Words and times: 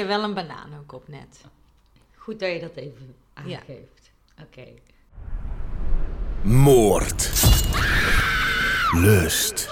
heb 0.00 0.08
wel 0.08 0.22
een 0.22 0.34
banaan 0.34 0.70
ook 0.80 0.92
op 0.92 1.08
net. 1.08 1.44
Goed 2.16 2.40
dat 2.40 2.52
je 2.52 2.60
dat 2.60 2.74
even 2.74 3.16
aangeeft. 3.34 4.10
Oké. 4.42 4.66
Moord. 6.42 7.30
Lust. 8.94 9.68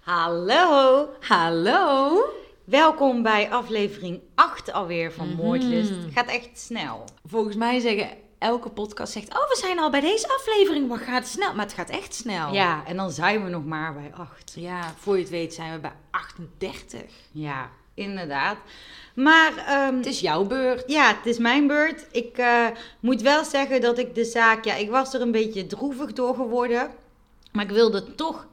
Hallo. 0.00 1.08
Hallo. 1.20 2.22
Welkom 2.64 3.22
bij 3.22 3.50
aflevering 3.50 4.20
8 4.34 4.72
alweer 4.72 5.12
van 5.12 5.34
Moordlust. 5.34 5.92
Gaat 6.14 6.28
echt 6.28 6.58
snel. 6.58 7.04
Volgens 7.26 7.56
mij 7.56 7.80
zeggen 7.80 8.08
elke 8.38 8.68
podcast 8.68 9.12
zegt, 9.12 9.28
oh 9.28 9.48
we 9.48 9.56
zijn 9.60 9.78
al 9.78 9.90
bij 9.90 10.00
deze 10.00 10.28
aflevering, 10.28 10.88
wat 10.88 10.98
gaat 10.98 11.22
het 11.22 11.28
snel? 11.28 11.54
Maar 11.54 11.64
het 11.64 11.74
gaat 11.74 11.90
echt 11.90 12.14
snel. 12.14 12.52
Ja, 12.52 12.86
en 12.86 12.96
dan 12.96 13.10
zijn 13.10 13.44
we 13.44 13.50
nog 13.50 13.64
maar 13.64 13.94
bij 13.94 14.10
8. 14.14 14.54
Ja, 14.56 14.94
voor 14.96 15.14
je 15.14 15.20
het 15.20 15.30
weet 15.30 15.54
zijn 15.54 15.72
we 15.72 15.78
bij 15.78 15.92
38. 16.10 17.02
Ja, 17.30 17.70
inderdaad. 17.98 18.56
Maar 19.14 19.52
ehm, 19.66 19.96
Het 19.96 20.06
is 20.06 20.20
jouw 20.20 20.44
beurt. 20.44 20.84
ja, 20.86 21.08
het 21.16 21.26
is 21.26 21.38
mijn 21.38 21.66
beurt. 21.66 22.06
Ik 22.12 22.38
eh, 22.38 22.66
moet 23.00 23.22
wel 23.22 23.44
zeggen 23.44 23.80
dat 23.80 23.98
ik 23.98 24.14
de 24.14 24.24
zaak... 24.24 24.64
Ja, 24.64 24.74
ik 24.74 24.90
was 24.90 25.14
er 25.14 25.20
een 25.20 25.32
beetje 25.32 25.66
droevig 25.66 26.12
door 26.12 26.34
geworden. 26.34 26.90
Maar 27.52 27.64
ik 27.64 27.70
wilde 27.70 28.14
toch, 28.14 28.46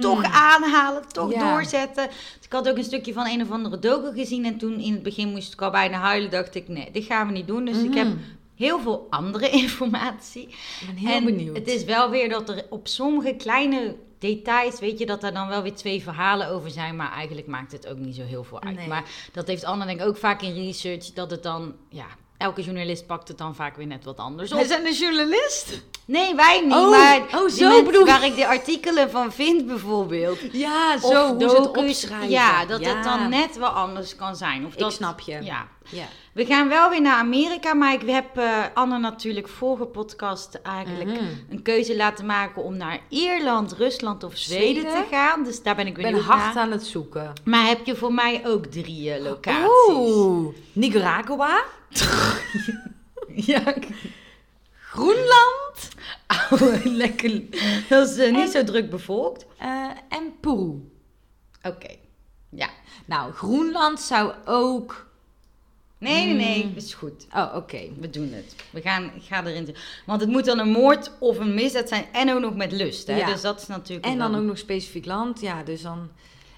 toch 0.00 0.22
aanhalen, 0.24 1.08
toch 1.08 1.32
Ja. 1.32 1.50
doorzetten. 1.52 2.06
Dus 2.08 2.44
ik 2.46 2.52
had 2.52 2.68
ook 2.68 2.76
een 2.76 2.84
stukje 2.84 3.12
van 3.12 3.26
een 3.26 3.42
of 3.42 3.50
andere 3.50 3.78
doken 3.78 4.14
gezien. 4.14 4.44
En 4.44 4.58
toen 4.58 4.78
in 4.80 4.92
het 4.92 5.02
begin 5.02 5.28
moest 5.28 5.52
ik 5.52 5.62
al 5.62 5.70
bijna 5.70 5.98
huilen. 5.98 6.30
Dacht 6.30 6.54
ik, 6.54 6.68
nee, 6.68 6.88
dit 6.92 7.04
gaan 7.04 7.26
we 7.26 7.32
niet 7.32 7.46
doen. 7.46 7.64
Dus 7.64 7.82
ik 7.82 7.94
heb 7.94 8.08
heel 8.56 8.80
veel 8.80 9.06
andere 9.10 9.48
informatie. 9.64 10.48
Ik 10.48 10.86
ben 10.86 10.96
heel 10.96 11.16
en 11.16 11.24
benieuwd. 11.24 11.56
Het 11.56 11.68
is 11.68 11.84
wel 11.84 12.10
weer 12.10 12.28
dat 12.28 12.48
er 12.48 12.64
op 12.70 12.88
sommige 12.88 13.34
kleine 13.34 13.96
details, 14.20 14.80
weet 14.80 14.98
je, 14.98 15.06
dat 15.06 15.22
er 15.22 15.32
dan 15.34 15.48
wel 15.48 15.62
weer 15.62 15.74
twee 15.74 16.02
verhalen 16.02 16.48
over 16.48 16.70
zijn. 16.70 16.96
Maar 16.96 17.12
eigenlijk 17.12 17.46
maakt 17.46 17.72
het 17.72 17.86
ook 17.88 17.98
niet 17.98 18.14
zo 18.16 18.22
heel 18.22 18.44
veel 18.44 18.62
uit. 18.62 18.76
Nee. 18.76 18.88
Maar 18.88 19.04
dat 19.32 19.46
heeft 19.46 19.64
Anne 19.64 19.86
denk 19.86 20.00
ik 20.00 20.06
ook 20.06 20.16
vaak 20.16 20.42
in 20.42 20.54
research. 20.54 21.04
Dat 21.12 21.30
het 21.30 21.42
dan, 21.42 21.74
ja, 21.88 22.06
elke 22.36 22.62
journalist 22.62 23.06
pakt 23.06 23.28
het 23.28 23.38
dan 23.38 23.54
vaak 23.54 23.76
weer 23.76 23.86
net 23.86 24.04
wat 24.04 24.16
anders 24.18 24.52
op. 24.52 24.58
We 24.60 24.66
zijn 24.66 24.86
een 24.86 24.92
journalist. 24.92 25.80
Nee, 26.04 26.34
wij 26.34 26.60
niet. 26.60 26.74
Oh, 26.74 26.90
maar 26.90 27.18
oh, 27.18 27.48
zo 27.48 27.66
mensen 27.68 27.84
bedoel. 27.84 28.04
Waar 28.06 28.24
ik 28.24 28.36
de 28.36 28.46
artikelen 28.46 29.10
van 29.10 29.32
vind 29.32 29.66
bijvoorbeeld. 29.66 30.38
Ja, 30.52 30.94
Of 30.94 31.10
zo, 31.12 31.34
hoe 31.34 31.48
ze 31.48 31.56
het 31.56 31.76
opschrijven. 31.76 32.30
Ja, 32.30 32.64
dat 32.66 32.80
Ja. 32.80 32.94
het 32.94 33.04
dan 33.04 33.28
net 33.28 33.58
wel 33.58 33.68
anders 33.68 34.16
kan 34.16 34.36
zijn. 34.36 34.66
Of 34.66 34.72
Ik 34.72 34.78
dat, 34.78 34.92
snap 34.92 35.20
je. 35.20 35.42
Ja. 35.42 35.68
Ja. 35.88 36.06
We 36.32 36.44
gaan 36.46 36.68
wel 36.68 36.90
weer 36.90 37.00
naar 37.00 37.16
Amerika, 37.18 37.74
maar 37.74 37.92
ik 37.92 38.02
heb 38.10 38.36
eh, 38.36 38.64
Anne 38.74 38.98
natuurlijk 38.98 39.48
vorige 39.48 39.84
podcast 39.84 40.54
eigenlijk 40.62 41.10
Mhm. 41.10 41.24
een 41.50 41.62
keuze 41.62 41.96
laten 41.96 42.26
maken 42.26 42.62
om 42.62 42.76
naar 42.76 42.98
Ierland, 43.08 43.72
Rusland 43.72 44.24
of 44.24 44.36
Zweden, 44.36 44.82
Zweden? 44.82 45.02
te 45.02 45.08
gaan. 45.10 45.44
Dus 45.44 45.62
daar 45.62 45.74
ben 45.76 45.86
ik 45.86 45.94
ben 45.94 46.02
benieuwd 46.02 46.22
hard 46.24 46.56
aan 46.56 46.70
het 46.70 46.86
zoeken. 46.86 47.32
Maar 47.44 47.66
heb 47.66 47.86
je 47.86 47.96
voor 47.96 48.12
mij 48.14 48.42
ook 48.46 48.66
drie 48.66 49.12
eh, 49.12 49.22
locaties? 49.22 49.88
Oeh, 49.88 50.54
Nicaragua, 50.72 51.62
Ja, 53.34 53.74
Groenland 54.72 55.88
oh, 56.50 56.84
lekker. 57.02 57.42
Dat 57.88 58.08
is 58.08 58.16
eh, 58.16 58.30
niet 58.32 58.40
En- 58.44 58.48
zo 58.50 58.64
druk 58.64 58.90
bevolkt. 58.90 59.46
en 60.08 60.32
Peru. 60.40 60.90
Oké. 61.62 61.94
Ja. 62.50 62.68
Nou, 63.06 63.32
Groenland 63.32 64.00
zou 64.00 64.32
ook... 64.44 65.08
Nee, 66.00 66.26
nee, 66.26 66.34
nee. 66.34 66.72
Is 66.76 66.94
goed. 66.94 67.26
Oh, 67.34 67.52
oké. 67.54 67.80
We 68.00 68.10
doen 68.10 68.32
het. 68.32 68.54
We 68.70 68.80
gaan, 68.80 69.04
ik 69.14 69.22
ga 69.22 69.46
erin. 69.46 69.74
Want 70.06 70.20
het 70.20 70.30
moet 70.30 70.44
dan 70.44 70.58
een 70.58 70.70
moord 70.70 71.10
of 71.18 71.38
een 71.38 71.54
misdaad 71.54 71.88
zijn. 71.88 72.04
En 72.12 72.32
ook 72.32 72.40
nog 72.40 72.56
met 72.56 72.72
lust. 72.72 73.06
Hè? 73.06 73.16
Ja. 73.16 73.26
Dus 73.26 73.40
dat 73.40 73.60
is 73.60 73.66
natuurlijk. 73.66 74.06
En 74.06 74.18
dan 74.18 74.34
ook 74.34 74.42
nog 74.44 74.58
specifiek 74.58 75.04
land. 75.06 75.40
Ja, 75.40 75.62
dus 75.62 75.82
dan... 75.82 76.08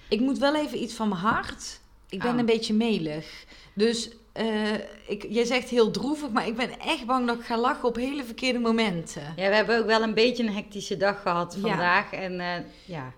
Ik 0.09 0.19
moet 0.19 0.37
wel 0.37 0.55
even 0.55 0.81
iets 0.83 0.93
van 0.93 1.09
mijn 1.09 1.21
hart. 1.21 1.79
Ik 2.09 2.19
ben 2.21 2.31
Oh. 2.33 2.37
een 2.39 2.45
beetje 2.45 2.73
melig. 2.73 3.45
Dus 3.73 4.09
eh, 4.31 4.73
ik, 5.07 5.25
jij 5.29 5.45
zegt 5.45 5.69
heel 5.69 5.91
droevig, 5.91 6.29
maar 6.29 6.47
ik 6.47 6.55
ben 6.55 6.79
echt 6.79 7.05
bang 7.05 7.27
dat 7.27 7.39
ik 7.39 7.45
ga 7.45 7.57
lachen 7.57 7.87
op 7.87 7.95
hele 7.95 8.23
verkeerde 8.23 8.59
momenten. 8.59 9.33
Ja, 9.35 9.49
we 9.49 9.55
hebben 9.55 9.79
ook 9.79 9.85
wel 9.85 10.01
een 10.01 10.13
beetje 10.13 10.43
een 10.43 10.53
hectische 10.53 10.97
dag 10.97 11.21
gehad 11.21 11.53
Ja. 11.61 11.67
vandaag. 11.69 12.11
En 12.13 12.39
eh, 12.39 12.47
ja, 12.85 13.13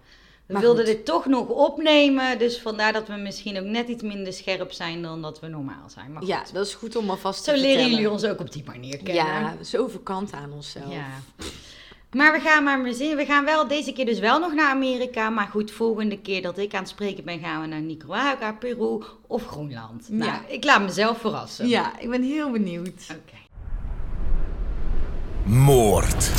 we 0.48 0.54
Maar 0.54 0.62
wilden 0.62 0.86
goed. 0.86 0.96
dit 0.96 1.06
toch 1.06 1.26
nog 1.26 1.48
opnemen. 1.48 2.38
Dus 2.40 2.62
vandaar 2.62 2.94
dat 2.94 3.08
we 3.08 3.14
misschien 3.16 3.58
ook 3.60 3.66
net 3.66 3.88
iets 3.88 4.04
minder 4.04 4.34
scherp 4.34 4.72
zijn 4.72 5.02
dan 5.02 5.22
dat 5.22 5.40
we 5.40 5.48
normaal 5.48 5.90
zijn. 5.90 6.12
Maar 6.12 6.22
goed, 6.22 6.28
Ja, 6.32 6.44
dat 6.54 6.66
is 6.66 6.74
goed 6.74 6.96
om 6.96 7.10
alvast 7.10 7.44
te 7.44 7.56
zo 7.56 7.62
leren 7.62 7.90
jullie 7.90 8.10
ons 8.12 8.24
ook 8.26 8.40
op 8.40 8.52
die 8.52 8.64
manier 8.66 8.98
kennen. 8.98 9.26
Ja, 9.26 9.56
zoveel 9.62 10.00
kant 10.00 10.34
aan 10.34 10.52
onszelf. 10.52 10.94
Ja. 10.94 11.06
Maar 12.12 12.32
we 12.34 12.40
gaan 12.40 12.64
maar 12.64 12.94
zien. 12.94 13.16
We 13.16 13.26
gaan 13.26 13.46
wel 13.46 13.68
deze 13.68 13.94
keer 13.94 14.06
dus 14.06 14.20
wel 14.20 14.40
nog 14.40 14.54
naar 14.54 14.70
Amerika. 14.70 15.30
Maar 15.30 15.48
goed, 15.48 15.72
volgende 15.72 16.20
keer 16.20 16.42
dat 16.42 16.58
ik 16.58 16.74
aan 16.74 16.80
het 16.80 16.90
spreken 16.90 17.24
ben, 17.24 17.40
gaan 17.40 17.62
we 17.62 17.68
naar 17.68 17.82
Nicaragua, 17.82 18.54
Peru 18.54 19.04
of 19.28 19.46
Groenland. 19.48 20.10
Nou, 20.10 20.32
Ja. 20.32 20.42
ik 20.48 20.64
laat 20.64 20.82
mezelf 20.82 21.18
verrassen. 21.20 21.68
Ja, 21.68 22.00
ik 22.00 22.10
ben 22.10 22.24
heel 22.24 22.52
benieuwd. 22.52 23.08
Oké. 23.12 23.38
Moord. 25.44 26.32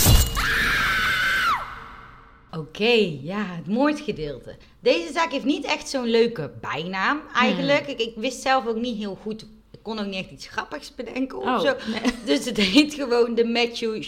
Oké, 2.58 3.18
ja, 3.22 3.44
het 3.46 3.66
moordgedeelte. 3.66 4.56
Deze 4.80 5.12
zaak 5.12 5.30
heeft 5.32 5.44
niet 5.44 5.64
echt 5.64 5.88
zo'n 5.88 6.06
leuke 6.06 6.52
bijnaam 6.60 7.20
eigenlijk. 7.34 7.86
Ik, 7.86 7.98
ik 8.00 8.12
wist 8.16 8.42
zelf 8.42 8.66
ook 8.66 8.76
niet 8.76 8.96
heel 8.98 9.18
goed, 9.22 9.42
ik 9.70 9.78
kon 9.82 9.98
ook 9.98 10.06
niet 10.06 10.14
echt 10.14 10.30
iets 10.30 10.46
grappigs 10.48 10.94
bedenken 10.94 11.38
of 11.38 11.44
Oh, 11.44 11.60
zo. 11.60 11.76
nee. 11.90 12.12
Dus 12.36 12.44
het 12.44 12.56
heet 12.56 12.94
gewoon 12.94 13.34
de 13.34 13.44
Matthew 13.44 14.02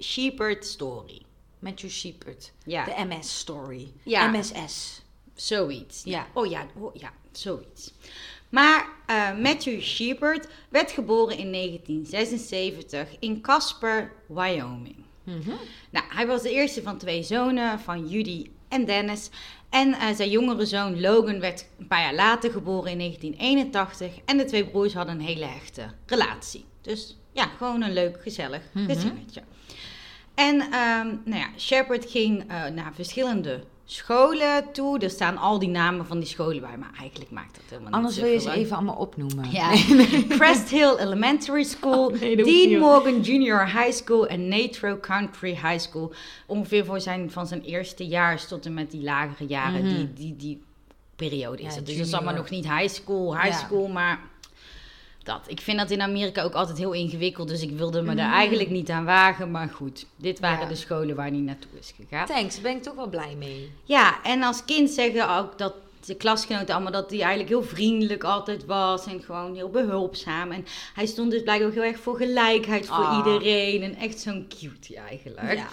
Shepard 0.00 0.66
Story. 0.66 1.20
Matthew 1.58 1.90
Shepard. 1.90 2.52
Ja. 2.64 2.84
De 2.84 3.04
MS-story. 3.08 3.92
Ja. 4.02 4.30
MSS. 4.30 5.02
Zoiets. 5.34 6.02
Ja. 6.04 6.26
Oh 6.34 6.46
ja, 6.46 6.66
oh 6.78 6.94
ja, 6.94 7.12
zoiets. 7.32 7.92
Maar 8.48 8.88
eh, 9.06 9.38
Matthew 9.38 9.80
Shepard 9.80 10.48
werd 10.68 10.90
geboren 10.90 11.36
in 11.38 11.52
1976 11.52 13.08
in 13.18 13.40
Casper, 13.40 14.12
Wyoming. 14.26 15.03
Nou, 15.90 16.06
hij 16.08 16.26
was 16.26 16.42
de 16.42 16.50
eerste 16.50 16.82
van 16.82 16.98
twee 16.98 17.22
zonen 17.22 17.80
van 17.80 18.08
Judy 18.08 18.50
en 18.68 18.84
Dennis. 18.84 19.30
En 19.70 19.92
eh, 19.92 20.14
zijn 20.14 20.30
jongere 20.30 20.66
zoon 20.66 21.00
Logan 21.00 21.40
werd 21.40 21.66
een 21.78 21.86
paar 21.86 22.02
jaar 22.02 22.14
later 22.14 22.50
geboren 22.50 22.90
in 22.90 22.98
1981. 22.98 24.24
En 24.24 24.36
de 24.36 24.44
twee 24.44 24.66
broers 24.66 24.94
hadden 24.94 25.14
een 25.14 25.26
hele 25.26 25.44
hechte 25.44 25.86
relatie. 26.06 26.64
Dus 26.80 27.16
ja, 27.32 27.46
gewoon 27.46 27.82
een 27.82 27.92
leuk, 27.92 28.22
gezellig 28.22 28.62
gezinnetje. 28.74 29.42
En 30.34 30.60
ehm, 30.60 31.16
nou 31.24 31.40
ja, 31.40 31.48
Shepard 31.58 32.10
ging 32.10 32.50
eh, 32.50 32.66
naar 32.66 32.94
verschillende 32.94 33.64
scholen 33.84 34.72
toe. 34.72 34.98
Er 34.98 35.10
staan 35.10 35.36
al 35.38 35.58
die 35.58 35.68
namen 35.68 36.06
van 36.06 36.18
die 36.18 36.28
scholen 36.28 36.60
bij, 36.60 36.76
maar 36.78 36.90
eigenlijk 37.00 37.30
maakt 37.30 37.54
dat 37.54 37.64
helemaal 37.68 37.92
Anders 37.92 38.14
niet 38.16 38.24
wil 38.24 38.32
je 38.34 38.40
ze 38.40 38.50
even 38.50 38.76
allemaal 38.76 38.94
opnoemen. 38.96 39.50
Ja, 39.50 39.70
Crest 40.28 40.68
Hill 40.70 40.96
Elementary 40.98 41.62
School, 41.64 42.06
Oh, 42.06 42.18
nee, 42.20 42.36
Dean. 42.36 42.80
Morgan 42.80 43.20
Junior 43.20 43.66
High 43.66 43.92
School 43.92 44.26
en 44.26 44.48
Natro 44.48 44.96
Country 45.00 45.50
High 45.50 45.78
School. 45.78 46.12
Ongeveer 46.46 46.84
voor 46.84 47.00
zijn, 47.00 47.30
van 47.30 47.46
zijn 47.46 47.62
eerste 47.62 48.06
jaar 48.06 48.46
tot 48.46 48.66
en 48.66 48.74
met 48.74 48.90
die 48.90 49.02
lagere 49.02 49.46
jaren, 49.46 49.84
die, 49.84 50.12
die, 50.12 50.36
die 50.36 50.62
periode 51.16 51.56
is 51.62 51.62
Mhm. 51.62 51.70
Ja, 51.72 51.76
het. 51.76 51.86
Dus 51.86 51.96
dat 51.96 52.06
is 52.06 52.14
allemaal 52.14 52.34
nog 52.34 52.50
niet 52.50 52.64
high 52.68 52.88
school, 52.94 53.34
high 53.36 53.46
Ja. 53.46 53.52
school, 53.66 53.88
maar 53.88 54.20
dat. 55.24 55.40
Ik 55.46 55.60
vind 55.60 55.78
dat 55.78 55.90
in 55.90 56.02
Amerika 56.02 56.42
ook 56.42 56.54
altijd 56.54 56.78
heel 56.78 56.92
ingewikkeld, 56.92 57.48
dus 57.48 57.62
ik 57.62 57.70
wilde 57.70 58.02
me 58.02 58.14
daar 58.14 58.32
eigenlijk 58.32 58.70
niet 58.70 58.90
aan 58.90 59.04
wagen. 59.04 59.50
Maar 59.50 59.68
goed, 59.68 60.06
dit 60.16 60.40
waren 60.40 60.60
Ja. 60.60 60.68
de 60.68 60.74
scholen 60.74 61.16
waar 61.16 61.28
hij 61.28 61.38
naartoe 61.38 61.70
is 61.80 61.94
gegaan. 62.00 62.26
Thanks, 62.26 62.54
daar 62.54 62.62
ben 62.62 62.76
ik 62.76 62.82
toch 62.82 62.94
wel 62.94 63.08
blij 63.08 63.34
mee. 63.38 63.72
Ja, 63.84 64.22
en 64.22 64.42
als 64.42 64.64
kind 64.64 64.90
zeggen 64.90 65.36
ook 65.36 65.58
dat 65.58 65.74
de 66.06 66.14
klasgenoten 66.14 66.74
allemaal 66.74 66.92
dat 66.92 67.10
hij 67.10 67.18
eigenlijk 67.20 67.48
heel 67.48 67.62
vriendelijk 67.62 68.24
altijd 68.24 68.64
was 68.66 69.06
en 69.06 69.22
gewoon 69.22 69.54
heel 69.54 69.68
behulpzaam. 69.70 70.50
En 70.50 70.66
hij 70.94 71.06
stond 71.06 71.30
dus 71.30 71.42
blijkbaar 71.42 71.68
ook 71.68 71.74
heel 71.74 71.82
erg 71.82 71.98
voor 71.98 72.16
gelijkheid 72.16 72.86
voor 72.86 73.04
Ah. 73.04 73.16
iedereen 73.26 73.82
en 73.82 73.94
echt 73.96 74.20
zo'n 74.20 74.46
cutie 74.58 74.96
eigenlijk. 74.96 75.52
Ja. 75.56 75.66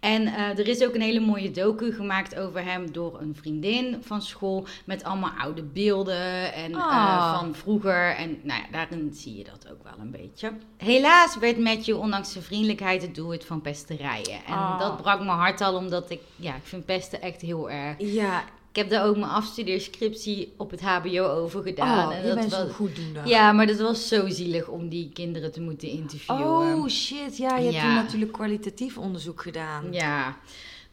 En 0.00 0.26
eh, 0.26 0.58
er 0.58 0.68
is 0.68 0.84
ook 0.84 0.94
een 0.94 1.00
hele 1.00 1.20
mooie 1.20 1.50
docu 1.50 1.92
gemaakt 1.92 2.36
over 2.38 2.64
hem 2.64 2.92
door 2.92 3.20
een 3.20 3.34
vriendin 3.40 3.96
van 4.02 4.22
school. 4.22 4.66
Met 4.84 5.04
allemaal 5.04 5.30
oude 5.38 5.62
beelden 5.62 6.52
en, 6.54 6.72
eh, 6.72 6.78
Ah. 6.78 7.38
van 7.38 7.54
vroeger. 7.54 8.14
En 8.16 8.38
nou 8.42 8.60
ja, 8.60 8.66
daarin 8.72 9.10
zie 9.14 9.36
je 9.36 9.44
dat 9.44 9.68
ook 9.72 9.82
wel 9.82 9.92
een 10.00 10.10
beetje. 10.10 10.52
Helaas 10.76 11.38
werd 11.38 11.58
Matthew, 11.58 11.98
ondanks 11.98 12.32
zijn 12.32 12.44
vriendelijkheid, 12.44 13.02
het 13.02 13.14
doelwit 13.14 13.44
van 13.44 13.60
pesterijen. 13.60 14.44
En 14.46 14.54
Ah. 14.54 14.78
dat 14.78 15.02
brak 15.02 15.18
mijn 15.18 15.38
hart 15.38 15.60
al, 15.60 15.74
omdat 15.76 16.10
ik, 16.10 16.20
ja, 16.36 16.54
ik 16.54 16.64
vind 16.64 16.84
pesten 16.84 17.22
echt 17.22 17.40
heel 17.40 17.70
erg. 17.70 17.94
Ja, 17.98 18.44
Ik 18.76 18.82
heb 18.82 18.90
daar 18.90 19.06
ook 19.06 19.16
mijn 19.16 19.30
afstudeerscriptie 19.30 20.52
op 20.56 20.70
het 20.70 20.80
HBO 20.80 21.26
over 21.26 21.62
gedaan. 21.62 22.08
oh, 22.08 22.16
en 22.16 22.22
dat 22.22 22.44
was, 22.44 22.60
zo'n 22.60 22.70
goeddoener. 22.70 23.26
ja, 23.26 23.52
maar 23.52 23.66
dat 23.66 23.78
was 23.78 24.08
zo 24.08 24.28
zielig 24.28 24.68
om 24.68 24.88
die 24.88 25.10
kinderen 25.12 25.52
te 25.52 25.60
moeten 25.60 25.88
interviewen. 25.88 26.44
Oh 26.44 26.88
shit, 26.88 27.36
ja, 27.36 27.56
je 27.56 27.70
hebt 27.70 27.84
toen 27.84 27.94
natuurlijk 27.94 28.32
kwalitatief 28.32 28.98
onderzoek 28.98 29.42
gedaan. 29.42 29.92
Ja. 29.92 30.36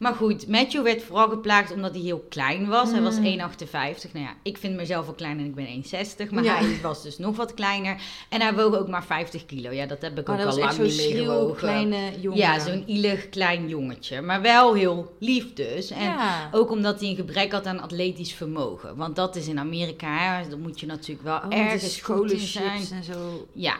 Maar 0.04 0.14
goed, 0.14 0.48
Matthew 0.48 0.82
werd 0.82 1.02
vooral 1.02 1.28
geplaagd 1.28 1.72
omdat 1.72 1.90
hij 1.94 2.00
heel 2.00 2.24
klein 2.28 2.68
was. 2.68 2.90
Hij 2.90 3.02
was 3.02 3.16
Mm. 3.18 3.24
1,58. 3.24 4.12
Nou 4.12 4.24
ja, 4.24 4.34
ik 4.42 4.58
vind 4.58 4.74
mezelf 4.76 5.06
al 5.06 5.12
klein 5.12 5.38
en 5.38 5.44
ik 5.44 5.54
ben 5.54 5.66
1,60. 5.66 6.30
Maar 6.30 6.44
Ja. 6.44 6.54
hij 6.56 6.78
was 6.82 7.02
dus 7.02 7.18
nog 7.18 7.36
wat 7.36 7.54
kleiner. 7.54 7.96
En 8.28 8.40
hij 8.40 8.54
woog 8.54 8.76
ook 8.78 8.88
maar 8.88 9.04
50 9.04 9.46
kilo. 9.46 9.70
Ja, 9.70 9.86
dat 9.86 10.02
heb 10.02 10.18
ik 10.18 10.28
ook 10.28 10.38
dat 10.38 10.46
al 10.46 10.58
lang 10.58 10.78
niet 10.78 10.96
meer 10.96 11.24
gewogen. 11.24 11.56
kleine 11.56 12.20
jongen. 12.20 12.38
Ja, 12.38 12.58
zo'n 12.58 12.82
ielig 12.86 13.28
klein 13.28 13.68
jongetje. 13.68 14.20
Maar 14.20 14.40
wel 14.42 14.74
heel 14.74 15.16
lief 15.18 15.52
dus. 15.52 15.90
En 15.90 16.02
Ja. 16.02 16.48
ook 16.52 16.70
omdat 16.70 17.00
hij 17.00 17.08
een 17.08 17.16
gebrek 17.16 17.52
had 17.52 17.66
aan 17.66 17.80
atletisch 17.80 18.32
vermogen. 18.34 18.96
Want 18.96 19.16
dat 19.16 19.36
is 19.36 19.48
in 19.48 19.58
Amerika, 19.58 20.16
hè, 20.18 20.48
dan 20.48 20.60
moet 20.60 20.80
je 20.80 20.86
natuurlijk 20.86 21.26
wel 21.26 21.36
Oh, 21.36 21.58
ergens 21.58 22.00
in 22.32 22.38
zijn. 22.38 22.82
en 22.92 23.04
zo. 23.04 23.46
Ja. 23.52 23.76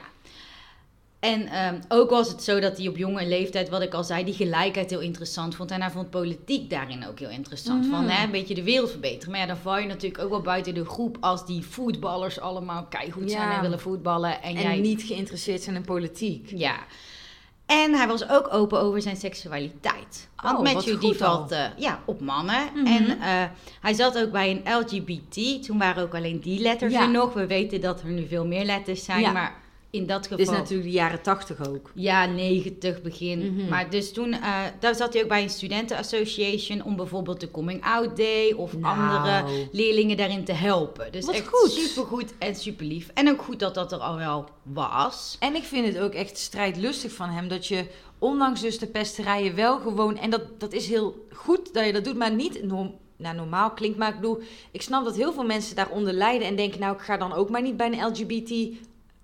En 1.24 1.46
ehm, 1.48 1.80
ook 1.88 2.10
was 2.10 2.28
het 2.28 2.42
zo 2.42 2.60
dat 2.60 2.76
hij 2.78 2.88
op 2.88 2.96
jonge 2.96 3.26
leeftijd, 3.26 3.68
wat 3.68 3.82
ik 3.82 3.94
al 3.94 4.04
zei, 4.04 4.24
die 4.24 4.34
gelijkheid 4.34 4.90
heel 4.90 5.00
interessant 5.00 5.54
vond. 5.54 5.70
En 5.70 5.80
hij 5.80 5.90
vond 5.90 6.10
politiek 6.10 6.70
daarin 6.70 7.06
ook 7.08 7.18
heel 7.18 7.28
interessant. 7.28 7.86
Van 7.86 8.00
Mhm. 8.04 8.08
hè, 8.12 8.24
een 8.24 8.30
beetje 8.30 8.54
de 8.54 8.62
wereld 8.62 8.90
verbeteren. 8.90 9.30
Maar 9.30 9.40
ja, 9.40 9.46
dan 9.46 9.56
val 9.56 9.78
je 9.78 9.86
natuurlijk 9.86 10.22
ook 10.22 10.30
wel 10.30 10.40
buiten 10.40 10.74
de 10.74 10.84
groep 10.84 11.16
als 11.20 11.46
die 11.46 11.62
voetballers 11.64 12.40
allemaal 12.40 12.84
keihard 12.88 13.30
zijn 13.30 13.48
Ja. 13.48 13.54
en 13.56 13.60
willen 13.60 13.80
voetballen. 13.80 14.42
En, 14.42 14.56
En 14.56 14.62
jij 14.62 14.76
niet 14.80 15.02
geïnteresseerd 15.02 15.62
zijn 15.62 15.76
in 15.76 15.84
politiek. 15.84 16.50
ja. 16.56 16.76
En 17.66 17.94
hij 17.94 18.06
was 18.06 18.28
ook 18.28 18.52
open 18.54 18.80
over 18.80 19.02
zijn 19.02 19.16
seksualiteit. 19.16 20.28
Want 20.42 20.58
Oh, 20.58 20.64
wat 20.64 20.72
Matthew 20.74 21.00
die 21.00 21.10
al. 21.10 21.16
valt 21.16 21.50
eh, 21.50 21.64
ja, 21.76 22.00
op 22.04 22.20
mannen. 22.20 22.62
Mhm. 22.74 22.86
En 22.86 23.20
eh, 23.20 23.42
hij 23.80 23.92
zat 23.94 24.18
ook 24.18 24.30
bij 24.32 24.50
een 24.50 24.78
LGBT. 24.80 25.64
Toen 25.66 25.78
waren 25.78 26.02
ook 26.02 26.14
alleen 26.14 26.40
die 26.40 26.60
letters 26.60 26.92
Ja. 26.92 27.00
er 27.02 27.10
nog. 27.10 27.32
We 27.32 27.46
weten 27.46 27.80
dat 27.80 28.00
er 28.00 28.08
nu 28.08 28.26
veel 28.26 28.46
meer 28.46 28.64
letters 28.64 29.04
zijn. 29.04 29.20
Ja. 29.20 29.32
Maar 29.32 29.54
in 29.94 30.06
dat 30.06 30.29
Het 30.29 30.38
is 30.38 30.46
geval... 30.46 30.61
natuurlijk 30.61 30.88
de 30.88 30.94
jaren 30.94 31.23
tachtig 31.23 31.69
ook. 31.69 31.91
Ja, 31.94 32.26
90 32.26 33.02
begin. 33.02 33.55
Mhm. 33.55 33.69
Maar 33.69 33.91
dus 33.91 34.12
toen, 34.12 34.32
eh, 34.32 34.61
daar 34.81 34.94
zat 34.94 35.12
hij 35.12 35.23
ook 35.23 35.29
bij 35.29 35.43
een 35.43 35.50
studentenassociation 35.50 36.85
om 36.85 36.96
bijvoorbeeld 36.96 37.41
de 37.41 37.50
Coming 37.50 37.85
Out 37.85 38.17
Day 38.17 38.52
of 38.52 38.76
Nou. 38.76 38.99
andere 38.99 39.44
leerlingen 39.73 40.17
daarin 40.17 40.44
te 40.44 40.52
helpen. 40.52 41.12
Dus 41.12 41.25
Wat 41.25 41.35
echt 41.35 41.49
goed. 41.49 41.70
supergoed 41.70 42.32
en 42.38 42.55
super 42.55 42.87
lief. 42.87 43.11
En 43.14 43.29
ook 43.31 43.43
goed 43.43 43.58
dat 43.58 43.75
dat 43.75 43.93
er 43.93 43.99
al 43.99 44.17
wel 44.17 44.49
was. 44.62 45.37
En 45.41 45.55
ik 45.55 45.62
vind 45.64 45.87
het 45.87 45.99
ook 45.99 46.12
echt 46.12 46.38
strijdlustig 46.38 47.12
van 47.12 47.29
hem 47.29 47.49
dat 47.49 47.67
je, 47.67 47.87
ondanks 48.19 48.61
dus 48.61 48.79
de 48.79 48.87
pesterijen, 48.87 49.55
wel 49.55 49.79
gewoon. 49.79 50.19
En 50.19 50.31
dat, 50.31 50.61
dat 50.61 50.73
is 50.73 50.88
heel 50.88 51.26
goed 51.32 51.75
dat 51.75 51.87
je 51.87 51.93
dat 51.93 52.05
doet, 52.05 52.17
maar 52.17 52.35
niet 52.35 52.62
norm, 52.62 52.94
nou, 53.17 53.37
normaal 53.37 53.70
klinkt. 53.70 53.99
Maar 53.99 54.08
ik 54.08 54.14
bedoel, 54.20 54.43
ik 54.70 54.82
snap 54.82 55.05
dat 55.05 55.17
heel 55.17 55.32
veel 55.32 55.44
mensen 55.44 55.76
daaronder 55.76 56.12
lijden 56.12 56.46
en 56.49 56.56
denken, 56.56 56.81
nou, 56.81 56.94
ik 56.94 57.00
ga 57.02 57.17
dan 57.17 57.32
ook 57.32 57.50
maar 57.50 57.62
niet 57.62 57.76
bij 57.76 57.87
een 57.93 58.05
LGBT. 58.06 58.76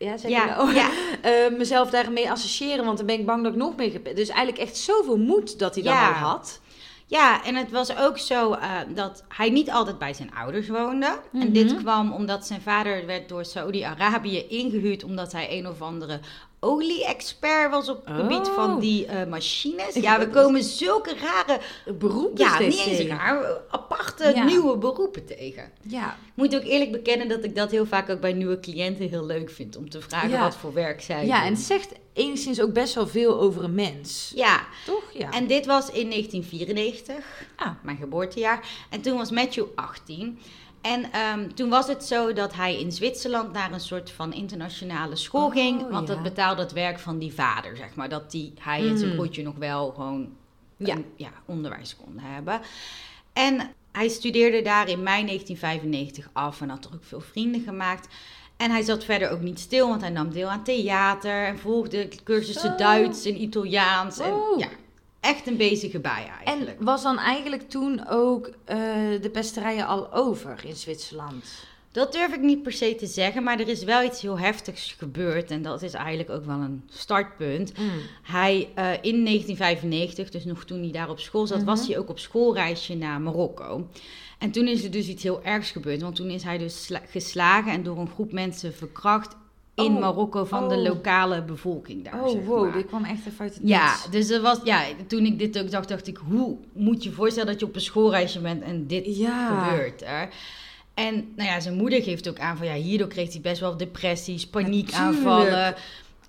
Ja, 0.05 0.17
zeg 0.17 0.31
Ja, 0.31 0.45
nou? 0.45 0.75
ja. 0.75 0.89
Eh, 1.23 1.33
mezelf 1.59 1.91
daarmee 1.91 2.31
associëren, 2.31 2.85
want 2.85 2.97
dan 2.97 3.07
ben 3.07 3.19
ik 3.19 3.27
bang 3.27 3.43
dat 3.43 3.53
ik 3.53 3.59
nog 3.59 3.77
meer. 3.77 4.03
Dus 4.15 4.29
eigenlijk 4.29 4.59
echt 4.59 4.77
zoveel 4.77 5.17
moed 5.19 5.59
dat 5.59 5.75
hij 5.75 5.85
dan 5.85 5.93
Ja. 5.93 6.09
al 6.09 6.15
had. 6.15 6.61
Ja, 7.07 7.45
en 7.45 7.55
het 7.55 7.71
was 7.71 7.97
ook 7.97 8.19
zo 8.19 8.53
eh, 8.53 8.71
dat 8.95 9.25
hij 9.29 9.51
niet 9.51 9.71
altijd 9.71 9.99
bij 9.99 10.15
zijn 10.15 10.35
ouders 10.35 10.69
woonde. 10.69 11.07
En 11.07 11.39
Mhm. 11.39 11.53
dit 11.53 11.77
kwam 11.77 12.13
omdat 12.13 12.47
zijn 12.47 12.61
vader 12.61 13.07
werd 13.07 13.29
door 13.29 13.45
Saudi-Arabië 13.45 14.47
ingehuurd... 14.49 15.05
omdat 15.05 15.33
hij 15.33 15.59
een 15.59 15.69
of 15.69 15.83
andere 15.83 16.21
olie-expert 16.61 17.71
was 17.71 17.89
op 17.89 18.07
het 18.07 18.15
gebied 18.17 18.49
Oh. 18.49 18.55
van 18.55 18.81
die 18.81 19.07
eh, 19.07 19.27
machines. 19.29 19.95
Ja, 19.95 20.19
we 20.19 20.29
komen 20.29 20.63
zulke 20.63 21.15
rare, 21.21 21.61
Beroepen 21.99 22.45
ja, 22.45 22.59
niet 22.59 22.79
eens 22.87 23.01
raar, 23.09 23.61
aparte 23.71 24.33
Ja. 24.35 24.45
nieuwe 24.45 24.77
beroepen 24.79 25.27
tegen. 25.27 25.73
Ja, 25.87 26.07
Ik 26.27 26.33
moet 26.35 26.55
ook 26.57 26.63
eerlijk 26.63 26.93
bekennen 26.93 27.29
dat 27.29 27.45
ik 27.45 27.55
dat 27.57 27.71
heel 27.71 27.87
vaak 27.87 28.11
ook 28.11 28.21
bij 28.21 28.33
nieuwe 28.33 28.61
cliënten 28.61 29.09
heel 29.09 29.27
leuk 29.27 29.51
vind... 29.51 29.77
om 29.77 29.91
te 29.91 30.01
vragen 30.01 30.31
Ja. 30.31 30.41
wat 30.43 30.57
voor 30.57 30.73
werk 30.73 31.01
zij 31.03 31.27
ja 31.27 31.37
doen. 31.37 31.47
en 31.47 31.53
het 31.53 31.63
zegt 31.63 31.93
enigszins 32.13 32.61
ook 32.61 32.73
best 32.73 32.95
wel 32.95 33.07
veel 33.07 33.41
over 33.41 33.65
een 33.65 33.75
mens. 33.75 34.33
Ja, 34.35 34.61
Toch? 34.87 35.03
Ja. 35.13 35.31
en 35.31 35.47
dit 35.47 35.67
was 35.67 35.91
in 35.91 36.09
1994. 36.11 37.15
Ah. 37.57 37.71
mijn 37.83 37.97
geboortejaar. 37.97 38.69
En 38.91 39.01
toen 39.01 39.17
was 39.17 39.31
Matthew 39.31 39.65
18. 39.75 40.39
En 40.81 41.13
ehm, 41.13 41.49
toen 41.55 41.69
was 41.69 41.87
het 41.89 42.05
zo 42.05 42.33
dat 42.33 42.55
hij 42.55 42.81
in 42.81 42.93
Zwitserland 42.93 43.53
naar 43.53 43.73
een 43.73 43.81
soort 43.81 44.11
van 44.11 44.33
internationale 44.33 45.17
school 45.17 45.47
Oh, 45.47 45.53
ging. 45.53 45.91
Want 45.91 46.09
ja. 46.09 46.15
dat 46.15 46.23
betaalde 46.23 46.63
het 46.63 46.73
werk 46.73 46.99
van 46.99 47.19
die 47.19 47.33
vader, 47.35 47.77
zeg 47.77 47.95
maar. 47.95 48.09
Dat 48.09 48.31
die, 48.31 48.53
hij 48.61 48.89
en 48.89 48.97
zijn 48.97 49.09
Mhm. 49.09 49.17
broertje 49.19 49.43
nog 49.43 49.57
wel 49.57 49.91
gewoon 49.91 50.29
Ja. 50.77 50.95
een, 50.95 51.05
ja, 51.17 51.31
onderwijs 51.47 51.97
konden 51.97 52.23
hebben. 52.25 52.61
En 53.33 53.71
hij 53.93 54.09
studeerde 54.09 54.63
daar 54.63 54.89
in 54.89 55.03
mei 55.03 55.25
1995 55.25 56.29
af 56.33 56.61
en 56.61 56.69
had 56.69 56.85
er 56.85 56.91
ook 56.95 57.05
veel 57.05 57.21
vrienden 57.21 57.61
gemaakt. 57.63 58.09
En 58.57 58.71
hij 58.71 58.83
zat 58.83 59.05
verder 59.05 59.31
ook 59.31 59.41
niet 59.41 59.59
stil, 59.61 59.89
want 59.89 60.01
hij 60.01 60.11
nam 60.11 60.31
deel 60.33 60.49
aan 60.49 60.65
theater 60.65 61.45
en 61.47 61.59
volgde 61.59 62.09
cursussen. 62.25 62.77
Duits 62.77 63.25
en 63.25 63.43
Italiaans. 63.43 64.19
En 64.19 64.31
Wow. 64.31 64.61
ja, 64.61 64.69
echt 65.21 65.47
een 65.47 65.57
bezige 65.57 66.01
bij 66.01 66.27
En 66.27 66.45
eigenlijk. 66.47 66.77
was 66.83 67.03
dan 67.03 67.19
eigenlijk 67.19 67.69
toen 67.71 68.09
ook 68.09 68.51
eh, 68.65 68.77
de 69.21 69.31
pesterijen 69.33 69.87
al 69.87 70.13
over 70.13 70.61
in 70.65 70.77
Zwitserland? 70.77 71.45
Dat 71.93 72.13
durf 72.13 72.33
ik 72.35 72.41
niet 72.41 72.63
per 72.63 72.73
se 72.73 72.95
te 72.95 73.07
zeggen, 73.07 73.43
maar 73.43 73.61
er 73.61 73.69
is 73.69 73.85
wel 73.85 74.03
iets 74.05 74.21
heel 74.23 74.39
heftigs 74.39 74.93
gebeurd. 74.99 75.51
En 75.51 75.63
dat 75.63 75.83
is 75.83 75.93
eigenlijk 75.93 76.31
ook 76.31 76.45
wel 76.45 76.59
een 76.59 76.83
startpunt. 76.91 77.73
Hij 78.23 78.69
eh, 78.75 78.93
in 79.01 79.25
1995, 79.25 80.31
dus 80.31 80.45
nog 80.45 80.65
toen 80.65 80.81
hij 80.83 80.91
daar 80.93 81.09
op 81.11 81.21
school 81.21 81.47
zat, 81.47 81.57
Mhm. 81.57 81.67
was 81.67 81.87
hij 81.87 81.99
ook 81.99 82.09
op 82.09 82.19
schoolreisje 82.19 82.95
naar 82.97 83.21
Marokko. 83.21 83.89
En 84.39 84.51
toen 84.51 84.67
is 84.67 84.85
er 84.85 84.91
dus 84.91 85.07
iets 85.09 85.23
heel 85.23 85.43
ergs 85.45 85.71
gebeurd. 85.71 86.03
Want 86.03 86.17
toen 86.17 86.31
is 86.31 86.43
hij 86.43 86.59
dus 86.59 86.85
sla- 86.85 87.03
geslagen 87.09 87.73
en 87.73 87.83
door 87.83 87.99
een 87.99 88.11
groep 88.15 88.33
mensen 88.33 88.75
verkracht 88.75 89.37
in 89.75 89.95
Oh, 89.95 90.01
Marokko 90.01 90.45
van 90.45 90.69
de 90.69 90.75
oh. 90.77 90.83
lokale 90.83 91.43
bevolking 91.43 92.05
daar. 92.05 92.23
Oh, 92.25 92.31
zeg 92.31 92.45
wow, 92.45 92.63
maar. 92.65 92.73
dit 92.73 92.87
kwam 92.87 93.05
echt 93.05 93.27
even 93.27 93.39
uit 93.41 93.55
het 93.55 93.63
Ja, 93.65 93.91
niets. 93.91 94.11
dus 94.11 94.31
er 94.31 94.41
was, 94.41 94.59
ja, 94.65 94.83
toen 95.07 95.25
ik 95.25 95.39
dit 95.39 95.59
ook 95.59 95.71
dacht, 95.71 95.89
dacht 95.89 96.07
ik, 96.07 96.17
hoe 96.17 96.57
moet 96.73 97.03
je 97.03 97.13
voorstellen 97.13 97.49
dat 97.51 97.61
je 97.61 97.67
op 97.67 97.75
een 97.75 97.81
schoolreisje 97.81 98.41
bent 98.41 98.63
en 98.63 98.87
dit 98.87 99.17
Ja. 99.17 99.65
gebeurt 99.71 100.03
er? 100.03 100.29
En 100.95 101.15
nou 101.37 101.49
ja, 101.49 101.61
zijn 101.61 101.75
moeder 101.77 102.03
geeft 102.03 102.29
ook 102.29 102.39
aan 102.39 102.57
van 102.57 102.67
ja, 102.67 102.75
hierdoor 102.75 103.09
kreeg 103.09 103.33
hij 103.33 103.41
best 103.41 103.61
wel 103.61 103.77
depressies, 103.77 104.47
paniekaanvallen. 104.47 105.75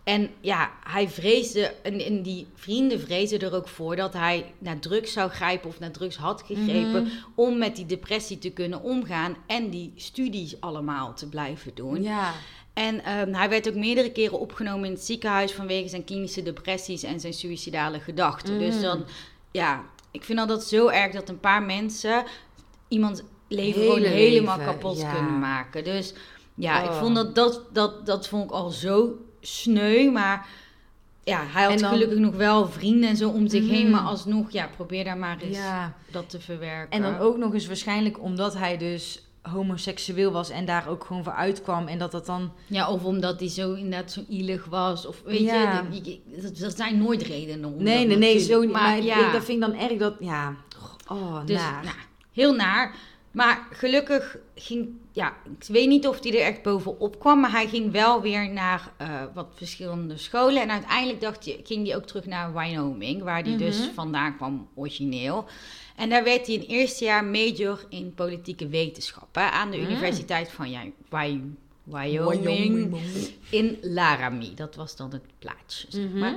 En 0.04 0.30
ja, 0.40 0.72
hij 0.84 1.10
vreesde, 1.10 1.74
en, 1.84 2.00
en 2.00 2.22
die 2.22 2.48
vrienden 2.56 3.00
vreesden 3.00 3.40
er 3.40 3.56
ook 3.56 3.68
voor 3.68 3.96
dat 3.96 4.14
hij 4.14 4.54
naar 4.58 4.80
drugs 4.80 5.14
zou 5.14 5.30
grijpen 5.30 5.70
of 5.70 5.80
naar 5.80 5.92
drugs 5.92 6.16
had 6.16 6.44
gegrepen. 6.46 7.04
Mhm. 7.04 7.12
Om 7.36 7.58
met 7.58 7.76
die 7.76 7.86
depressie 7.86 8.38
te 8.38 8.50
kunnen 8.50 8.82
omgaan 8.82 9.36
en 9.48 9.70
die 9.70 9.94
studies 9.96 10.62
allemaal 10.62 11.14
te 11.14 11.30
blijven 11.30 11.72
doen. 11.74 12.04
Ja. 12.04 12.34
En 12.74 13.04
ehm, 13.04 13.34
hij 13.34 13.50
werd 13.50 13.68
ook 13.70 13.76
meerdere 13.76 14.12
keren 14.12 14.40
opgenomen 14.40 14.86
in 14.86 14.92
het 14.92 15.04
ziekenhuis 15.06 15.52
vanwege 15.54 15.90
zijn 15.90 16.04
klinische 16.04 16.44
depressies 16.44 17.04
en 17.04 17.20
zijn 17.20 17.34
suïcidale 17.34 18.00
gedachten. 18.00 18.60
Dus 18.60 18.76
Mm. 18.76 18.82
dan, 18.82 19.06
ja, 19.52 19.84
ik 20.12 20.24
vind 20.24 20.40
al 20.40 20.48
dat 20.48 20.64
zo 20.64 20.88
erg 20.88 21.14
dat 21.14 21.30
een 21.30 21.40
paar 21.40 21.64
mensen 21.64 22.24
iemands 22.88 23.22
leven 23.48 23.82
Hele 23.82 23.94
gewoon 23.94 24.10
helemaal 24.12 24.58
leven, 24.58 24.72
kapot 24.74 25.00
ja. 25.02 25.14
kunnen 25.14 25.40
maken. 25.40 25.84
Dus 25.84 26.14
ja, 26.56 26.84
ik 26.84 26.90
Oh. 26.90 27.00
vond 27.00 27.16
dat, 27.16 27.36
dat, 27.36 27.62
dat, 27.74 28.06
dat 28.06 28.28
vond 28.28 28.44
ik 28.44 28.52
al 28.52 28.70
zo 28.70 29.16
sneu, 29.42 30.12
maar 30.12 30.48
ja, 31.24 31.44
hij 31.48 31.64
had 31.64 31.80
dan- 31.80 31.90
gelukkig 31.90 32.18
nog 32.18 32.36
wel 32.36 32.68
vrienden 32.68 33.10
en 33.10 33.18
zo 33.18 33.30
om 33.30 33.48
zich 33.48 33.70
heen, 33.70 33.86
Mm. 33.86 33.92
maar 33.92 34.02
alsnog, 34.02 34.52
ja, 34.52 34.70
probeer 34.76 35.04
daar 35.04 35.18
maar 35.18 35.38
eens 35.42 35.58
ja. 35.58 35.94
dat 36.12 36.30
te 36.30 36.40
verwerken. 36.40 36.92
En 36.92 37.02
dan 37.02 37.18
ook 37.20 37.38
nog 37.38 37.54
eens 37.54 37.68
waarschijnlijk 37.68 38.22
omdat 38.22 38.54
hij 38.54 38.78
dus 38.78 39.26
homoseksueel 39.42 40.32
was 40.32 40.50
en 40.50 40.66
daar 40.66 40.88
ook 40.88 41.04
gewoon 41.04 41.24
voor 41.24 41.34
uitkwam. 41.34 41.88
En 41.88 41.98
dat 41.98 42.12
dat 42.12 42.26
dan... 42.26 42.52
Ja, 42.68 42.90
of 42.92 43.04
omdat 43.04 43.40
hij 43.40 43.50
zo 43.50 43.74
inderdaad 43.74 44.12
zo 44.12 44.22
ielig 44.30 44.66
was. 44.66 45.06
Of 45.06 45.22
weet 45.26 45.40
Ja. 45.40 45.86
je, 46.04 46.20
dat, 46.42 46.58
dat 46.58 46.76
zijn 46.76 46.98
nooit 46.98 47.22
redenen 47.22 47.74
om 47.74 47.84
Nee, 47.84 48.06
nee, 48.08 48.18
nee, 48.18 48.40
zo 48.40 48.62
niet. 48.62 48.72
Maar, 48.72 48.82
Maar 48.82 49.02
ja, 49.02 49.26
ik, 49.28 49.34
dat 49.34 49.44
vind 49.44 49.64
ik 49.64 49.70
dan 49.72 49.80
erg 49.90 49.98
dat... 49.98 50.16
Ja, 50.20 50.56
oh, 51.08 51.46
dus, 51.46 51.56
naar. 51.58 51.84
nou, 51.84 51.96
heel 52.34 52.54
naar. 52.56 52.96
Maar 53.32 53.68
gelukkig 53.72 54.38
ging, 54.56 54.90
ja, 55.12 55.34
ik 55.60 55.68
weet 55.68 55.88
niet 55.88 56.08
of 56.08 56.24
hij 56.24 56.32
er 56.40 56.46
echt 56.46 56.62
bovenop 56.64 57.20
kwam, 57.20 57.40
maar 57.40 57.52
hij 57.52 57.68
ging 57.68 57.92
wel 57.92 58.22
weer 58.22 58.50
naar 58.50 58.92
eh, 58.98 59.10
wat 59.34 59.48
verschillende 59.56 60.18
scholen. 60.18 60.62
En 60.62 60.72
uiteindelijk 60.72 61.22
dacht 61.22 61.46
je, 61.46 61.60
ging 61.64 61.88
hij 61.88 61.96
ook 61.96 62.06
terug 62.06 62.26
naar 62.26 62.54
Wyoming, 62.54 63.24
waar 63.24 63.44
hij 63.44 63.58
dus 63.58 63.78
Mhm. 63.80 63.94
vandaan 63.94 64.36
kwam 64.38 64.68
origineel. 64.76 65.46
En 65.96 66.10
daar 66.10 66.24
werd 66.24 66.48
hij 66.48 66.56
een 66.56 66.66
eerste 66.68 67.04
jaar 67.04 67.24
major 67.26 67.86
in 67.90 68.14
politieke 68.14 68.68
wetenschappen 68.68 69.52
aan 69.52 69.72
de 69.72 69.78
Mm. 69.78 69.84
Universiteit 69.84 70.52
van 70.52 70.70
ja, 70.70 70.82
Wyoming. 71.84 72.96
in 73.50 73.78
Laramie. 73.82 74.54
Dat 74.54 74.76
was 74.76 74.96
dan 74.96 75.12
het 75.12 75.22
plaatsje, 75.40 75.86
zeg 75.90 76.04
Mhm. 76.04 76.20
maar. 76.20 76.36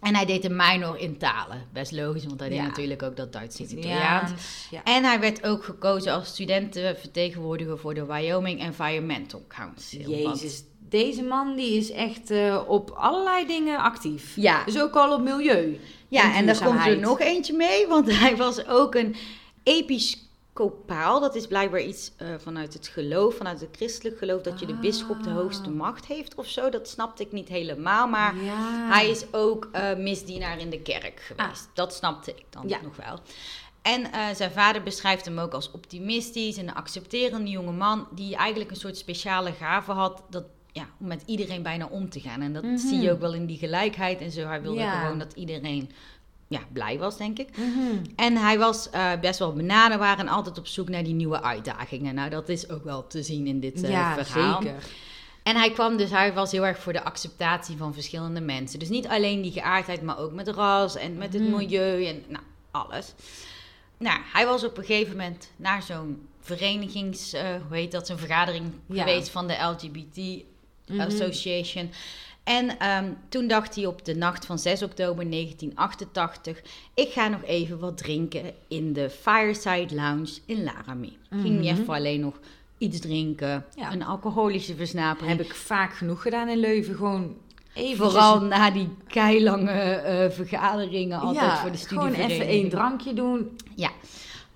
En 0.00 0.14
hij 0.14 0.24
deed 0.26 0.44
een 0.44 0.56
minor 0.56 0.98
in 0.98 1.18
talen. 1.18 1.66
Best 1.72 1.92
logisch, 1.92 2.26
want 2.26 2.40
hij 2.40 2.48
deed 2.48 2.62
natuurlijk 2.62 3.02
ook 3.02 3.16
dat 3.16 3.32
Duits 3.32 3.58
en 3.60 3.78
Italiaans. 3.78 4.66
Ja. 4.70 4.84
En 4.84 5.04
hij 5.04 5.20
werd 5.20 5.44
ook 5.46 5.64
gekozen 5.64 6.12
als 6.12 6.28
studentenvertegenwoordiger 6.28 7.78
voor 7.78 7.94
de 7.94 8.06
Wyoming 8.06 8.60
Environmental 8.60 9.42
Council. 9.48 10.10
Jezus, 10.10 10.62
deze 10.88 11.22
man 11.22 11.56
die 11.56 11.76
is 11.76 11.90
echt 11.90 12.30
eh, 12.30 12.62
op 12.66 12.90
allerlei 12.90 13.46
dingen 13.46 13.78
actief. 13.78 14.36
Ja, 14.36 14.64
Dus 14.64 14.80
ook 14.80 14.94
al 14.94 15.14
op 15.14 15.22
milieu. 15.22 15.78
Ja 16.12 16.34
en 16.34 16.46
daar 16.46 16.64
komt 16.64 16.86
er 16.86 16.98
nog 16.98 17.20
eentje 17.20 17.52
mee, 17.52 17.86
want 17.86 18.10
hij 18.22 18.36
was 18.36 18.66
ook 18.66 18.94
een 18.94 19.16
episcopaal. 19.62 21.20
Dat 21.20 21.34
is 21.34 21.46
blijkbaar 21.46 21.80
iets 21.80 22.10
eh, 22.16 22.28
vanuit 22.38 22.72
het 22.74 22.88
geloof, 22.88 23.34
vanuit 23.36 23.60
het 23.60 23.68
christelijk 23.76 24.18
geloof, 24.18 24.42
dat 24.42 24.60
je 24.60 24.66
de 24.66 24.74
bisschop 24.74 25.22
de 25.22 25.30
hoogste 25.30 25.68
Ah. 25.68 25.74
macht 25.74 26.06
heeft 26.06 26.34
of 26.34 26.46
zo. 26.46 26.68
Dat 26.70 26.88
snapte 26.88 27.22
ik 27.22 27.32
niet 27.32 27.48
helemaal, 27.48 28.06
maar 28.06 28.36
Ja. 28.36 28.88
hij 28.90 29.10
is 29.10 29.24
ook 29.32 29.68
eh, 29.72 29.94
misdienaar 29.96 30.58
in 30.60 30.70
de 30.70 30.80
kerk 30.80 31.20
geweest. 31.20 31.68
Dat 31.74 31.94
snapte 31.94 32.30
ik 32.30 32.44
dan 32.50 32.62
Ah. 32.62 32.68
Ja. 32.68 32.78
nog 32.82 32.96
wel. 32.96 33.18
En 33.82 34.12
eh, 34.12 34.20
zijn 34.34 34.50
vader 34.52 34.82
beschrijft 34.82 35.24
hem 35.24 35.38
ook 35.38 35.52
als 35.52 35.70
optimistisch 35.70 36.56
en 36.56 36.68
een 36.68 36.74
accepterende 36.74 37.50
jonge 37.50 37.72
man 37.72 38.06
die 38.10 38.36
eigenlijk 38.36 38.70
een 38.70 38.76
soort 38.76 38.96
speciale 38.96 39.52
gave 39.52 39.92
had 39.92 40.22
dat, 40.30 40.44
ja, 40.72 40.86
om 41.00 41.06
met 41.06 41.22
iedereen 41.26 41.62
bijna 41.62 41.86
om 41.86 42.08
te 42.10 42.20
gaan. 42.20 42.40
En 42.40 42.52
dat 42.52 42.62
Mhm. 42.62 42.76
zie 42.76 43.00
je 43.00 43.10
ook 43.12 43.20
wel 43.20 43.34
in 43.34 43.46
die 43.46 43.58
gelijkheid 43.58 44.20
en 44.20 44.30
zo. 44.30 44.46
Hij 44.46 44.62
wilde 44.62 44.80
Ja. 44.80 45.00
gewoon 45.00 45.18
dat 45.18 45.32
iedereen 45.32 45.90
ja, 46.48 46.60
blij 46.72 46.98
was, 46.98 47.16
denk 47.16 47.38
ik. 47.38 47.56
Mhm. 47.56 48.04
En 48.16 48.36
hij 48.36 48.58
was 48.58 48.90
eh, 48.90 49.10
best 49.20 49.38
wel 49.38 49.52
benaderbaar 49.52 50.18
en 50.18 50.28
altijd 50.28 50.58
op 50.58 50.66
zoek 50.66 50.88
naar 50.88 51.04
die 51.04 51.14
nieuwe 51.14 51.42
uitdagingen. 51.42 52.14
Nou, 52.14 52.30
dat 52.30 52.48
is 52.48 52.70
ook 52.70 52.84
wel 52.84 53.06
te 53.06 53.22
zien 53.22 53.46
in 53.46 53.60
dit 53.60 53.82
eh, 53.82 53.90
ja, 53.90 54.24
verhaal. 54.24 54.62
zeker. 54.62 54.84
En 55.42 55.56
hij 55.56 55.70
kwam 55.70 55.96
dus, 55.96 56.10
hij 56.10 56.32
was 56.32 56.52
heel 56.52 56.66
erg 56.66 56.78
voor 56.78 56.92
de 56.92 57.02
acceptatie 57.04 57.76
van 57.76 57.94
verschillende 57.94 58.40
mensen. 58.40 58.78
Dus 58.78 58.88
niet 58.88 59.06
alleen 59.08 59.42
die 59.42 59.52
geaardheid, 59.52 60.02
maar 60.02 60.18
ook 60.18 60.32
met 60.32 60.48
ras 60.48 60.96
en 60.96 61.16
met 61.16 61.32
het 61.32 61.42
Mhm. 61.42 61.56
milieu 61.56 62.04
en 62.06 62.22
nou, 62.28 62.44
alles. 62.70 63.14
Nou, 63.98 64.20
hij 64.32 64.46
was 64.46 64.64
op 64.64 64.78
een 64.78 64.84
gegeven 64.84 65.16
moment 65.16 65.50
naar 65.56 65.82
zo'n 65.82 66.26
verenigings, 66.40 67.32
eh, 67.32 67.44
hoe 67.68 67.76
heet 67.76 67.92
dat, 67.92 68.06
zo'n 68.06 68.18
vergadering 68.18 68.72
Ja. 68.86 68.98
geweest 69.04 69.28
van 69.30 69.46
de 69.46 69.54
LGBT 69.54 70.44
Mhm. 70.92 71.00
Association. 71.00 71.90
En 72.44 72.78
ehm, 72.78 73.04
toen 73.28 73.46
dacht 73.48 73.74
hij 73.74 73.86
op 73.86 74.04
de 74.04 74.14
nacht 74.16 74.46
van 74.46 74.58
6 74.58 74.82
oktober 74.82 75.30
1988... 75.30 76.62
ik 76.94 77.12
ga 77.12 77.28
nog 77.28 77.42
even 77.44 77.78
wat 77.78 77.98
drinken 77.98 78.42
in 78.68 78.92
de 78.92 79.10
Fireside 79.10 79.94
Lounge 79.94 80.30
in 80.46 80.64
Laramie. 80.64 81.18
Ging 81.30 81.42
Mhm. 81.44 81.60
niet 81.60 81.78
even 81.78 81.94
alleen 81.94 82.20
nog 82.20 82.34
iets 82.78 83.00
drinken, 83.00 83.64
Ja. 83.74 83.92
een 83.92 84.04
alcoholische 84.04 84.74
versnapering. 84.76 85.36
Heb 85.36 85.46
ik 85.46 85.54
vaak 85.54 85.94
genoeg 85.94 86.22
gedaan 86.22 86.48
in 86.48 86.58
Leuven. 86.58 86.94
Gewoon 86.94 87.36
even. 87.74 87.96
Vooral 87.96 88.40
na 88.40 88.70
die 88.70 88.88
keilange 89.06 89.70
eh 89.80 90.30
vergaderingen 90.30 91.20
altijd 91.20 91.52
voor 91.58 91.70
de 91.70 91.76
Gewoon 91.78 91.78
studievereniging. 92.08 92.30
even 92.42 92.46
één 92.46 92.68
drankje 92.68 93.14
doen. 93.14 93.56
Ja, 93.76 93.90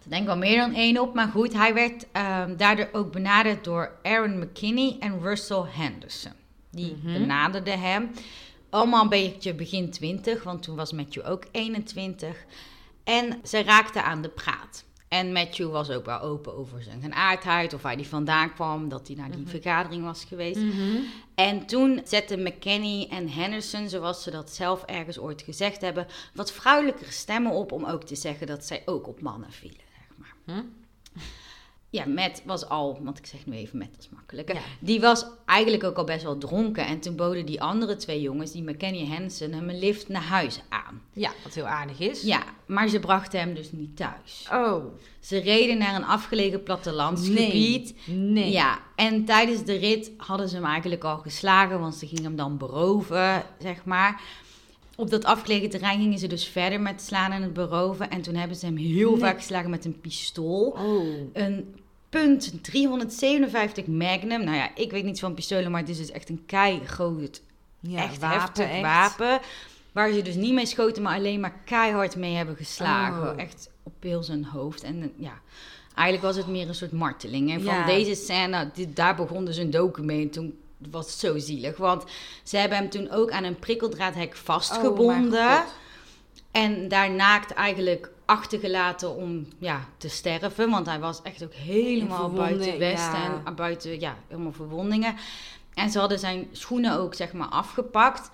er 0.06 0.12
denk 0.12 0.26
wel 0.26 0.36
meer 0.36 0.56
dan 0.56 0.75
één 0.75 1.00
op. 1.00 1.14
Maar 1.14 1.28
goed, 1.28 1.52
hij 1.52 1.75
werd 1.75 2.06
ehm, 2.12 2.56
daardoor 2.56 2.88
ook 2.92 3.12
benaderd 3.12 3.64
door 3.64 3.92
Aaron 4.02 4.38
McKinney 4.38 4.96
en 5.00 5.20
Russell 5.22 5.64
Henderson. 5.68 6.32
Die 6.70 6.96
Mhm. 7.02 7.12
benaderden 7.12 7.80
hem. 7.80 8.10
Allemaal 8.70 9.02
een 9.02 9.08
beetje 9.08 9.54
begin 9.54 9.90
twintig, 9.90 10.42
want 10.42 10.62
toen 10.62 10.76
was 10.76 10.92
Matthew 10.92 11.28
ook 11.30 11.44
21. 11.52 12.44
En 13.04 13.40
ze 13.44 13.62
raakten 13.62 14.04
aan 14.04 14.22
de 14.22 14.28
praat. 14.28 14.84
En 15.08 15.32
Matthew 15.32 15.70
was 15.70 15.90
ook 15.90 16.04
wel 16.04 16.20
open 16.20 16.56
over 16.56 16.82
zijn 16.82 17.00
geaardheid, 17.02 17.75
of 17.75 17.82
waar 17.82 17.94
hij 17.94 18.04
vandaan 18.04 18.54
kwam, 18.54 18.88
dat 18.88 19.06
hij 19.06 19.16
naar 19.16 19.30
die 19.30 19.46
vergadering 19.46 20.04
was 20.04 20.25
geweest. 20.25 20.60
Mhm. 20.60 20.96
En 21.34 21.66
toen 21.66 22.00
zetten 22.04 22.42
McKenny 22.42 23.06
en 23.10 23.28
Henderson, 23.28 23.88
zoals 23.88 24.22
ze 24.22 24.30
dat 24.30 24.50
zelf 24.50 24.82
ergens 24.82 25.18
ooit 25.18 25.42
gezegd 25.42 25.80
hebben, 25.80 26.06
wat 26.34 26.52
vrouwelijkere 26.52 27.10
stemmen 27.12 27.52
op 27.52 27.72
om 27.72 27.84
ook 27.84 28.04
te 28.04 28.14
zeggen 28.16 28.46
dat 28.46 28.64
zij 28.64 28.82
ook 28.84 29.08
op 29.08 29.20
mannen 29.20 29.52
vielen. 29.52 29.84
Hm? 30.46 30.62
Ja, 31.90 32.06
Matt 32.06 32.42
was 32.44 32.68
al, 32.68 32.98
want 33.02 33.18
ik 33.18 33.26
zeg 33.26 33.46
nu 33.46 33.56
even 33.56 33.78
Matt 33.78 33.96
als 33.96 34.08
makkelijker, 34.08 34.54
Ja. 34.54 34.60
die 34.80 35.00
was 35.00 35.26
eigenlijk 35.46 35.84
ook 35.84 35.96
al 35.96 36.04
best 36.04 36.22
wel 36.24 36.38
dronken. 36.38 36.86
En 36.86 37.00
toen 37.00 37.16
boden 37.16 37.46
die 37.46 37.62
andere 37.62 37.96
twee 37.96 38.20
jongens, 38.20 38.52
die 38.52 38.62
McKenny 38.62 39.00
en 39.00 39.06
Henderson, 39.08 39.52
hem 39.52 39.68
een 39.68 39.78
lift 39.78 40.08
naar 40.08 40.22
huis 40.22 40.60
aan. 40.68 41.02
Ja, 41.12 41.30
wat 41.44 41.54
heel 41.54 41.66
aardig 41.66 41.98
is. 41.98 42.22
Ja, 42.22 42.42
maar 42.66 42.88
ze 42.88 43.00
brachten 43.00 43.40
hem 43.40 43.54
dus 43.54 43.72
niet 43.72 43.96
thuis. 43.96 44.48
Oh, 44.52 44.84
Ze 45.20 45.38
reden 45.38 45.78
naar 45.78 45.94
een 45.94 46.04
afgelegen 46.04 46.62
plattelandsgebied. 46.62 47.94
nee. 48.06 48.16
Nee. 48.16 48.50
Ja, 48.50 48.78
en 48.96 49.24
tijdens 49.24 49.64
de 49.64 49.74
rit 49.76 50.10
hadden 50.16 50.48
ze 50.48 50.54
hem 50.54 50.64
eigenlijk 50.64 51.04
al 51.04 51.18
geslagen, 51.18 51.80
want 51.80 51.94
ze 51.94 52.06
gingen 52.06 52.24
hem 52.24 52.36
dan 52.36 52.56
beroven, 52.58 53.42
zeg 53.58 53.84
maar. 53.84 54.20
Op 54.96 55.10
dat 55.10 55.24
afgelegen 55.24 55.70
terrein 55.70 56.00
gingen 56.00 56.18
ze 56.18 56.26
dus 56.26 56.46
verder 56.48 56.80
met 56.80 57.02
slaan 57.02 57.32
en 57.32 57.42
het 57.42 57.52
beroven. 57.52 58.10
En 58.10 58.20
toen 58.22 58.34
hebben 58.34 58.56
ze 58.56 58.66
hem 58.66 58.76
heel 58.76 59.10
Nee. 59.10 59.20
vaak 59.20 59.36
geslagen 59.36 59.70
met 59.70 59.84
een 59.84 60.00
pistool. 60.00 60.76
Oh. 60.78 61.06
Een 61.32 61.74
punt 62.08 62.52
357 62.62 63.86
Magnum. 63.86 64.44
Nou 64.44 64.56
ja, 64.56 64.70
ik 64.74 64.90
weet 64.90 65.04
niet 65.04 65.20
van 65.20 65.34
pistolen, 65.34 65.70
maar 65.70 65.80
het 65.80 65.88
is 65.90 65.96
dus 65.98 66.10
echt 66.10 66.28
een 66.28 66.42
keigroot, 66.46 67.42
Ja, 67.80 68.02
echt 68.02 68.18
wapen, 68.18 68.40
heftig 68.40 68.68
echt. 68.70 68.82
wapen. 68.82 69.40
Waar 69.92 70.12
ze 70.12 70.22
dus 70.22 70.34
niet 70.34 70.52
mee 70.52 70.66
schoten, 70.66 71.02
maar 71.02 71.16
alleen 71.16 71.40
maar 71.40 71.60
keihard 71.64 72.16
mee 72.16 72.34
hebben 72.34 72.56
geslagen. 72.56 73.30
Oh. 73.32 73.40
Echt 73.40 73.70
op 73.82 73.92
heel 74.00 74.22
zijn 74.22 74.44
hoofd. 74.44 74.82
En 74.82 75.02
eh, 75.02 75.08
ja, 75.16 75.40
eigenlijk 75.94 76.26
was 76.26 76.36
het 76.36 76.46
meer 76.52 76.68
een 76.68 76.74
soort 76.74 76.92
marteling. 76.92 77.50
En 77.50 77.62
van 77.62 77.74
Ja. 77.74 77.86
deze 77.86 78.14
scène, 78.14 78.70
dit, 78.74 78.96
daar 78.96 79.16
begon 79.16 79.44
dus 79.44 79.56
een 79.56 79.70
document. 79.70 80.22
En 80.24 80.30
toen 80.30 80.54
was 80.78 81.18
zo 81.18 81.38
zielig. 81.38 81.76
Want 81.76 82.04
ze 82.42 82.56
hebben 82.56 82.78
hem 82.78 82.90
toen 82.90 83.11
ook 83.11 83.30
aan 83.30 83.45
een 83.45 83.59
prikkeldraadhek 83.59 84.33
Oh, 84.33 84.37
vastgebonden. 84.37 85.64
En 86.50 86.88
daar 86.88 87.11
naakt 87.11 87.50
eigenlijk 87.50 88.11
achtergelaten 88.25 89.16
om 89.16 89.49
ja, 89.59 89.88
te 89.97 90.09
sterven. 90.09 90.71
Want 90.71 90.87
hij 90.87 91.00
was 91.00 91.23
echt 91.23 91.45
ook 91.45 91.52
helemaal 91.52 92.30
buiten 92.30 92.78
westen 92.78 93.21
ja. 93.21 93.42
en 93.45 93.54
buiten, 93.54 94.00
ja, 94.00 94.16
helemaal 94.28 94.52
verwondingen. 94.52 95.16
En 95.75 95.90
ze 95.90 95.99
hadden 95.99 96.18
zijn 96.18 96.49
schoenen 96.52 96.99
ook, 96.99 97.14
zeg 97.14 97.33
maar, 97.33 97.49
afgepakt. 97.49 98.30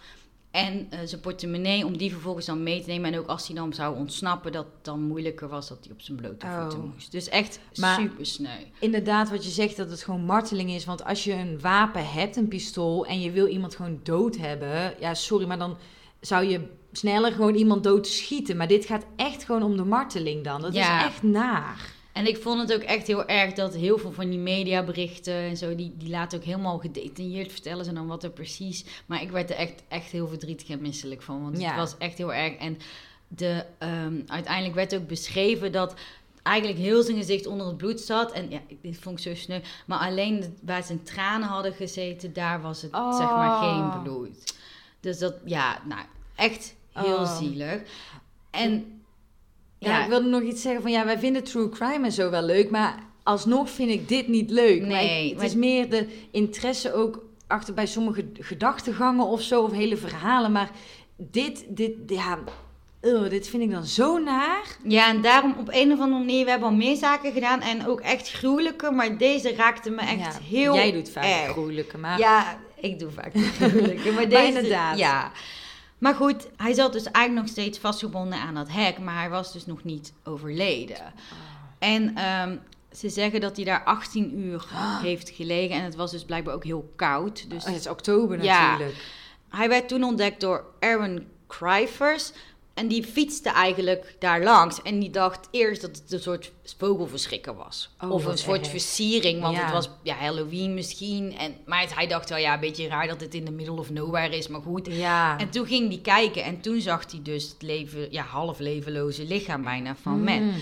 En 0.53 0.87
eh, 0.91 0.99
zijn 1.05 1.21
portemonnee 1.21 1.87
om 1.87 1.97
die 1.97 2.11
vervolgens 2.13 2.47
dan 2.47 2.63
mee 2.63 2.81
te 2.83 2.89
nemen. 2.89 3.13
En 3.13 3.19
ook 3.19 3.27
als 3.27 3.47
hij 3.47 3.57
dan 3.57 3.73
zou 3.73 3.97
ontsnappen, 3.97 4.53
dat 4.53 4.65
het 4.65 4.85
dan 4.85 5.01
moeilijker 5.03 5.49
was 5.49 5.69
dat 5.69 5.79
hij 5.85 5.93
op 5.93 6.01
zijn 6.01 6.17
blote 6.17 6.47
voeten 6.47 6.79
Oh. 6.79 6.93
moest. 6.95 7.13
Dus 7.13 7.29
echt 7.29 7.61
Maar- 7.77 8.01
super 8.01 8.27
sneu. 8.27 8.59
Inderdaad, 8.81 9.31
wat 9.31 9.45
je 9.45 9.51
zegt, 9.51 9.77
dat 9.77 9.91
het 9.91 10.03
gewoon 10.03 10.25
marteling 10.25 10.71
is. 10.71 10.85
Want 10.85 11.05
als 11.05 11.25
je 11.25 11.33
een 11.33 11.61
wapen 11.61 12.11
hebt, 12.13 12.37
een 12.37 12.49
pistool, 12.49 13.07
en 13.07 13.21
je 13.21 13.31
wil 13.31 13.47
iemand 13.47 13.77
gewoon 13.77 14.01
dood 14.03 14.37
hebben. 14.37 14.95
Ja, 15.01 15.15
sorry, 15.15 15.47
maar 15.47 15.59
dan 15.59 15.77
zou 16.21 16.45
je 16.45 16.61
sneller 16.93 17.33
gewoon 17.33 17.55
iemand 17.55 17.85
dood 17.85 18.07
schieten. 18.07 18.57
Maar 18.57 18.69
dit 18.69 18.85
gaat 18.85 19.05
echt 19.17 19.45
gewoon 19.45 19.63
om 19.63 19.77
de 19.77 19.85
marteling 19.85 20.45
dan. 20.45 20.61
Dat 20.61 20.75
Ja. 20.75 20.99
is 21.01 21.05
echt 21.07 21.23
naar. 21.23 21.93
En 22.12 22.26
ik 22.26 22.37
vond 22.42 22.61
het 22.61 22.73
ook 22.75 22.83
echt 22.83 23.07
heel 23.07 23.26
erg 23.26 23.52
dat 23.52 23.75
heel 23.75 23.99
veel 23.99 24.12
van 24.12 24.28
die 24.31 24.38
mediaberichten 24.38 25.35
en 25.35 25.57
zo, 25.57 25.75
die, 25.75 25.92
die 25.97 26.09
laten 26.11 26.38
ook 26.38 26.45
helemaal 26.45 26.78
gedetailleerd 26.78 27.52
vertellen 27.52 27.85
ze 27.85 27.92
dan 27.92 28.07
wat 28.07 28.25
er 28.25 28.31
precies. 28.31 28.85
Maar 29.07 29.23
ik 29.23 29.31
werd 29.31 29.50
er 29.50 29.57
echt, 29.57 29.83
echt 29.88 30.11
heel 30.11 30.28
verdrietig 30.28 30.69
en 30.69 30.81
misselijk 30.81 31.23
van, 31.23 31.42
want 31.42 31.61
Ja. 31.61 31.66
het 31.66 31.76
was 31.76 31.99
echt 31.99 32.19
heel 32.19 32.35
erg. 32.35 32.54
En 32.57 32.78
de, 33.28 33.64
ehm, 33.78 34.14
uiteindelijk 34.26 34.75
werd 34.75 34.95
ook 34.95 35.07
beschreven 35.07 35.73
dat 35.73 35.95
eigenlijk 36.42 36.78
heel 36.78 37.02
zijn 37.02 37.16
gezicht 37.16 37.47
onder 37.47 37.66
het 37.66 37.76
bloed 37.76 38.00
zat. 38.00 38.33
En 38.33 38.50
ja, 38.50 38.61
dit 38.83 38.99
vond 38.99 39.19
ik 39.19 39.25
zo 39.25 39.35
sneu. 39.42 39.61
Maar 39.87 39.99
alleen 39.99 40.40
de- 40.40 40.52
waar 40.62 40.83
zijn 40.83 41.02
tranen 41.02 41.49
hadden 41.49 41.73
gezeten, 41.73 42.33
daar 42.33 42.61
was 42.62 42.83
het 42.83 42.90
zeg 42.92 43.28
maar 43.31 43.62
Oh. 43.62 43.92
geen 43.92 44.02
bloed. 44.02 44.54
Dus 45.00 45.19
dat, 45.19 45.35
ja, 45.45 45.81
nou, 45.88 46.00
echt 46.35 46.75
heel 46.92 47.14
Oh. 47.16 47.37
zielig. 47.38 47.81
En 48.50 49.02
Ja, 49.91 50.03
ik 50.03 50.09
wilde 50.09 50.29
nog 50.29 50.43
iets 50.43 50.62
zeggen 50.62 50.83
van 50.83 50.91
ja, 50.91 51.05
wij 51.05 51.19
vinden 51.19 51.45
true 51.45 51.69
crime 51.69 52.05
en 52.05 52.12
zo 52.12 52.31
wel 52.31 52.43
leuk, 52.43 52.71
maar 52.71 52.95
alsnog 53.23 53.71
vind 53.71 53.91
ik 53.91 54.09
dit 54.09 54.29
niet 54.29 54.51
leuk. 54.51 54.81
Maar 54.81 54.89
Nee, 54.91 55.23
ik- 55.25 55.29
het 55.29 55.37
maar- 55.37 55.47
is 55.47 55.55
meer 55.55 55.91
de 55.91 56.07
interesse 56.31 56.95
ook 56.95 57.25
achter 57.47 57.75
bij 57.75 57.87
sommige 57.87 58.25
gedachtegangen 58.39 59.27
of 59.27 59.43
zo, 59.43 59.62
of 59.62 59.73
hele 59.73 59.97
verhalen. 59.97 60.53
Maar 60.53 60.71
dit, 61.17 61.65
dit, 61.69 61.93
ja, 62.07 62.39
dit 63.29 63.49
vind 63.49 63.62
ik 63.62 63.71
dan 63.71 63.85
zo 63.85 64.19
naar. 64.19 64.77
Ja, 64.85 65.09
en 65.09 65.21
daarom 65.21 65.55
op 65.59 65.69
een 65.71 65.93
of 65.93 66.01
andere 66.01 66.19
manier, 66.25 66.45
we 66.45 66.51
hebben 66.51 66.69
al 66.69 66.75
meer 66.75 66.97
zaken 66.97 67.33
gedaan 67.33 67.61
en 67.61 67.87
ook 67.87 68.01
echt 68.01 68.31
gruwelijke, 68.31 68.91
maar 68.91 69.19
deze 69.19 69.55
raakte 69.55 69.91
me 69.91 70.01
echt 70.01 70.19
Ja, 70.19 70.33
heel 70.49 70.75
Jij 70.75 70.93
doet 70.93 71.11
vaak 71.11 71.25
erg. 71.25 71.51
gruwelijke, 71.51 71.99
maar 71.99 72.19
Ja, 72.19 72.59
ik 72.81 72.99
doe 72.99 73.11
vaak 73.11 73.33
gruwelijke, 73.61 74.11
maar 74.12 74.29
deze... 74.29 74.47
inderdaad. 74.47 74.99
Ja. 74.99 75.33
Maar 76.03 76.15
goed, 76.15 76.49
hij 76.57 76.73
zat 76.73 76.93
dus 76.93 77.05
eigenlijk 77.11 77.47
nog 77.47 77.57
steeds 77.57 77.79
vastgebonden 77.79 78.39
aan 78.39 78.55
dat 78.55 78.69
hek, 78.71 78.99
maar 78.99 79.19
hij 79.19 79.31
was 79.31 79.53
dus 79.53 79.67
nog 79.67 79.85
niet 79.85 80.13
overleden. 80.25 80.97
Oh. 80.97 81.03
En 81.79 82.15
ehm, 82.17 82.57
ze 82.93 83.09
zeggen 83.09 83.41
dat 83.41 83.57
hij 83.57 83.65
daar 83.65 83.85
18 83.85 84.39
uur 84.39 84.67
heeft 85.03 85.31
gelegen 85.31 85.77
en 85.77 85.85
het 85.85 85.95
was 85.95 86.11
dus 86.11 86.25
blijkbaar 86.25 86.55
ook 86.55 86.65
heel 86.65 86.93
koud. 86.97 87.51
Dus 87.51 87.63
Oh, 87.65 87.69
het 87.71 87.81
is 87.81 87.87
oktober 87.89 88.43
Ja. 88.43 88.71
natuurlijk. 88.71 89.05
hij 89.49 89.69
werd 89.69 89.89
toen 89.89 90.03
ontdekt 90.05 90.41
door 90.41 90.65
Aaron 90.81 91.27
Crivers. 91.47 92.33
En 92.75 92.88
die 92.88 93.05
fietste 93.05 93.50
eigenlijk 93.50 94.17
daar 94.19 94.43
langs. 94.43 94.83
En 94.83 94.99
die 94.99 95.11
dacht 95.11 95.49
eerst 95.50 95.81
dat 95.81 95.97
het 95.97 96.12
een 96.12 96.21
soort 96.21 96.52
vogelverschrikker 96.79 97.55
was. 97.55 97.91
Oh, 98.00 98.11
of 98.11 98.25
een 98.25 98.38
soort 98.38 98.61
erg. 98.61 98.69
versiering. 98.71 99.41
Want 99.41 99.57
Ja. 99.57 99.62
het 99.62 99.73
was 99.73 99.91
ja, 100.02 100.14
Halloween 100.14 100.75
misschien. 100.75 101.37
En, 101.38 101.55
maar 101.67 101.81
het- 101.81 101.95
hij 101.95 102.07
dacht 102.07 102.29
wel, 102.29 102.38
ja, 102.38 102.55
een 102.55 102.61
beetje 102.61 102.88
raar 102.88 103.07
dat 103.09 103.21
het 103.21 103.35
in 103.35 103.45
de 103.45 103.50
middle 103.50 103.79
of 103.79 103.91
nowhere 103.91 104.37
is. 104.37 104.49
Maar 104.49 104.61
goed. 104.61 104.87
Ja. 104.91 105.38
En 105.38 105.50
toen 105.50 105.67
ging 105.67 105.88
hij 105.88 105.99
kijken. 105.99 106.45
En 106.45 106.61
toen 106.61 106.81
zag 106.81 107.11
hij 107.11 107.21
dus 107.23 107.49
het 107.49 107.62
leven, 107.62 108.12
ja, 108.12 108.23
half 108.23 108.59
levenloze 108.59 109.25
lichaam 109.25 109.62
bijna 109.62 109.97
van. 110.02 110.21
Mm. 110.21 110.52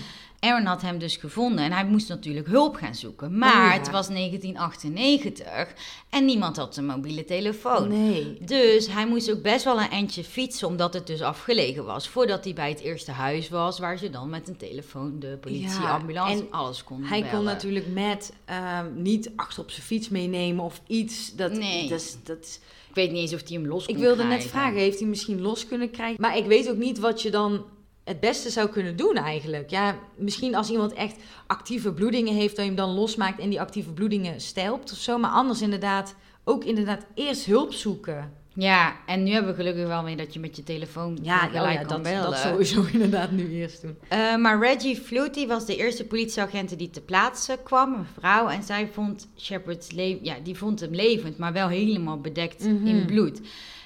Aaron 0.43 0.65
had 0.65 0.81
hem 0.81 0.97
dus 0.99 1.15
gevonden 1.15 1.65
en 1.65 1.71
hij 1.71 1.85
moest 1.85 2.07
natuurlijk 2.09 2.47
hulp 2.47 2.75
gaan 2.75 2.95
zoeken. 2.95 3.37
Maar 3.37 3.49
Oh 3.67 3.73
ja. 3.73 3.79
het 3.79 3.89
was 3.91 4.07
1998 4.07 5.73
en 6.09 6.25
niemand 6.25 6.57
had 6.57 6.77
een 6.77 6.85
mobiele 6.85 7.25
telefoon. 7.25 7.87
Nee. 7.87 8.37
Dus 8.45 8.87
hij 8.87 9.07
moest 9.07 9.31
ook 9.31 9.41
best 9.41 9.63
wel 9.63 9.79
een 9.81 9.89
eindje 9.89 10.23
fietsen, 10.23 10.67
omdat 10.67 10.93
het 10.93 11.07
dus 11.07 11.21
afgelegen 11.21 11.85
was. 11.85 12.07
Voordat 12.09 12.43
hij 12.43 12.53
bij 12.53 12.69
het 12.69 12.79
eerste 12.79 13.11
huis 13.11 13.49
was, 13.49 13.79
waar 13.79 13.97
ze 13.97 14.09
dan 14.09 14.29
met 14.29 14.47
een 14.47 14.57
telefoon 14.57 15.19
de 15.19 15.37
politie, 15.41 15.81
Ja, 15.81 15.91
ambulance, 15.91 16.41
en 16.43 16.51
alles 16.51 16.83
konden 16.83 17.07
Hij 17.09 17.19
bellen. 17.21 17.35
kon 17.35 17.45
natuurlijk 17.45 17.87
met 17.87 18.33
ehm, 18.45 18.85
niet 19.01 19.31
achter 19.35 19.63
op 19.63 19.71
zijn 19.71 19.85
fiets 19.85 20.09
meenemen 20.09 20.63
of 20.65 20.81
iets. 20.87 21.35
Dat, 21.35 21.51
Nee. 21.51 21.89
dat, 22.23 22.59
Ik 22.89 22.95
weet 22.95 23.11
niet 23.11 23.21
eens 23.21 23.33
of 23.41 23.47
hij 23.47 23.57
hem 23.57 23.67
los 23.67 23.85
kon 23.85 23.95
ik 23.95 24.01
wilde 24.01 24.23
net 24.23 24.43
vragen, 24.43 24.79
heeft 24.79 24.99
hij 24.99 25.07
misschien 25.07 25.41
los 25.41 25.65
kunnen 25.67 25.89
krijgen? 25.91 26.21
Maar 26.21 26.37
ik 26.37 26.45
weet 26.45 26.69
ook 26.69 26.77
niet 26.77 26.99
wat 26.99 27.21
je 27.21 27.31
dan 27.31 27.65
het 28.03 28.19
beste 28.19 28.49
zou 28.49 28.69
kunnen 28.69 28.95
doen 28.95 29.15
eigenlijk. 29.15 29.69
Ja, 29.69 29.95
misschien 30.15 30.55
als 30.55 30.69
iemand 30.69 30.93
echt 30.93 31.15
actieve 31.47 31.93
bloedingen 31.93 32.33
heeft, 32.35 32.55
dat 32.55 32.65
je 32.65 32.71
hem 32.71 32.75
dan 32.75 32.89
losmaakt 32.93 33.39
en 33.39 33.49
die 33.49 33.59
actieve 33.61 33.91
bloedingen 33.91 34.41
stelpt 34.41 34.91
of 34.91 34.97
zo. 34.97 35.17
Maar 35.17 35.31
anders 35.31 35.61
inderdaad, 35.61 36.15
ook 36.43 36.63
inderdaad 36.63 37.05
eerst 37.15 37.45
hulp 37.45 37.73
zoeken. 37.73 38.33
Ja, 38.55 38.95
en 39.05 39.23
nu 39.23 39.31
hebben 39.31 39.51
we 39.51 39.57
gelukkig 39.57 39.87
wel 39.87 40.03
weer 40.03 40.17
dat 40.17 40.33
je 40.33 40.39
met 40.39 40.55
je 40.55 40.63
telefoon 40.63 41.17
Ja, 41.21 41.37
gelijk 41.37 41.73
ja, 41.79 41.85
kan 41.85 41.87
dat, 41.87 42.01
bellen. 42.11 42.29
dat 42.31 42.39
sowieso 42.39 42.83
inderdaad 42.93 43.31
nu 43.31 43.49
eerst 43.51 43.81
doen. 43.81 43.97
Eh, 44.07 44.35
maar 44.35 44.59
Reggie 44.59 44.95
Flutie 44.95 45.47
was 45.47 45.65
de 45.65 45.75
eerste 45.75 46.05
politieagent 46.05 46.77
die 46.77 46.89
te 46.89 47.01
plaatse 47.01 47.59
kwam, 47.63 47.93
een 47.93 48.05
vrouw. 48.19 48.47
En 48.47 48.63
zij 48.63 48.89
vond 48.93 49.27
Shepard's 49.37 49.91
leven, 49.91 50.25
ja, 50.25 50.35
die 50.43 50.57
vond 50.57 50.79
hem 50.79 50.93
levend, 50.95 51.37
maar 51.37 51.53
wel 51.53 51.67
helemaal 51.67 52.21
bedekt 52.21 52.63
Mhm. 52.65 52.87
in 52.87 53.05
bloed. 53.05 53.41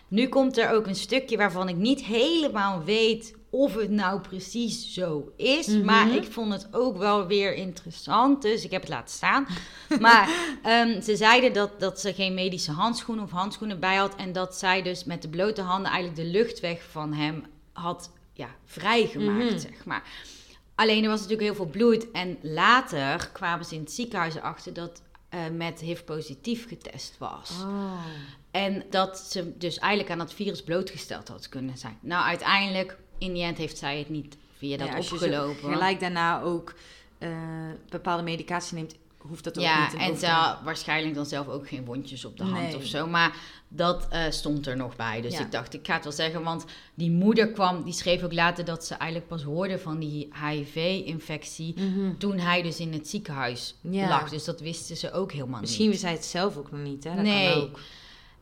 Nu 0.07 0.27
komt 0.27 0.57
er 0.57 0.71
ook 0.71 0.87
een 0.87 0.95
stukje 0.95 1.37
waarvan 1.37 1.69
ik 1.69 1.75
niet 1.75 2.03
helemaal 2.03 2.83
weet 2.83 3.35
of 3.55 3.75
het 3.75 3.89
nou 3.89 4.21
precies 4.21 4.93
zo 4.93 5.31
is. 5.35 5.67
Mhm. 5.67 5.85
Maar 5.85 6.15
ik 6.15 6.31
vond 6.31 6.51
het 6.53 6.67
ook 6.71 6.97
wel 6.97 7.27
weer 7.27 7.53
interessant, 7.53 8.41
dus 8.41 8.63
ik 8.63 8.71
heb 8.71 8.81
het 8.81 8.89
laten 8.89 9.15
staan. 9.15 9.47
Maar 9.99 10.29
ehm, 10.63 11.01
ze 11.01 11.15
zeiden 11.15 11.53
dat, 11.53 11.79
dat 11.79 11.99
ze 11.99 12.13
geen 12.13 12.33
medische 12.33 12.71
handschoenen 12.71 13.23
of 13.23 13.31
handschoenen 13.31 13.79
bij 13.79 13.95
had. 13.95 14.15
En 14.15 14.31
dat 14.33 14.55
zij 14.55 14.81
dus 14.81 15.03
met 15.03 15.21
de 15.21 15.29
blote 15.29 15.61
handen 15.61 15.91
eigenlijk 15.91 16.21
de 16.21 16.37
luchtweg 16.37 16.83
van 16.91 17.13
hem 17.13 17.43
had 17.73 18.09
ja, 18.33 18.47
vrijgemaakt, 18.65 19.49
Mhm. 19.51 19.59
zeg 19.59 19.85
maar. 19.85 20.03
Alleen 20.75 21.03
er 21.03 21.09
was 21.09 21.21
natuurlijk 21.21 21.47
heel 21.47 21.55
veel 21.55 21.71
bloed. 21.71 22.11
En 22.11 22.37
later 22.41 23.29
kwamen 23.33 23.65
ze 23.65 23.75
in 23.75 23.79
het 23.81 23.91
ziekenhuis 23.91 24.39
achter 24.39 24.73
dat 24.73 25.01
eh, 25.29 25.39
met 25.53 25.79
HIV 25.79 26.03
positief 26.03 26.67
getest 26.67 27.15
was. 27.17 27.51
Oh. 27.61 28.05
En 28.51 28.83
dat 28.89 29.17
ze 29.17 29.57
dus 29.57 29.79
eigenlijk 29.79 30.11
aan 30.11 30.17
dat 30.17 30.33
virus 30.33 30.63
blootgesteld 30.63 31.27
had 31.27 31.49
kunnen 31.49 31.77
zijn. 31.77 31.97
Nou, 32.01 32.25
uiteindelijk, 32.25 32.97
in 33.17 33.33
die 33.33 33.43
end 33.43 33.57
heeft 33.57 33.77
zij 33.77 33.97
het 33.97 34.09
niet 34.09 34.37
via 34.57 34.77
dat 34.77 34.87
Ja, 34.87 34.95
als 34.95 35.07
je 35.07 35.13
opgelopen. 35.13 35.73
Gelijk 35.73 35.99
daarna 35.99 36.41
ook 36.41 36.73
eh, 37.17 37.29
bepaalde 37.89 38.23
medicatie 38.23 38.75
neemt, 38.75 38.95
hoeft 39.17 39.43
dat 39.43 39.57
ook 39.57 39.63
ja, 39.63 39.81
niet. 39.81 39.89
te 39.91 39.97
en 39.97 40.17
ze 40.17 40.25
had 40.27 40.57
waarschijnlijk 40.63 41.15
dan 41.15 41.25
zelf 41.25 41.47
ook 41.47 41.67
geen 41.67 41.85
wondjes 41.85 42.25
op 42.25 42.37
de 42.37 42.43
hand 42.43 42.61
Nee. 42.67 42.75
of 42.75 42.83
zo. 42.85 43.07
Maar 43.07 43.35
dat 43.67 44.07
eh, 44.09 44.21
stond 44.29 44.67
er 44.67 44.77
nog 44.77 44.95
bij. 44.95 45.21
Dus 45.21 45.33
Ja. 45.33 45.39
ik 45.39 45.51
dacht, 45.51 45.73
ik 45.73 45.85
ga 45.87 45.93
het 45.93 46.03
wel 46.03 46.13
zeggen. 46.13 46.43
Want 46.43 46.65
die 46.93 47.11
moeder 47.11 47.51
kwam, 47.51 47.83
die 47.83 47.93
schreef 47.93 48.23
ook 48.23 48.33
later 48.33 48.65
dat 48.65 48.85
ze 48.85 48.93
eigenlijk 48.93 49.29
pas 49.29 49.43
hoorde 49.43 49.79
van 49.79 49.99
die 49.99 50.29
HIV-infectie. 50.49 51.73
Mhm. 51.77 52.17
Toen 52.17 52.39
hij 52.39 52.61
dus 52.61 52.79
in 52.79 52.93
het 52.93 53.07
ziekenhuis 53.07 53.75
Ja. 53.81 54.07
lag. 54.07 54.29
Dus 54.29 54.43
dat 54.43 54.59
wisten 54.59 54.97
ze 54.97 55.11
ook 55.11 55.31
helemaal 55.31 55.59
Misschien 55.59 55.81
niet. 55.83 55.91
wist 55.91 56.03
hij 56.03 56.13
het 56.13 56.25
zelf 56.25 56.57
ook 56.57 56.71
nog 56.71 56.81
niet, 56.81 57.03
hè? 57.03 57.15
Dat 57.15 57.23
Nee. 57.23 57.53
kan 57.53 57.61
ook. 57.61 57.79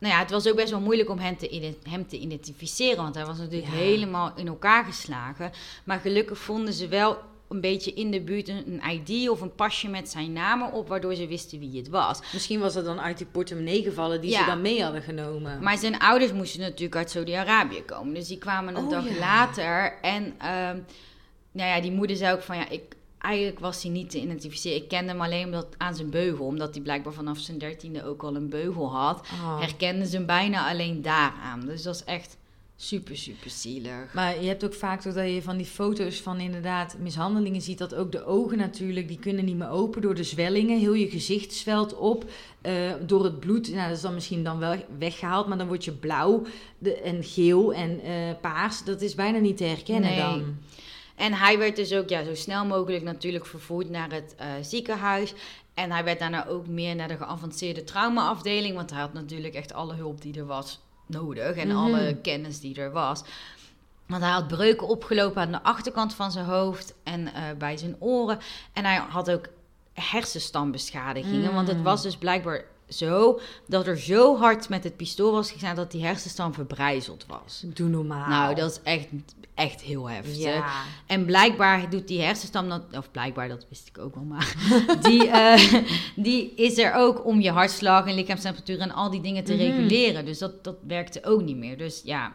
Nou 0.04 0.16
ja, 0.16 0.22
het 0.22 0.30
was 0.30 0.48
ook 0.48 0.56
best 0.56 0.70
wel 0.70 0.80
moeilijk 0.80 1.10
om 1.10 1.18
hem 1.18 1.36
te, 1.36 1.74
hem 1.88 2.06
te 2.06 2.18
identificeren. 2.18 3.02
Want 3.02 3.14
hij 3.14 3.24
was 3.26 3.38
natuurlijk 3.38 3.72
Ja. 3.72 3.78
helemaal 3.78 4.32
in 4.36 4.46
elkaar 4.48 4.84
geslagen. 4.84 5.50
Maar 5.84 5.98
gelukkig 6.00 6.38
vonden 6.38 6.72
ze 6.74 6.88
wel 6.88 7.18
een 7.48 7.60
beetje 7.60 7.92
in 7.92 8.10
de 8.10 8.20
buurt 8.20 8.48
een, 8.48 8.82
ID 8.90 9.28
of 9.28 9.40
een 9.40 9.54
pasje 9.54 9.88
met 9.88 10.08
zijn 10.10 10.32
naam 10.32 10.62
op. 10.62 10.88
Waardoor 10.88 11.14
ze 11.14 11.26
wisten 11.26 11.58
wie 11.58 11.76
het 11.78 11.88
was. 11.88 12.18
Misschien 12.32 12.60
was 12.60 12.74
het 12.74 12.84
dan 12.84 13.00
uit 13.00 13.18
die 13.18 13.26
portemonnee 13.26 13.82
gevallen 13.82 14.20
die 14.20 14.30
Ja. 14.30 14.38
ze 14.40 14.46
dan 14.46 14.60
mee 14.60 14.82
hadden 14.82 15.02
genomen. 15.02 15.62
Maar 15.62 15.78
zijn 15.78 15.98
ouders 15.98 16.32
moesten 16.32 16.60
natuurlijk 16.60 16.96
uit 16.96 17.10
Saudi-Arabië 17.10 17.82
komen. 17.82 18.14
Dus 18.14 18.28
die 18.28 18.38
kwamen 18.38 18.76
een 18.76 18.84
Oh, 18.84 18.90
dag 18.90 19.08
ja. 19.08 19.18
later. 19.18 19.98
En 20.02 20.34
ehm, 20.38 20.78
nou 21.52 21.68
ja, 21.70 21.80
die 21.80 21.92
moeder 21.92 22.16
zei 22.16 22.34
ook 22.34 22.42
van 22.42 22.56
ja, 22.56 22.68
ik, 22.68 22.82
eigenlijk 23.24 23.58
was 23.58 23.82
hij 23.82 23.90
niet 23.92 24.10
te 24.10 24.20
identificeren. 24.20 24.82
Ik 24.82 24.88
kende 24.88 25.10
hem 25.12 25.20
alleen 25.20 25.44
omdat, 25.44 25.66
aan 25.76 25.94
zijn 25.94 26.10
beugel. 26.10 26.44
Omdat 26.46 26.74
hij 26.74 26.82
blijkbaar 26.82 27.12
vanaf 27.12 27.38
zijn 27.38 27.58
dertiende 27.58 28.04
ook 28.04 28.22
al 28.22 28.36
een 28.36 28.48
beugel 28.48 28.92
had. 28.92 29.20
Oh. 29.32 29.60
Herkenden 29.60 30.06
ze 30.06 30.16
hem 30.16 30.26
bijna 30.26 30.68
alleen 30.70 31.02
daaraan. 31.02 31.60
Dus 31.66 31.82
dat 31.82 31.94
is 31.94 32.04
echt 32.04 32.36
super, 32.76 33.16
super 33.16 33.50
zielig. 33.50 34.14
Maar 34.14 34.40
je 34.42 34.48
hebt 34.48 34.64
ook 34.64 34.74
vaak 34.74 35.02
dat 35.02 35.14
je 35.14 35.42
van 35.42 35.56
die 35.56 35.66
foto's 35.66 36.20
van 36.20 36.40
inderdaad 36.40 36.96
mishandelingen 36.98 37.60
ziet, 37.60 37.78
dat 37.78 37.94
ook 37.94 38.12
de 38.12 38.24
ogen 38.24 38.58
natuurlijk, 38.58 39.08
die 39.08 39.18
kunnen 39.18 39.44
niet 39.44 39.56
meer 39.56 39.70
open 39.70 40.02
door 40.02 40.14
de 40.14 40.24
zwellingen. 40.24 40.78
Heel 40.78 40.94
je 40.94 41.08
gezicht 41.10 41.52
zwelt 41.52 41.96
op. 41.96 42.24
eh, 42.60 42.92
door 43.06 43.24
het 43.24 43.40
bloed, 43.40 43.72
nou, 43.72 43.88
dat 43.88 43.96
is 43.96 44.02
dan 44.02 44.14
misschien 44.14 44.44
dan 44.44 44.58
wel 44.58 44.76
weggehaald, 44.98 45.46
maar 45.46 45.58
dan 45.58 45.66
word 45.66 45.84
je 45.84 45.92
blauw 45.92 46.42
de, 46.78 46.94
en 47.00 47.24
geel 47.24 47.74
en 47.74 48.00
eh, 48.00 48.12
paars. 48.40 48.84
Dat 48.84 49.00
is 49.00 49.14
bijna 49.14 49.38
niet 49.38 49.56
te 49.56 49.64
herkennen 49.64 50.10
Nee. 50.10 50.18
dan. 50.20 50.56
En 51.16 51.32
hij 51.32 51.58
werd 51.58 51.76
dus 51.76 51.92
ook 51.94 52.08
ja, 52.08 52.24
zo 52.24 52.34
snel 52.34 52.64
mogelijk 52.64 53.04
natuurlijk 53.04 53.46
vervoerd 53.46 53.90
naar 53.90 54.12
het 54.12 54.34
eh, 54.38 54.46
ziekenhuis. 54.62 55.34
En 55.74 55.90
hij 55.90 56.04
werd 56.04 56.18
daarna 56.18 56.46
ook 56.46 56.66
meer 56.66 56.94
naar 56.94 57.08
de 57.08 57.16
geavanceerde 57.16 57.84
traumaafdeling. 57.84 58.74
Want 58.74 58.90
hij 58.90 59.00
had 59.00 59.12
natuurlijk 59.12 59.54
echt 59.54 59.72
alle 59.72 59.94
hulp 59.94 60.22
die 60.22 60.38
er 60.38 60.46
was 60.46 60.80
nodig. 61.06 61.56
En 61.56 61.68
Mhm. 61.68 61.76
alle 61.76 62.16
kennis 62.22 62.60
die 62.60 62.80
er 62.80 62.90
was. 62.92 63.22
Want 64.06 64.22
hij 64.22 64.30
had 64.32 64.48
breuken 64.48 64.86
opgelopen 64.88 65.42
aan 65.42 65.52
de 65.52 65.62
achterkant 65.62 66.14
van 66.14 66.32
zijn 66.32 66.44
hoofd 66.44 66.94
en 67.04 67.34
eh, 67.34 67.42
bij 67.58 67.76
zijn 67.76 67.96
oren. 67.98 68.38
En 68.72 68.84
hij 68.84 68.96
had 69.08 69.30
ook 69.30 69.46
hersenstammbeschadigingen. 69.92 71.54
Want 71.54 71.68
het 71.68 71.76
Mm. 71.76 71.82
was 71.82 72.02
dus 72.02 72.16
blijkbaar 72.16 72.64
zo 72.96 73.40
dat 73.66 73.86
er 73.86 73.98
zo 73.98 74.36
hard 74.38 74.68
met 74.68 74.84
het 74.84 74.96
pistool 74.96 75.32
was 75.32 75.50
gegaan 75.50 75.76
dat 75.76 75.90
die 75.90 76.04
hersenstam 76.04 76.54
verbrijzeld 76.54 77.24
was. 77.28 77.62
Doe 77.66 77.88
normaal. 77.88 78.28
Nou, 78.28 78.54
dat 78.54 78.70
is 78.70 78.80
echt, 78.82 79.06
echt 79.54 79.80
heel 79.80 80.08
heftig. 80.08 80.36
Ja. 80.36 80.72
En 81.06 81.24
blijkbaar 81.24 81.90
doet 81.90 82.08
die 82.08 82.20
hersenstam, 82.22 82.68
dat, 82.68 82.82
of 82.92 83.10
blijkbaar, 83.10 83.48
dat 83.48 83.66
wist 83.68 83.88
ik 83.88 83.98
ook 83.98 84.14
wel, 84.14 84.24
maar 84.24 84.54
die, 85.08 85.28
eh, 85.28 85.82
die 86.16 86.54
is 86.54 86.78
er 86.78 86.92
ook 86.94 87.26
om 87.26 87.40
je 87.40 87.50
hartslag 87.50 88.06
en 88.06 88.14
lichaamstemperatuur 88.14 88.78
en 88.80 88.90
al 88.92 89.10
die 89.10 89.20
dingen 89.20 89.44
te 89.44 89.52
Mhm. 89.54 89.62
reguleren. 89.62 90.24
Dus 90.24 90.38
dat, 90.38 90.64
dat 90.64 90.76
werkte 90.86 91.24
ook 91.24 91.42
niet 91.42 91.56
meer. 91.56 91.78
Dus 91.78 92.00
ja, 92.04 92.32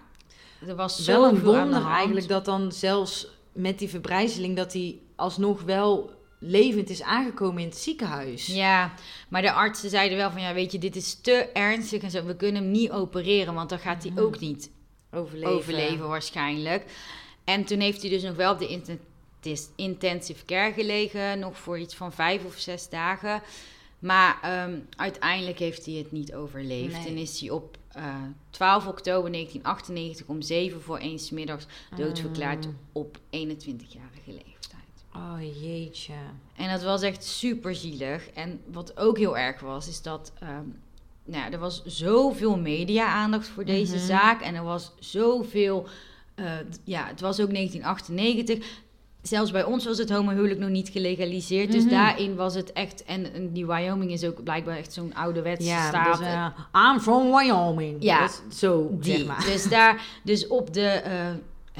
er 0.67 0.75
was 0.75 1.05
wel 1.05 1.25
een 1.25 1.43
wonder 1.43 1.85
eigenlijk 1.85 2.27
dat 2.27 2.45
dan 2.45 2.71
zelfs 2.71 3.27
met 3.51 3.79
die 3.79 3.89
verbrijzeling 3.89 4.55
dat 4.55 4.73
hij 4.73 4.99
alsnog 5.15 5.61
wel 5.61 6.11
levend 6.39 6.89
is 6.89 7.01
aangekomen 7.01 7.61
in 7.61 7.67
het 7.67 7.77
ziekenhuis. 7.77 8.45
Ja, 8.45 8.93
maar 9.29 9.41
de 9.41 9.51
artsen 9.51 9.89
zeiden 9.89 10.17
wel 10.17 10.31
van, 10.31 10.41
ja, 10.41 10.53
weet 10.53 10.71
je, 10.71 10.77
dit 10.79 10.95
is 10.95 11.13
te 11.21 11.33
ernstig 11.53 12.01
en 12.01 12.11
zo. 12.11 12.25
We 12.25 12.35
kunnen 12.35 12.61
hem 12.63 12.71
niet 12.71 12.91
opereren, 12.91 13.53
want 13.53 13.69
dan 13.69 13.79
gaat 13.79 14.03
hij 14.03 14.11
Mhm. 14.11 14.21
ook 14.21 14.39
niet 14.39 14.69
Overleven. 15.11 15.51
overleven 15.53 16.07
waarschijnlijk. 16.07 16.85
En 17.43 17.63
toen 17.65 17.79
heeft 17.79 18.01
hij 18.01 18.09
dus 18.09 18.23
nog 18.23 18.35
wel 18.35 18.51
op 18.53 18.59
de 18.59 18.67
inten- 18.67 18.99
intensive 19.75 20.45
care 20.45 20.73
gelegen, 20.73 21.39
nog 21.39 21.57
voor 21.57 21.79
iets 21.79 21.95
van 21.95 22.13
vijf 22.13 22.45
of 22.45 22.57
zes 22.57 22.89
dagen. 22.89 23.41
Maar 23.99 24.37
ehm, 24.41 24.79
uiteindelijk 24.95 25.59
heeft 25.59 25.85
hij 25.85 25.95
het 25.95 26.11
niet 26.11 26.33
overleefd. 26.33 26.93
Nee. 26.97 27.07
En 27.07 27.17
is 27.17 27.39
hij 27.39 27.49
op 27.49 27.77
eh, 27.89 28.15
12 28.49 28.87
oktober 28.87 29.31
1998 29.31 30.25
om 30.27 30.41
7 30.41 30.81
voor 30.81 30.97
1 30.97 31.19
's 31.19 31.29
middags 31.29 31.65
doodverklaard 31.95 32.65
Mm. 32.65 32.77
op 32.91 33.17
21-jarige 33.29 34.31
leeftijd. 34.31 34.83
Oh 35.15 35.61
jeetje. 35.61 36.13
En 36.55 36.69
dat 36.71 36.83
was 36.83 37.01
echt 37.01 37.23
super 37.23 37.75
zielig. 37.75 38.29
En 38.29 38.59
wat 38.71 38.97
ook 38.97 39.17
heel 39.17 39.37
erg 39.37 39.59
was, 39.59 39.87
is 39.87 40.01
dat 40.01 40.31
ehm, 40.39 40.51
nou, 41.25 41.43
ja, 41.43 41.51
er 41.51 41.59
was 41.59 41.83
zoveel 41.85 42.57
media-aandacht 42.57 43.47
voor 43.47 43.65
deze 43.65 43.95
Mhm. 43.95 44.05
zaak. 44.05 44.41
En 44.41 44.55
er 44.55 44.63
was 44.63 44.91
zoveel. 44.99 45.87
eh, 46.35 46.45
ja, 46.83 47.07
het 47.07 47.21
was 47.21 47.39
ook 47.39 47.51
1998. 47.51 48.67
Zelfs 49.21 49.51
bij 49.51 49.63
ons 49.63 49.85
was 49.85 49.97
het 49.97 50.09
homohuwelijk 50.09 50.59
nog 50.59 50.69
niet 50.69 50.89
gelegaliseerd. 50.89 51.71
Dus 51.71 51.81
Mhm. 51.83 51.91
daarin 51.91 52.35
was 52.35 52.53
het 52.55 52.73
echt. 52.73 53.03
En, 53.03 53.33
en 53.33 53.51
die 53.51 53.65
Wyoming 53.65 54.11
is 54.11 54.23
ook 54.23 54.43
blijkbaar 54.43 54.77
echt 54.77 54.93
zo'n 54.93 55.13
ouderwetse 55.15 55.67
Ja, 55.67 55.87
staat. 55.87 56.17
dus, 56.17 56.27
eh, 56.27 56.45
I'm 56.93 56.99
from 56.99 57.31
Wyoming. 57.37 58.03
Ja. 58.03 58.29
Zo, 58.53 58.87
Die. 58.99 59.17
zeg 59.17 59.25
maar. 59.27 59.43
Dus 59.45 59.63
daar, 59.69 60.01
dus 60.23 60.47
op 60.47 60.73
de 60.73 60.85
eh, 60.87 61.27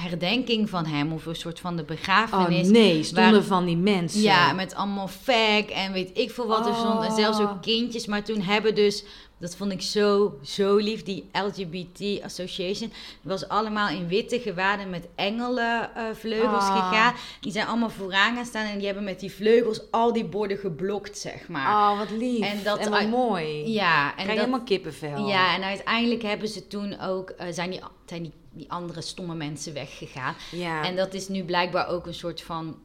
herdenking 0.02 0.70
van 0.70 0.86
hem, 0.86 1.12
of 1.14 1.26
een 1.26 1.36
soort 1.36 1.60
van 1.60 1.76
de 1.76 1.82
Oh 1.82 1.88
begrafenis. 1.88 2.68
nee, 2.70 3.04
stonden 3.04 3.32
waar- 3.32 3.44
van 3.44 3.66
die 3.66 3.78
mensen. 3.78 4.22
Ja, 4.22 4.54
met 4.54 4.76
allemaal 4.76 5.08
fag 5.08 5.66
en 5.66 5.92
weet 5.94 6.18
ik 6.18 6.32
veel 6.32 6.48
wat 6.48 6.68
er 6.68 6.74
stond. 6.76 7.04
En 7.06 7.16
zelfs 7.16 7.40
ook 7.40 7.50
Oh. 7.50 7.62
kindjes. 7.62 8.06
Maar 8.06 8.24
toen 8.24 8.42
hebben 8.42 8.76
dus, 8.76 9.04
dat 9.40 9.56
vond 9.56 9.72
ik 9.72 9.82
zo, 9.82 10.38
zo 10.44 10.76
lief, 10.76 11.04
die 11.04 11.30
LGBT 11.46 12.24
Association. 12.24 12.92
Was 13.22 13.48
allemaal 13.48 13.90
in 13.90 14.08
witte 14.08 14.40
gewaden 14.40 14.90
met 14.90 15.08
engelenvleugels 15.16 16.64
Ah. 16.64 16.90
gegaan. 16.90 17.14
Die 17.42 17.52
zijn 17.52 17.68
allemaal 17.68 17.90
vooraan 17.90 18.36
gaan 18.36 18.46
staan 18.46 18.66
en 18.66 18.78
die 18.78 18.86
hebben 18.86 19.04
met 19.04 19.20
die 19.20 19.32
vleugels 19.32 19.82
al 19.92 20.14
die 20.14 20.26
borden 20.26 20.58
geblokt, 20.58 21.18
zeg 21.18 21.48
maar. 21.48 21.68
Oh, 21.92 21.98
wat 21.98 22.10
lief. 22.12 22.40
En 22.46 22.52
En, 22.58 22.64
dat 22.64 22.78
wat 22.84 22.94
uit- 22.94 23.10
mooi. 23.10 23.72
Ja, 23.72 24.06
en 24.08 24.12
Krijg 24.14 24.28
je 24.30 24.36
dat, 24.36 24.38
helemaal 24.46 24.64
kippenvel. 24.66 25.28
ja, 25.28 25.56
en 25.56 25.64
uiteindelijk 25.64 26.22
hebben 26.22 26.48
ze 26.48 26.68
toen 26.68 27.00
ook, 27.00 27.30
eh, 27.30 27.48
zijn, 27.52 27.70
die, 27.70 27.80
zijn 28.06 28.22
die, 28.22 28.32
die 28.52 28.72
andere 28.72 29.02
stomme 29.02 29.36
mensen 29.36 29.74
weggegaan. 29.74 30.36
Ja. 30.52 30.84
En 30.84 30.96
dat 30.96 31.14
is 31.14 31.28
nu 31.28 31.44
blijkbaar 31.44 31.88
ook 31.88 32.06
een 32.08 32.14
soort 32.14 32.42
van 32.42 32.78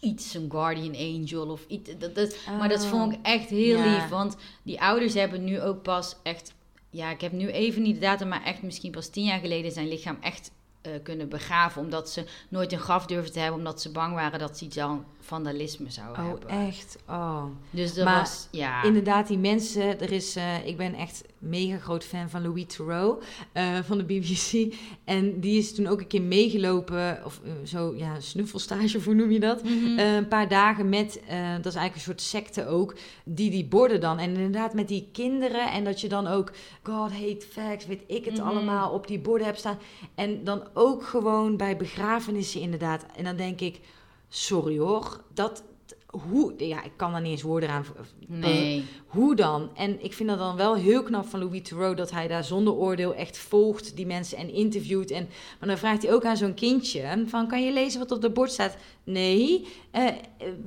iets, 0.00 0.34
een 0.34 0.48
guardian 0.50 0.96
angel 0.96 1.46
of 1.50 1.64
iets. 1.66 1.90
Dat, 1.98 2.14
dat, 2.14 2.36
Maar 2.58 2.68
dat 2.68 2.86
vond 2.86 3.12
ik 3.12 3.18
echt 3.22 3.48
heel 3.48 3.78
Ja. 3.78 3.94
lief, 3.94 4.08
want 4.08 4.36
die 4.62 4.80
ouders 4.80 5.14
hebben 5.14 5.44
nu 5.44 5.60
ook 5.60 5.82
pas 5.82 6.16
echt... 6.22 6.52
Ja, 6.90 7.10
ik 7.10 7.20
heb 7.20 7.32
nu 7.32 7.48
even 7.50 7.82
niet 7.82 7.94
de 7.94 8.00
datum, 8.00 8.28
maar 8.28 8.42
echt 8.44 8.62
misschien 8.62 8.90
pas 8.90 9.08
tien 9.08 9.24
jaar 9.24 9.38
geleden 9.40 9.72
zijn 9.72 9.88
lichaam 9.88 10.16
echt 10.20 10.50
eh, 10.82 10.92
kunnen 11.02 11.28
begraven. 11.28 11.82
Omdat 11.82 12.10
ze 12.10 12.24
nooit 12.48 12.72
een 12.72 12.78
graf 12.78 13.06
durfden 13.06 13.32
te 13.32 13.38
hebben, 13.38 13.58
omdat 13.58 13.80
ze 13.82 13.90
bang 13.92 14.14
waren 14.14 14.38
dat 14.38 14.58
ze 14.58 14.64
iets 14.64 14.78
aan 14.78 15.04
vandalisme 15.20 15.90
zouden 15.90 16.24
Oh, 16.24 16.30
hebben. 16.30 16.48
echt? 16.48 16.96
Oh. 17.08 17.44
Dus 17.70 17.94
dat 17.94 18.04
Maar 18.04 18.18
was, 18.20 18.48
ja... 18.50 18.82
Inderdaad, 18.82 19.26
die 19.28 19.38
mensen. 19.38 20.00
Er 20.00 20.12
is, 20.12 20.36
eh, 20.36 20.66
ik 20.66 20.76
ben 20.76 20.94
echt 20.94 21.24
mega 21.42 21.78
groot 21.78 22.04
fan 22.04 22.30
van 22.30 22.42
Louis 22.42 22.64
Theroux 22.66 23.24
eh, 23.52 23.78
van 23.82 23.98
de 23.98 24.04
BBC. 24.04 24.74
En 25.04 25.40
die 25.40 25.58
is 25.58 25.74
toen 25.74 25.86
ook 25.86 26.00
een 26.00 26.06
keer 26.06 26.22
meegelopen, 26.22 27.22
of 27.24 27.40
eh, 27.44 27.50
zo, 27.64 27.94
ja, 27.96 28.20
snuffelstage, 28.20 29.00
hoe 29.04 29.14
noem 29.14 29.30
je 29.30 29.40
dat? 29.40 29.64
Mhm. 29.64 29.98
Eh, 29.98 30.14
een 30.14 30.28
paar 30.28 30.48
dagen 30.48 30.88
met, 30.88 31.12
dat 31.56 31.72
is 31.72 31.78
eigenlijk 31.78 31.94
een 31.94 32.00
soort 32.00 32.20
secte 32.20 32.66
ook, 32.66 32.94
die 33.24 33.50
die 33.50 33.64
borden 33.64 34.00
dan. 34.00 34.18
En 34.18 34.34
inderdaad 34.34 34.74
met 34.74 34.88
die 34.88 35.08
kinderen 35.12 35.70
en 35.72 35.84
dat 35.84 36.00
je 36.00 36.08
dan 36.08 36.26
ook 36.26 36.52
God 36.82 37.12
hate 37.12 37.46
facts, 37.50 37.86
weet 37.86 38.02
ik 38.06 38.24
het 38.24 38.38
Mhm. 38.38 38.46
allemaal, 38.46 38.92
op 38.92 39.06
die 39.06 39.18
borden 39.18 39.46
hebt 39.46 39.58
staan. 39.58 39.78
En 40.14 40.44
dan 40.44 40.62
ook 40.74 41.04
gewoon 41.04 41.56
bij 41.56 41.76
begrafenissen 41.76 42.60
inderdaad. 42.60 43.06
En 43.16 43.24
dan 43.24 43.36
denk 43.36 43.60
ik, 43.60 43.80
sorry 44.28 44.78
hoor, 44.78 45.20
dat... 45.34 45.62
Hoe, 46.12 46.54
ja, 46.56 46.82
ik 46.82 46.92
kan 46.96 47.12
daar 47.12 47.20
niet 47.20 47.30
eens 47.30 47.42
woorden 47.42 47.68
aan. 47.68 47.84
nee. 48.26 48.84
Hoe 49.06 49.36
dan? 49.36 49.70
En 49.74 50.04
ik 50.04 50.12
vind 50.12 50.28
dat 50.28 50.38
dan 50.38 50.56
wel 50.56 50.74
heel 50.74 51.02
knap 51.02 51.26
van 51.26 51.40
Louis 51.40 51.62
Theroux 51.62 51.96
dat 51.96 52.10
hij 52.10 52.28
daar 52.28 52.44
zonder 52.44 52.72
oordeel 52.72 53.14
echt 53.14 53.38
volgt 53.38 53.96
die 53.96 54.06
mensen 54.06 54.38
en 54.38 54.52
interviewt. 54.52 55.10
En, 55.10 55.28
maar 55.58 55.68
dan 55.68 55.78
vraagt 55.78 56.02
hij 56.02 56.12
ook 56.12 56.24
aan 56.24 56.36
zo'n 56.36 56.54
kindje 56.54 57.24
van 57.26 57.48
kan 57.48 57.64
je 57.64 57.72
lezen 57.72 58.00
wat 58.00 58.10
op 58.10 58.22
het 58.22 58.34
bord 58.34 58.52
staat? 58.52 58.76
Nee. 59.04 59.66
Eh, 59.92 60.06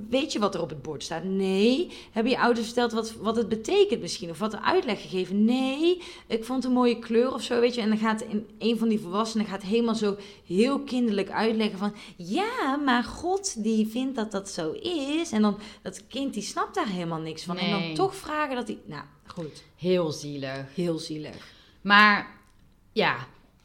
weet 0.10 0.32
je 0.32 0.40
wat 0.40 0.56
er 0.56 0.62
op 0.62 0.70
het 0.70 0.82
bord 0.82 1.04
staat? 1.04 1.24
Nee. 1.24 1.92
Hebben 2.12 2.32
je 2.32 2.40
ouders 2.40 2.66
verteld 2.66 2.92
wat, 2.92 3.14
wat 3.14 3.36
het 3.36 3.50
betekent 3.50 4.02
misschien? 4.02 4.30
Of 4.30 4.40
wat 4.40 4.54
er 4.54 4.60
uitleg 4.60 5.02
gegeven? 5.02 5.46
Nee. 5.46 6.02
Ik 6.28 6.44
vond 6.44 6.64
een 6.64 6.72
mooie 6.72 7.00
kleur 7.00 7.34
of 7.34 7.42
zo, 7.42 7.60
weet 7.60 7.76
je. 7.76 7.82
En 7.82 7.90
dan 7.90 7.98
gaat 7.98 8.24
een, 8.24 8.48
een 8.60 8.78
van 8.78 8.90
die 8.90 9.00
volwassenen 9.00 9.46
gaat 9.46 9.62
helemaal 9.62 9.96
zo 9.96 10.18
heel 10.46 10.80
kinderlijk 10.80 11.30
uitleggen 11.30 11.78
van... 11.78 11.96
Ja, 12.16 12.76
maar 12.76 13.04
God 13.04 13.64
die 13.64 13.88
vindt 13.88 14.16
dat 14.16 14.32
dat 14.32 14.50
zo 14.50 14.72
is. 14.72 15.32
En 15.32 15.42
dan 15.42 15.60
dat 15.82 16.08
kind 16.08 16.34
die 16.34 16.44
snapt 16.44 16.76
daar 16.76 16.88
helemaal 16.88 17.20
niks 17.20 17.44
van. 17.44 17.58
En 17.58 17.72
dan 17.72 17.94
toch 17.94 18.16
vragen 18.16 18.56
dat 18.56 18.68
hij... 18.68 18.78
Nou, 18.86 19.04
goed. 19.26 19.64
Heel 19.76 20.12
zielig. 20.12 20.66
Heel 20.74 21.00
zielig. 21.00 21.36
Maar 21.82 22.28
ja, 22.92 23.16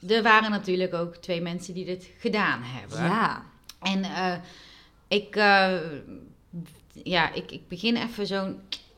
er 0.08 0.22
waren 0.22 0.50
natuurlijk 0.50 0.94
ook 0.94 1.16
twee 1.16 1.40
mensen 1.40 1.74
die 1.74 1.84
dit 1.84 2.10
gedaan 2.18 2.62
hebben. 2.62 2.98
Ja. 2.98 3.44
En 3.80 4.04
eh, 4.04 4.34
ik, 5.10 5.36
eh, 5.36 5.76
ja, 7.02 7.32
ik, 7.32 7.50
ik 7.50 7.68
begin 7.68 7.96
even 7.96 8.26
zo 8.26 8.54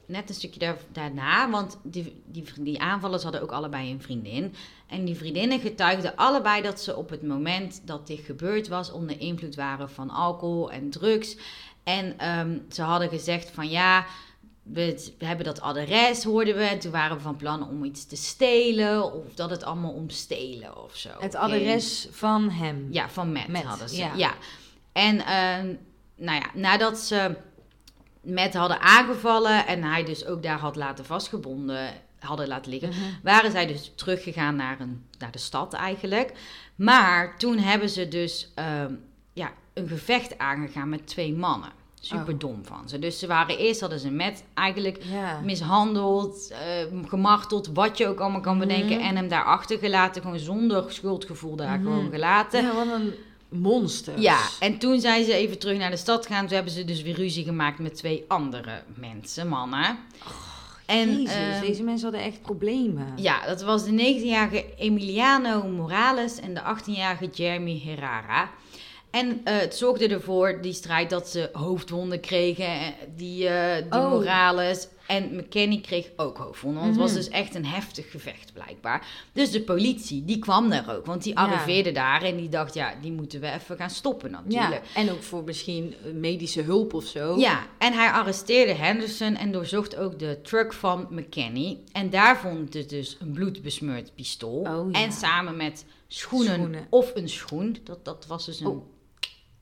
net 0.07 0.29
een 0.29 0.35
stukje 0.35 0.59
daar, 0.59 0.77
daarna. 0.93 1.51
Want 1.51 1.79
die, 1.83 2.23
die, 2.27 2.45
die 2.59 2.81
aanvallers 2.81 3.23
hadden 3.23 3.43
ook 3.43 3.53
allebei 3.53 3.91
een 3.91 4.03
vriendin. 4.03 4.55
En 4.87 5.05
die 5.05 5.17
vriendinnen 5.17 5.61
getuigden 5.61 6.17
allebei 6.17 6.63
dat 6.63 6.81
ze 6.81 6.97
op 6.97 7.11
het 7.11 7.23
moment 7.23 7.83
dat 7.85 8.07
dit 8.07 8.21
gebeurd 8.21 8.69
was... 8.69 8.93
onder 8.93 9.21
invloed 9.21 9.55
waren 9.55 9.91
van 9.91 10.11
alcohol 10.11 10.71
en 10.71 10.91
drugs. 10.91 11.37
En 11.85 12.19
ehm, 12.19 12.59
ze 12.71 12.83
hadden 12.83 13.09
gezegd 13.09 13.51
van 13.51 13.69
ja... 13.69 14.07
We, 14.63 15.13
we 15.19 15.25
hebben 15.25 15.45
dat 15.45 15.61
adres, 15.61 16.25
hoorden 16.25 16.57
we. 16.57 16.63
En 16.63 16.79
toen 16.79 16.93
waren 16.93 17.17
we 17.17 17.23
van 17.23 17.37
plan 17.37 17.69
om 17.69 17.85
iets 17.85 18.07
te 18.07 18.17
stelen. 18.17 19.13
Of 19.13 19.35
dat 19.35 19.51
het 19.51 19.65
allemaal 19.65 19.93
om 19.93 20.11
stelen 20.11 20.85
of 20.85 20.97
zo. 20.97 21.09
Het 21.19 21.35
adres 21.35 22.09
van 22.11 22.51
hem. 22.51 22.89
Ja, 22.91 23.09
van 23.09 23.33
Matt, 23.33 23.49
Matt, 23.49 23.65
hadden 23.65 23.89
ze. 23.89 23.97
ja. 23.97 24.15
Ja. 24.15 24.35
En 24.93 25.25
ehm, 25.27 25.75
nou 26.25 26.39
ja, 26.41 26.47
nadat 26.61 26.99
ze 26.99 27.35
Matt 28.23 28.55
hadden 28.55 28.81
aangevallen 28.81 29.67
en 29.67 29.83
hij 29.83 30.05
dus 30.05 30.27
ook 30.27 30.43
daar 30.43 30.59
had 30.59 30.77
laten 30.77 31.05
vastgebonden, 31.05 31.91
hadden 32.19 32.49
laten 32.49 32.71
liggen, 32.71 32.89
Mhm. 32.89 32.99
waren 33.23 33.51
zij 33.51 33.67
dus 33.67 33.93
teruggegaan 33.95 34.57
naar, 34.57 34.81
een, 34.81 35.05
naar 35.19 35.31
de 35.31 35.39
stad 35.39 35.73
eigenlijk. 35.73 36.33
Maar 36.77 37.39
toen 37.39 37.59
hebben 37.59 37.89
ze 37.89 38.09
dus 38.09 38.53
ehm, 38.55 38.95
ja, 39.33 39.53
een 39.75 39.89
gevecht 39.89 40.39
aangegaan 40.39 40.89
met 40.89 41.07
twee 41.07 41.35
mannen. 41.35 41.71
Super 42.01 42.33
Oh. 42.33 42.39
dom 42.41 42.65
van 42.65 42.89
ze. 42.89 42.99
Dus 42.99 43.19
ze 43.19 43.27
waren 43.27 43.59
eerst 43.59 43.81
hadden 43.81 43.99
ze 43.99 44.11
Matt 44.11 44.45
eigenlijk 44.55 45.03
Ja. 45.05 45.41
mishandeld, 45.45 46.51
eh, 46.51 47.09
gemarteld, 47.09 47.67
wat 47.75 47.99
je 47.99 48.07
ook 48.09 48.21
allemaal 48.21 48.41
kan 48.41 48.59
bedenken. 48.59 48.97
Mhm. 48.97 49.07
En 49.07 49.17
hem 49.17 49.29
daar 49.29 49.45
achtergelaten, 49.45 50.23
gewoon 50.23 50.39
zonder 50.39 50.85
schuldgevoel 50.93 51.57
daar 51.57 51.79
Mhm. 51.79 51.83
gewoon 51.83 52.11
gelaten. 52.11 52.63
Ja, 52.63 52.75
wat 52.75 52.87
een 52.87 53.15
monster. 53.53 54.21
Ja, 54.21 54.41
en 54.61 54.79
toen 54.79 55.01
zijn 55.01 55.25
ze 55.25 55.33
even 55.35 55.59
terug 55.59 55.79
naar 55.79 55.91
de 55.91 55.97
stad 55.97 56.27
gegaan. 56.27 56.47
Toen 56.47 56.55
hebben 56.55 56.73
ze 56.73 56.85
dus 56.85 57.03
weer 57.03 57.15
ruzie 57.15 57.45
gemaakt 57.45 57.79
met 57.79 57.95
twee 57.95 58.25
andere 58.29 58.83
mensen, 58.95 59.49
mannen. 59.49 59.99
en 60.87 61.09
Jezus, 61.23 61.35
ehm, 61.35 61.61
deze 61.61 61.83
mensen 61.83 62.09
hadden 62.11 62.27
echt 62.27 62.43
problemen. 62.43 63.07
ja, 63.17 63.47
dat 63.47 63.63
was 63.63 63.85
de 63.85 63.91
19-jarige 63.93 64.65
Emiliano 64.79 65.63
Morales 65.69 66.41
en 66.41 66.55
de 66.55 66.61
18-jarige 66.61 67.27
Jeremy 67.33 67.83
Herrera. 67.85 68.51
En 69.11 69.41
eh, 69.45 69.59
het 69.59 69.75
zorgde 69.77 70.09
ervoor, 70.09 70.59
die 70.63 70.73
strijd, 70.73 71.11
dat 71.11 71.29
ze 71.29 71.49
hoofdwonden 71.53 72.21
kregen. 72.21 72.65
eh, 72.67 72.87
Die, 73.17 73.49
eh, 73.49 73.75
die 73.91 74.01
Oh. 74.01 74.11
Morales 74.11 74.89
en 75.07 75.37
McKenny 75.37 75.81
kreeg 75.81 76.11
ook 76.17 76.37
hoofdwonden. 76.39 76.81
Want 76.83 76.93
het 76.95 77.03
was 77.03 77.11
Mhm. 77.13 77.19
dus 77.21 77.29
echt 77.29 77.55
een 77.55 77.67
heftig 77.67 78.11
gevecht, 78.11 78.53
blijkbaar. 78.53 79.07
Dus 79.33 79.51
de 79.51 79.63
politie, 79.63 80.25
die 80.25 80.39
kwam 80.39 80.71
daar 80.71 80.97
ook. 80.97 81.07
Want 81.07 81.23
die 81.23 81.33
Ja. 81.35 81.41
arriveerde 81.47 81.93
daar 81.93 82.23
en 82.23 82.37
die 82.37 82.49
dacht, 82.49 82.75
ja, 82.75 82.95
die 83.01 83.13
moeten 83.13 83.41
we 83.41 83.51
even 83.53 83.77
gaan 83.77 83.91
stoppen 83.91 84.31
Ja, 84.31 84.41
natuurlijk. 84.41 84.83
en 84.95 85.11
ook 85.11 85.23
voor 85.23 85.45
misschien 85.45 85.95
eh, 86.05 86.13
medische 86.13 86.63
hulp 86.63 86.95
of 86.95 87.05
zo. 87.05 87.39
Ja, 87.39 87.67
en 87.79 87.93
hij 87.93 88.11
arresteerde 88.11 88.73
Henderson 88.73 89.37
en 89.37 89.53
doorzocht 89.53 89.97
ook 89.97 90.19
de 90.19 90.39
truck 90.43 90.73
van 90.73 91.07
McKenny. 91.11 91.79
En 91.93 92.11
daar 92.11 92.39
vond 92.39 92.75
het 92.75 92.89
dus 92.89 93.17
een 93.21 93.33
bloedbesmeurd 93.33 94.15
pistool. 94.15 94.61
Oh, 94.61 94.91
ja. 94.93 95.03
En 95.05 95.13
samen 95.13 95.57
met 95.57 95.85
schoenen, 96.09 96.55
Schoenen. 96.55 96.87
of 96.91 97.11
een 97.15 97.29
schoen. 97.29 97.77
Dat, 97.85 98.05
dat 98.05 98.27
was 98.27 98.47
dus 98.47 98.61
een... 98.61 98.67
Oh. 98.67 98.91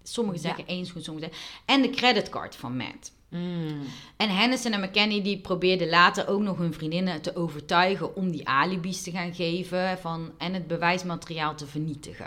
Sommigen 0.02 0.40
Ja. 0.42 0.46
zeggen 0.48 0.66
één 0.66 0.86
schoen, 0.86 1.02
sommigen 1.02 1.30
zeggen... 1.32 1.48
En 1.66 1.82
de 1.82 1.90
creditcard 1.90 2.56
van 2.56 2.76
Matt. 2.76 3.12
Mm. 3.30 3.80
En 4.16 4.36
Henderson 4.36 4.72
en 4.72 4.80
McKenny 4.80 5.22
die 5.22 5.38
probeerden 5.38 5.88
later 5.88 6.28
ook 6.28 6.40
nog 6.40 6.58
hun 6.58 6.74
vriendinnen 6.74 7.22
te 7.22 7.36
overtuigen... 7.36 8.16
om 8.16 8.30
die 8.30 8.48
alibis 8.48 9.02
te 9.02 9.10
gaan 9.10 9.34
geven 9.34 9.98
van, 9.98 10.32
en 10.38 10.54
het 10.54 10.66
bewijsmateriaal 10.66 11.54
te 11.54 11.66
vernietigen. 11.66 12.26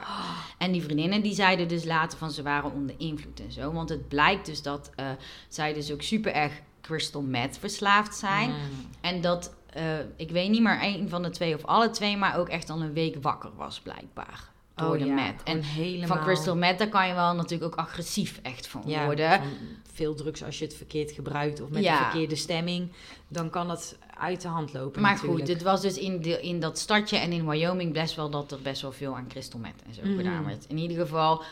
En 0.58 0.72
die 0.72 0.84
vriendinnen 0.84 1.22
die 1.22 1.34
zeiden 1.34 1.68
dus 1.68 1.86
later 1.86 2.18
van 2.18 2.32
ze 2.32 2.44
waren 2.44 2.72
onder 2.72 2.96
invloed 2.98 3.40
en 3.40 3.52
zo. 3.52 3.72
Want 3.72 3.90
het 3.90 4.08
blijkt 4.08 4.46
dus 4.46 4.62
dat 4.62 4.90
eh, 4.96 5.06
zij 5.48 5.74
dus 5.74 5.92
ook 5.92 6.02
super 6.02 6.34
erg 6.34 6.62
crystal 6.82 7.22
meth 7.22 7.58
verslaafd 7.58 8.16
zijn. 8.16 8.50
Mm. 8.50 8.58
En 9.02 9.22
dat, 9.22 9.54
eh, 9.70 9.84
ik 10.16 10.32
weet 10.32 10.50
niet 10.50 10.62
meer 10.62 10.80
één 10.80 11.10
van 11.10 11.24
de 11.24 11.30
twee 11.30 11.56
of 11.56 11.66
alle 11.66 11.90
twee... 11.90 12.18
maar 12.18 12.38
ook 12.38 12.50
echt 12.50 12.70
al 12.70 12.82
een 12.82 12.94
week 12.94 13.16
wakker 13.22 13.52
was 13.56 13.80
blijkbaar. 13.80 14.52
Door 14.76 14.88
Oh 14.88 15.00
de 15.00 15.06
ja, 15.06 15.14
meth. 15.14 15.44
En 15.44 15.62
helemaal... 15.62 16.08
van 16.08 16.26
crystal 16.26 16.56
meth, 16.56 16.78
daar 16.78 16.90
kan 16.90 17.08
je 17.08 17.14
wel 17.14 17.36
natuurlijk 17.36 17.72
ook 17.72 17.86
agressief 17.86 18.40
echt 18.42 18.68
van 18.68 18.84
ja, 18.86 19.06
worden. 19.06 19.32
van 19.32 19.48
veel 19.94 20.16
drugs 20.16 20.44
als 20.44 20.60
je 20.60 20.66
het 20.66 20.74
verkeerd 20.76 21.12
gebruikt 21.12 21.62
of 21.62 21.70
met 21.70 21.84
Ja. 21.84 21.98
de 21.98 22.04
verkeerde 22.04 22.36
stemming, 22.36 22.92
dan 23.28 23.50
kan 23.50 23.68
dat 23.68 23.96
uit 24.18 24.42
de 24.42 24.48
hand 24.48 24.74
lopen 24.74 25.02
Maar 25.02 25.12
natuurlijk. 25.14 25.40
goed, 25.40 25.50
het 25.54 25.62
was 25.64 25.82
dus 25.82 25.98
in, 25.98 26.22
de, 26.22 26.42
in 26.42 26.60
dat 26.60 26.78
stadje 26.80 27.18
en 27.18 27.32
in 27.32 27.48
Wyoming 27.50 27.94
best 27.94 28.16
wel 28.16 28.30
dat 28.30 28.52
er 28.52 28.62
best 28.62 28.82
wel 28.82 28.92
veel 28.92 29.16
aan 29.16 29.28
crystal 29.28 29.60
meth 29.60 29.82
en 29.88 29.94
zo 29.94 30.02
Mhm. 30.04 30.16
gedaan 30.18 30.46
werd. 30.46 30.66
In 30.68 30.78
ieder 30.78 30.98
geval, 30.98 31.44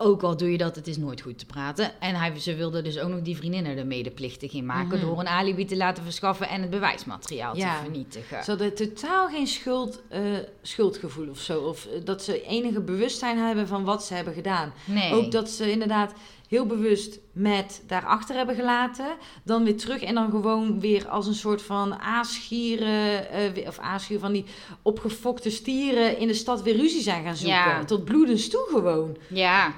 ook 0.00 0.22
al 0.22 0.36
doe 0.36 0.50
je 0.52 0.58
dat, 0.58 0.76
het 0.76 0.86
is 0.86 0.96
nooit 0.96 1.20
goed 1.20 1.38
te 1.38 1.46
praten. 1.46 2.00
En 2.00 2.14
hij, 2.14 2.38
ze 2.38 2.54
wilde 2.54 2.82
dus 2.82 2.98
ook 2.98 3.08
nog 3.08 3.20
die 3.22 3.36
vriendinnen 3.36 3.76
er 3.78 3.86
medeplichtig 3.86 4.52
in 4.52 4.66
maken 4.66 4.98
Mhm. 4.98 5.06
door 5.06 5.18
een 5.20 5.28
alibi 5.28 5.64
te 5.64 5.76
laten 5.76 6.02
verschaffen 6.02 6.48
en 6.48 6.60
het 6.60 6.70
bewijsmateriaal 6.70 7.56
Ja. 7.56 7.76
te 7.76 7.82
vernietigen. 7.82 8.44
Ze 8.44 8.50
hadden 8.50 8.74
totaal 8.74 9.28
geen 9.28 9.46
schuld, 9.46 10.02
eh, 10.08 10.20
schuldgevoel 10.62 11.28
of 11.28 11.38
zo. 11.38 11.60
Of 11.60 11.86
eh, 11.86 12.00
dat 12.04 12.22
ze 12.22 12.42
enige 12.42 12.80
bewustzijn 12.80 13.38
hebben 13.38 13.66
van 13.66 13.84
wat 13.84 14.04
ze 14.04 14.14
hebben 14.14 14.34
gedaan. 14.34 14.72
Nee. 14.84 15.12
Ook 15.12 15.32
dat 15.32 15.50
ze 15.50 15.70
inderdaad 15.70 16.12
heel 16.48 16.66
bewust 16.66 17.18
met 17.32 17.82
daarachter 17.86 18.36
hebben 18.36 18.54
gelaten. 18.54 19.16
Dan 19.44 19.64
weer 19.64 19.76
terug 19.76 20.02
en 20.02 20.14
dan 20.14 20.30
gewoon 20.30 20.80
weer 20.80 21.08
als 21.08 21.26
een 21.26 21.34
soort 21.34 21.62
van 21.62 21.94
aasgieren... 21.98 23.26
weer- 23.52 23.68
of 23.68 23.78
aasgieren 23.78 24.20
van 24.20 24.32
die 24.32 24.44
opgefokte 24.82 25.50
stieren 25.50 26.18
in 26.18 26.26
de 26.26 26.34
stad 26.34 26.62
weer 26.62 26.76
ruzie 26.76 27.02
zijn 27.02 27.24
gaan 27.24 27.36
zoeken. 27.36 27.56
Ja. 27.56 27.84
Tot 27.84 28.04
bloedens 28.04 28.48
toe 28.48 28.66
gewoon. 28.70 29.16
Ja, 29.28 29.74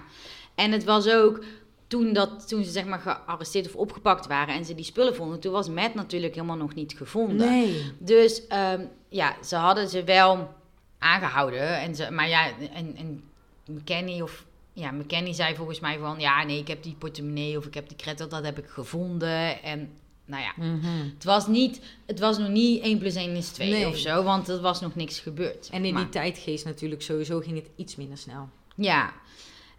en 0.55 0.73
het 0.73 0.85
was 0.85 1.11
ook 1.11 1.45
toen, 1.87 2.13
dat, 2.13 2.49
toen 2.49 2.65
ze 2.65 2.71
zeg 2.71 2.85
maar 2.85 2.99
gearresteerd 2.99 3.67
of 3.67 3.75
opgepakt 3.75 4.27
waren 4.27 4.55
en 4.55 4.65
ze 4.65 4.75
die 4.75 4.85
spullen 4.85 5.15
vonden, 5.15 5.41
toen 5.41 5.53
was 5.53 5.69
Matt 5.69 5.95
natuurlijk 5.95 6.35
helemaal 6.35 6.57
nog 6.57 6.75
niet 6.75 6.95
gevonden. 6.97 7.49
Nee. 7.49 7.93
Dus 7.99 8.47
ehm, 8.47 8.85
ja, 9.09 9.37
ze 9.45 9.57
hadden 9.57 9.89
ze 9.89 10.05
wel 10.05 10.55
aangehouden. 10.99 11.79
En 11.81 11.95
ze, 11.95 12.11
maar 12.11 12.29
ja, 12.29 12.51
en, 12.75 12.97
en 12.97 13.23
McKenny 13.67 14.21
of... 14.21 14.45
Ja, 14.73 14.91
McKenny 14.91 15.33
zei 15.33 15.55
volgens 15.55 15.81
mij 15.81 15.99
van... 15.99 16.21
Ja, 16.21 16.45
nee, 16.45 16.59
ik 16.59 16.69
heb 16.69 16.83
die 16.83 16.95
portemonnee 16.99 17.57
of 17.59 17.67
ik 17.67 17.75
heb 17.75 17.89
die 17.89 17.97
credit, 17.97 18.31
dat 18.31 18.45
heb 18.45 18.59
ik 18.59 18.67
gevonden. 18.69 19.63
En 19.63 19.91
nou 20.25 20.43
ja, 20.43 20.53
Mhm. 20.57 21.05
het 21.15 21.25
was 21.25 21.47
niet... 21.47 21.81
Het 22.07 22.19
was 22.19 22.39
nog 22.39 22.49
niet 22.49 22.83
1 22.83 22.99
plus 22.99 23.15
1 23.15 23.37
is 23.37 23.49
2 23.49 23.71
Nee. 23.71 23.89
of 23.89 23.97
zo. 23.97 24.23
Want 24.23 24.49
er 24.49 24.61
was 24.61 24.81
nog 24.81 24.95
niks 24.95 25.19
gebeurd. 25.21 25.69
En 25.73 25.85
in 25.85 25.93
Maar- 25.95 26.03
die 26.03 26.11
tijdgeest 26.13 26.65
natuurlijk 26.65 27.03
sowieso 27.03 27.41
ging 27.41 27.57
het 27.57 27.69
iets 27.77 27.97
minder 27.97 28.19
snel. 28.19 28.49
Ja. 28.77 29.13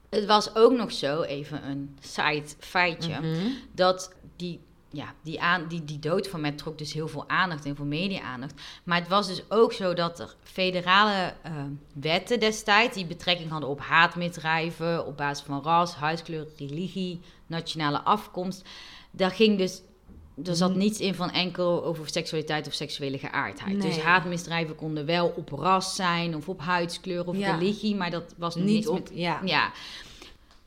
Het 0.09 0.25
was 0.25 0.55
ook 0.55 0.71
nog 0.71 0.91
zo, 0.91 1.21
even 1.21 1.67
een 1.67 1.97
side 1.99 2.43
feitje, 2.59 3.19
Mhm. 3.21 3.47
dat 3.71 4.13
die, 4.35 4.59
ja, 4.91 5.13
die, 5.21 5.41
aan, 5.41 5.67
die, 5.67 5.85
die 5.85 5.99
dood 5.99 6.27
van 6.27 6.41
Matt 6.41 6.57
trok 6.57 6.77
dus 6.77 6.93
heel 6.93 7.07
veel 7.07 7.23
aandacht 7.29 7.65
en 7.65 7.75
veel 7.75 7.85
media-aandacht. 7.85 8.53
Maar 8.83 8.99
het 8.99 9.07
was 9.07 9.27
dus 9.27 9.43
ook 9.49 9.73
zo 9.73 9.93
dat 9.93 10.19
er 10.19 10.35
federale 10.43 11.33
eh, 11.41 11.51
wetten 11.93 12.39
destijds 12.39 12.95
die 12.95 13.05
betrekking 13.05 13.49
hadden 13.49 13.69
op 13.69 13.79
haatmisdrijven 13.79 15.05
op 15.05 15.17
basis 15.17 15.45
van 15.45 15.61
ras, 15.63 15.95
huidskleur, 15.95 16.47
religie, 16.57 17.19
nationale 17.47 18.01
afkomst. 18.01 18.67
Daar 19.11 19.31
ging 19.31 19.57
dus. 19.57 19.81
Er 20.45 20.55
zat 20.55 20.69
Mhm. 20.69 20.77
niets 20.79 20.99
in 20.99 21.15
van 21.15 21.31
enkel 21.31 21.83
over 21.85 22.09
seksualiteit 22.09 22.67
of 22.67 22.73
seksuele 22.73 23.17
geaardheid. 23.17 23.81
Dus 23.81 23.99
haatmisdrijven 23.99 24.75
konden 24.75 25.05
wel 25.05 25.33
op 25.35 25.49
ras 25.51 25.95
zijn 25.95 26.35
of 26.35 26.49
op 26.49 26.59
huidskleur 26.61 27.27
of 27.27 27.37
Ja. 27.37 27.55
religie, 27.57 27.95
maar 27.95 28.09
dat 28.11 28.33
was 28.37 28.55
Niet 28.55 28.87
op, 28.87 28.99
met 28.99 29.11
ja. 29.13 29.39
ja. 29.45 29.71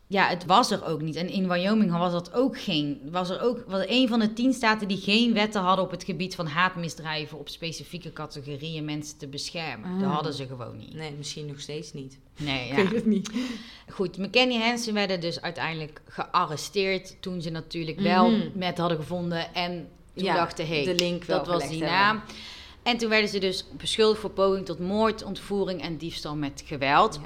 Ja, 0.06 0.28
het 0.28 0.44
was 0.44 0.70
er 0.70 0.84
ook 0.84 1.00
niet. 1.02 1.16
En 1.16 1.28
in 1.28 1.48
Wyoming 1.48 1.98
was 1.98 2.12
dat 2.12 2.32
ook 2.34 2.60
geen. 2.60 3.00
Was 3.10 3.30
er 3.30 3.40
ook 3.42 3.64
was 3.66 3.82
een 3.86 4.08
van 4.08 4.18
de 4.20 4.32
tien 4.32 4.52
staten 4.52 4.88
die 4.88 4.96
geen 5.00 5.32
wetten 5.34 5.60
hadden 5.62 5.84
op 5.84 5.90
het 5.90 6.04
gebied 6.04 6.34
van 6.34 6.46
haatmisdrijven 6.46 7.38
op 7.38 7.48
specifieke 7.48 8.12
categorieën 8.12 8.84
mensen 8.84 9.18
te 9.18 9.26
beschermen. 9.26 9.98
Dat 9.98 10.08
Ah. 10.08 10.14
hadden 10.14 10.32
ze 10.34 10.46
gewoon 10.46 10.76
niet. 10.76 10.94
Nee, 10.94 11.12
misschien 11.18 11.46
nog 11.46 11.60
steeds 11.60 11.92
niet. 11.92 12.18
Nee, 12.36 12.68
Ik 12.68 12.76
ja. 12.76 12.82
weet 12.82 12.92
het 12.94 13.06
niet. 13.06 13.30
Goed, 13.90 14.18
McKenny 14.18 14.58
Hansen 14.58 14.94
werden 14.94 15.20
dus 15.20 15.40
uiteindelijk 15.40 16.02
gearresteerd 16.08 17.16
toen 17.22 17.42
ze 17.42 17.50
natuurlijk 17.50 18.00
wel 18.00 18.30
Mhm. 18.30 18.48
met 18.54 18.78
hadden 18.78 18.96
gevonden 18.98 19.54
en 19.54 19.88
toen 20.14 20.24
Ja, 20.24 20.34
dachten, 20.34 20.66
hé, 20.66 20.84
de 20.84 20.94
link 20.94 21.24
wel 21.24 21.38
dat 21.38 21.46
was 21.46 21.62
die 21.68 21.70
hebben. 21.84 21.88
naam. 21.88 22.20
En 22.82 22.96
toen 22.96 23.08
werden 23.08 23.28
ze 23.28 23.38
dus 23.38 23.64
beschuldigd 23.76 24.20
voor 24.20 24.30
poging 24.30 24.66
tot 24.66 24.78
moord, 24.78 25.22
ontvoering 25.24 25.82
en 25.82 25.96
diefstal 25.96 26.36
met 26.36 26.62
geweld. 26.66 27.14
Ja. 27.14 27.20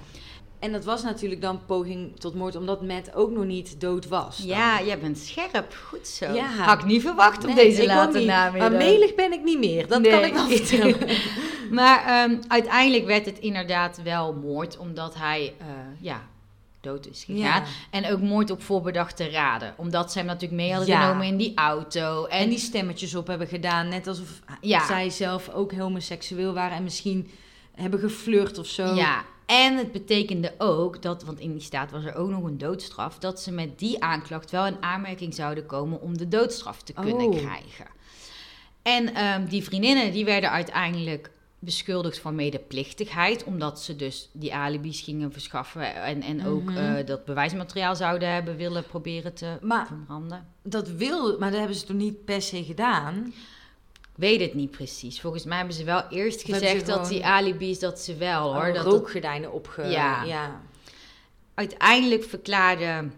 En 0.59 0.73
dat 0.73 0.85
was 0.85 1.03
natuurlijk 1.03 1.40
dan 1.40 1.61
poging 1.66 2.21
tot 2.21 2.35
moord, 2.35 2.57
omdat 2.57 2.83
Matt 2.83 3.14
ook 3.14 3.31
nog 3.31 3.44
niet 3.44 3.81
dood 3.81 4.09
was. 4.09 4.37
dan. 4.37 4.47
Ja, 4.47 4.83
jij 4.83 4.99
bent 4.99 5.18
scherp. 5.18 5.75
Goed 5.88 6.07
zo. 6.07 6.33
Ja. 6.33 6.47
Had 6.47 6.79
ik 6.79 6.85
niet 6.85 7.03
verwacht 7.03 7.38
op 7.38 7.55
Nee, 7.55 7.55
deze 7.55 7.83
ik 7.83 7.88
ook 7.90 7.94
late 7.94 8.21
namiddag. 8.25 8.71
Maar 8.71 8.79
melig 8.79 9.14
ben 9.14 9.33
ik 9.33 9.42
niet 9.44 9.59
meer, 9.59 9.87
dat 9.88 10.01
Nee. 10.03 10.11
kan 10.11 10.25
ik 10.25 10.33
wel 10.33 10.49
vertellen. 10.49 10.97
Maar 11.71 12.05
ehm, 12.05 12.37
uiteindelijk 12.49 13.07
werd 13.07 13.27
het 13.27 13.38
inderdaad 13.38 14.03
wel 14.03 14.33
moord, 14.33 14.79
omdat 14.79 15.14
hij 15.14 15.55
eh, 15.59 15.66
ja, 16.01 16.23
dood 16.81 17.07
is 17.07 17.25
gegaan. 17.25 17.40
Ja. 17.42 17.62
En 17.90 18.12
ook 18.12 18.21
moord 18.21 18.51
op 18.51 18.62
voorbedachte 18.62 19.31
raden, 19.31 19.75
omdat 19.77 20.12
ze 20.12 20.18
hem 20.18 20.27
natuurlijk 20.27 20.61
mee 20.61 20.71
hadden 20.71 20.88
Ja. 20.88 21.01
genomen 21.03 21.27
in 21.27 21.37
die 21.37 21.53
auto. 21.55 22.25
En, 22.25 22.38
En 22.38 22.49
die 22.49 22.59
stemmetjes 22.59 23.14
op 23.14 23.27
hebben 23.27 23.47
gedaan, 23.47 23.88
net 23.88 24.07
alsof 24.07 24.40
zij 24.61 25.11
zelf 25.11 25.49
ook 25.49 25.73
homoseksueel 25.73 26.53
waren 26.55 26.77
en 26.77 26.83
misschien 26.83 27.31
hebben 27.75 28.01
geflirt 28.01 28.59
of 28.59 28.66
zo. 28.66 28.94
Ja, 28.94 29.25
en 29.49 29.77
het 29.77 29.93
betekende 29.93 30.55
ook 30.59 31.03
dat, 31.03 31.25
want 31.25 31.41
in 31.41 31.53
die 31.53 31.61
staat 31.61 31.91
was 31.91 32.05
er 32.05 32.15
ook 32.15 32.29
nog 32.31 32.45
een 32.45 32.59
doodstraf, 32.59 33.19
dat 33.19 33.41
ze 33.41 33.53
met 33.53 33.79
die 33.79 34.03
aanklacht 34.03 34.51
wel 34.51 34.67
in 34.67 34.77
aanmerking 34.83 35.35
zouden 35.35 35.67
komen 35.67 36.01
om 36.01 36.19
de 36.19 36.29
doodstraf 36.29 36.83
te 36.83 36.93
kunnen 36.93 37.27
Oh. 37.27 37.37
krijgen. 37.37 37.87
En 38.83 39.15
ehm, 39.15 39.47
die 39.47 39.65
vriendinnen 39.65 40.13
die 40.13 40.25
werden 40.25 40.51
uiteindelijk 40.51 41.31
beschuldigd 41.61 42.19
van 42.19 42.35
medeplichtigheid, 42.35 43.45
omdat 43.45 43.81
ze 43.81 43.97
dus 43.97 44.29
die 44.33 44.55
alibis 44.55 45.01
gingen 45.01 45.33
verschaffen 45.33 45.95
en, 45.95 46.23
en 46.23 46.47
ook 46.47 46.63
Mhm. 46.71 46.77
eh, 46.79 47.07
dat 47.07 47.25
bewijsmateriaal 47.25 47.97
zouden 47.97 48.33
hebben 48.33 48.57
willen 48.57 48.85
proberen 48.85 49.35
te 49.35 49.59
Maar- 49.61 49.87
verbranden. 49.87 50.47
Dat 50.63 50.89
wil, 50.89 51.39
maar 51.39 51.51
dat 51.51 51.59
hebben 51.59 51.77
ze 51.77 51.85
toen 51.87 51.97
niet 51.97 52.25
per 52.25 52.43
se 52.43 52.65
gedaan. 52.65 53.33
Weet 54.19 54.41
het 54.41 54.55
niet 54.55 54.71
precies. 54.71 55.21
Volgens 55.21 55.45
mij 55.45 55.57
hebben 55.57 55.75
ze 55.75 55.85
wel 55.85 56.03
eerst 56.11 56.45
Of 56.45 56.55
gezegd 56.55 56.87
ze 56.87 56.93
dat 56.93 57.09
die 57.09 57.25
alibis, 57.25 57.79
dat 57.79 57.99
ze 58.01 58.17
wel 58.17 58.55
hoor. 58.55 58.67
Oh, 58.69 58.75
dat 58.75 58.85
rookgordijnen 58.85 59.53
opge... 59.53 59.83
Ja. 59.83 60.25
ja. 60.25 60.61
uiteindelijk 61.55 62.25
verklaarde, 62.25 63.09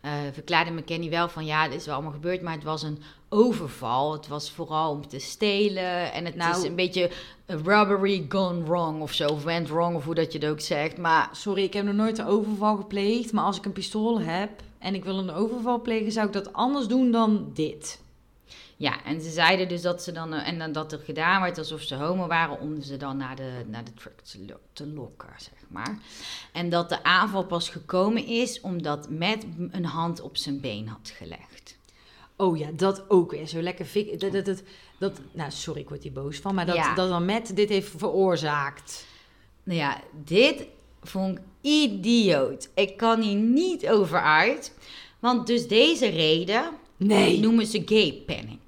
eh 0.00 0.12
verklaarde 0.32 0.70
McKenny 0.70 1.10
wel 1.10 1.28
van 1.28 1.44
ja, 1.44 1.68
dit 1.68 1.80
is 1.80 1.86
wel 1.86 1.94
allemaal 1.94 2.12
gebeurd, 2.12 2.42
maar 2.42 2.52
het 2.52 2.62
was 2.62 2.82
een 2.82 3.02
overval. 3.28 4.12
Het 4.12 4.28
was 4.28 4.50
vooral 4.50 4.90
om 4.90 5.08
te 5.08 5.18
stelen 5.18 6.12
en 6.12 6.24
het 6.24 6.34
Nou- 6.34 6.58
is 6.58 6.68
een 6.68 6.76
beetje 6.76 7.10
robbery 7.46 8.26
gone 8.28 8.64
wrong 8.64 9.00
of 9.00 9.12
zo, 9.12 9.28
of 9.28 9.44
went 9.44 9.68
wrong 9.68 9.96
of 9.96 10.04
hoe 10.04 10.14
dat 10.14 10.32
je 10.32 10.38
het 10.38 10.48
ook 10.48 10.60
zegt. 10.60 10.98
Maar 10.98 11.28
Sorry, 11.32 11.62
ik 11.62 11.72
heb 11.72 11.84
nog 11.84 11.94
nooit 11.94 12.18
een 12.18 12.26
overval 12.26 12.76
gepleegd, 12.76 13.32
maar 13.32 13.44
als 13.44 13.56
ik 13.56 13.64
een 13.64 13.72
pistool 13.72 14.20
heb 14.20 14.50
en 14.78 14.94
ik 14.94 15.04
wil 15.04 15.18
een 15.18 15.32
overval 15.32 15.80
plegen, 15.80 16.12
zou 16.12 16.26
ik 16.26 16.32
dat 16.32 16.52
anders 16.52 16.86
doen 16.86 17.10
dan 17.10 17.50
dit. 17.54 18.01
Ja, 18.82 19.04
en 19.04 19.20
ze 19.20 19.30
zeiden 19.30 19.68
dus 19.68 19.82
dat 19.82 20.02
ze 20.02 20.12
dan, 20.12 20.34
eh, 20.34 20.48
en 20.48 20.58
dan 20.58 20.72
dat 20.72 20.92
er 20.92 20.98
gedaan 20.98 21.42
werd 21.42 21.58
alsof 21.58 21.80
ze 21.82 21.94
homo 21.94 22.26
waren 22.26 22.60
om 22.60 22.82
ze 22.82 22.96
dan 22.96 23.16
naar 23.16 23.36
de, 23.36 23.50
naar 23.66 23.84
de 23.84 23.94
truck 23.94 24.20
te, 24.20 24.38
lo- 24.48 24.60
te 24.72 24.86
lokken, 24.86 25.28
zeg 25.38 25.58
maar. 25.68 25.98
En 26.52 26.68
dat 26.68 26.88
de 26.88 27.04
aanval 27.04 27.44
pas 27.44 27.68
gekomen 27.68 28.26
is 28.26 28.60
omdat 28.60 29.10
Matt 29.10 29.44
een 29.70 29.84
hand 29.84 30.20
op 30.20 30.36
zijn 30.36 30.60
been 30.60 30.88
had 30.88 31.12
gelegd. 31.16 31.76
Oh 32.36 32.58
ja, 32.58 32.68
dat 32.76 33.10
ook 33.10 33.30
weer. 33.30 33.46
Zo 33.48 33.60
lekker 33.60 33.84
fik. 33.84 34.20
Dat, 34.20 34.32
dat, 34.32 34.44
dat, 34.44 34.62
dat, 34.98 35.20
nou, 35.32 35.50
sorry, 35.50 35.80
ik 35.80 35.88
word 35.88 36.02
hier 36.02 36.12
boos 36.12 36.36
van. 36.38 36.54
Maar 36.54 36.66
dat, 36.66 36.74
Ja. 36.76 36.94
dat 36.94 37.08
dan 37.08 37.24
Matt 37.24 37.56
dit 37.56 37.68
heeft 37.68 37.92
veroorzaakt. 37.96 39.06
Nou 39.62 39.78
ja, 39.78 40.00
dit 40.24 40.66
vond 41.02 41.38
ik 41.38 41.44
idioot. 41.60 42.68
Ik 42.74 42.96
kan 42.96 43.20
hier 43.20 43.36
niet 43.36 43.88
over 43.88 44.20
uit. 44.22 44.74
Want 45.18 45.46
dus 45.46 45.68
deze 45.68 46.06
reden 46.08 46.64
Nee. 46.96 47.38
noemen 47.40 47.66
ze 47.66 47.82
gay 47.84 48.22
panic. 48.26 48.61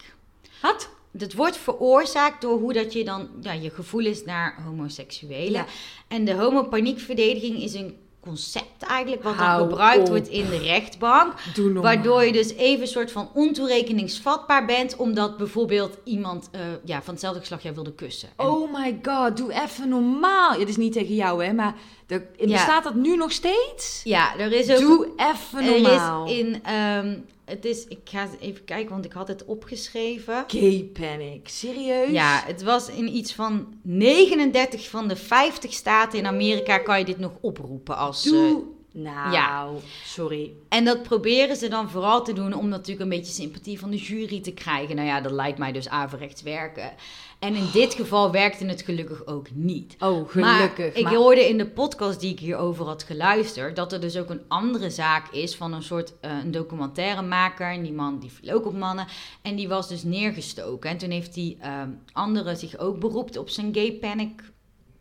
Wat? 0.72 0.88
Dat 1.10 1.32
wordt 1.32 1.56
veroorzaakt 1.56 2.40
door 2.42 2.58
hoe 2.58 2.72
dat 2.72 2.92
je 2.92 3.04
dan 3.04 3.28
ja, 3.40 3.52
je 3.52 3.70
gevoel 3.70 4.04
is 4.06 4.24
naar 4.24 4.62
homoseksuelen. 4.64 5.52
Ja. 5.52 5.66
En 6.08 6.24
de 6.24 6.34
homopaniekverdediging 6.34 7.62
is 7.62 7.74
een 7.74 7.96
concept 8.20 8.82
eigenlijk 8.82 9.22
wat 9.22 9.36
dan 9.36 9.46
Hou 9.46 9.62
gebruikt 9.68 10.02
op. 10.02 10.08
wordt 10.08 10.28
in 10.28 10.48
de 10.50 10.58
rechtbank. 10.58 11.32
Waardoor 11.74 12.24
je 12.24 12.32
dus 12.32 12.52
even 12.54 12.80
een 12.80 12.86
soort 12.88 13.12
van 13.12 13.28
ontoerekeningsvatbaar 13.34 14.66
bent, 14.66 14.96
omdat 14.96 15.36
bijvoorbeeld 15.36 15.98
iemand 16.04 16.48
eh, 16.52 16.60
ja, 16.84 17.02
van 17.02 17.12
hetzelfde 17.12 17.40
geslacht 17.40 17.62
jou 17.62 17.74
wilde 17.74 17.92
kussen. 17.94 18.28
En- 18.36 18.46
Oh 18.46 18.72
my 18.72 18.98
god, 19.02 19.36
doe 19.36 19.52
even 19.52 19.88
normaal. 19.88 20.52
Ja, 20.52 20.58
dit 20.58 20.68
is 20.68 20.76
niet 20.76 20.92
tegen 20.92 21.14
jou, 21.14 21.44
hè, 21.44 21.52
maar 21.52 21.74
er, 22.06 22.26
Ja. 22.36 22.46
bestaat 22.46 22.84
dat 22.84 22.94
nu 22.94 23.16
nog 23.16 23.32
steeds? 23.32 24.00
ja, 24.04 24.38
er 24.38 24.52
is 24.52 24.70
ook 24.70 24.78
Doe 24.78 25.08
even 25.16 25.64
Er 25.74 25.80
normaal. 25.80 26.26
is 26.26 26.38
in, 26.38 26.62
ehm, 26.64 27.16
het 27.44 27.64
is, 27.64 27.86
ik 27.86 27.98
ga 28.04 28.28
even 28.40 28.64
kijken, 28.64 28.90
want 28.92 29.04
ik 29.04 29.12
had 29.12 29.28
het 29.28 29.44
opgeschreven. 29.44 30.44
Gay 30.46 30.90
panic. 30.92 31.48
Serieus? 31.48 32.10
Ja, 32.10 32.42
het 32.46 32.62
was 32.62 32.88
in 32.88 33.16
iets 33.16 33.32
van 33.34 33.74
39 33.82 34.88
van 34.88 35.08
de 35.08 35.16
50 35.16 35.72
staten 35.72 36.18
in 36.18 36.26
Amerika 36.26 36.78
kan 36.78 36.98
je 36.98 37.04
dit 37.04 37.18
nog 37.18 37.32
oproepen 37.40 37.96
als... 37.96 38.24
eh, 38.26 38.32
Doe. 38.32 38.62
Nou, 38.96 39.32
ja. 39.32 39.68
sorry. 40.04 40.52
en 40.68 40.84
dat 40.84 41.02
proberen 41.02 41.56
ze 41.56 41.68
dan 41.68 41.90
vooral 41.90 42.24
te 42.24 42.32
doen 42.32 42.52
om 42.52 42.68
natuurlijk 42.68 43.00
een 43.00 43.16
beetje 43.16 43.32
sympathie 43.32 43.78
van 43.78 43.90
de 43.90 43.96
jury 43.96 44.40
te 44.40 44.52
krijgen. 44.52 44.96
Nou 44.96 45.08
ja, 45.08 45.20
dat 45.20 45.32
lijkt 45.32 45.58
mij 45.58 45.72
dus 45.72 45.88
averechts 45.88 46.42
werken. 46.42 46.92
En 47.38 47.54
in 47.54 47.68
dit 47.72 47.94
geval 47.94 48.30
werkte 48.30 48.66
het 48.66 48.82
gelukkig 48.82 49.26
ook 49.26 49.46
niet. 49.52 49.96
Oh, 49.98 50.28
gelukkig. 50.28 51.02
Maar 51.02 51.12
ik 51.12 51.18
hoorde 51.18 51.48
in 51.48 51.58
de 51.58 51.66
podcast 51.66 52.20
die 52.20 52.32
ik 52.32 52.38
hierover 52.38 52.86
had 52.86 53.02
geluisterd... 53.02 53.76
dat 53.76 53.92
er 53.92 54.00
dus 54.00 54.16
ook 54.16 54.30
een 54.30 54.42
andere 54.48 54.90
zaak 54.90 55.32
is 55.32 55.56
van 55.56 55.72
een 55.72 55.82
soort 55.82 56.12
uh, 56.24 56.30
een 56.42 56.50
documentairemaker. 56.50 57.70
En 57.70 57.82
die 57.82 57.92
man 57.92 58.18
die 58.18 58.30
viel 58.30 58.54
ook 58.54 58.66
op 58.66 58.76
mannen. 58.76 59.06
En 59.42 59.56
die 59.56 59.68
was 59.68 59.88
dus 59.88 60.02
neergestoken. 60.02 60.90
En 60.90 60.98
toen 60.98 61.10
heeft 61.10 61.34
die 61.34 61.58
um, 61.82 62.00
andere 62.12 62.54
zich 62.54 62.78
ook 62.78 62.98
beroept 62.98 63.36
op 63.36 63.48
zijn 63.48 63.74
gay 63.74 63.92
panic 63.92 64.42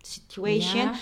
situation. 0.01 0.81
Ja. 0.81 0.93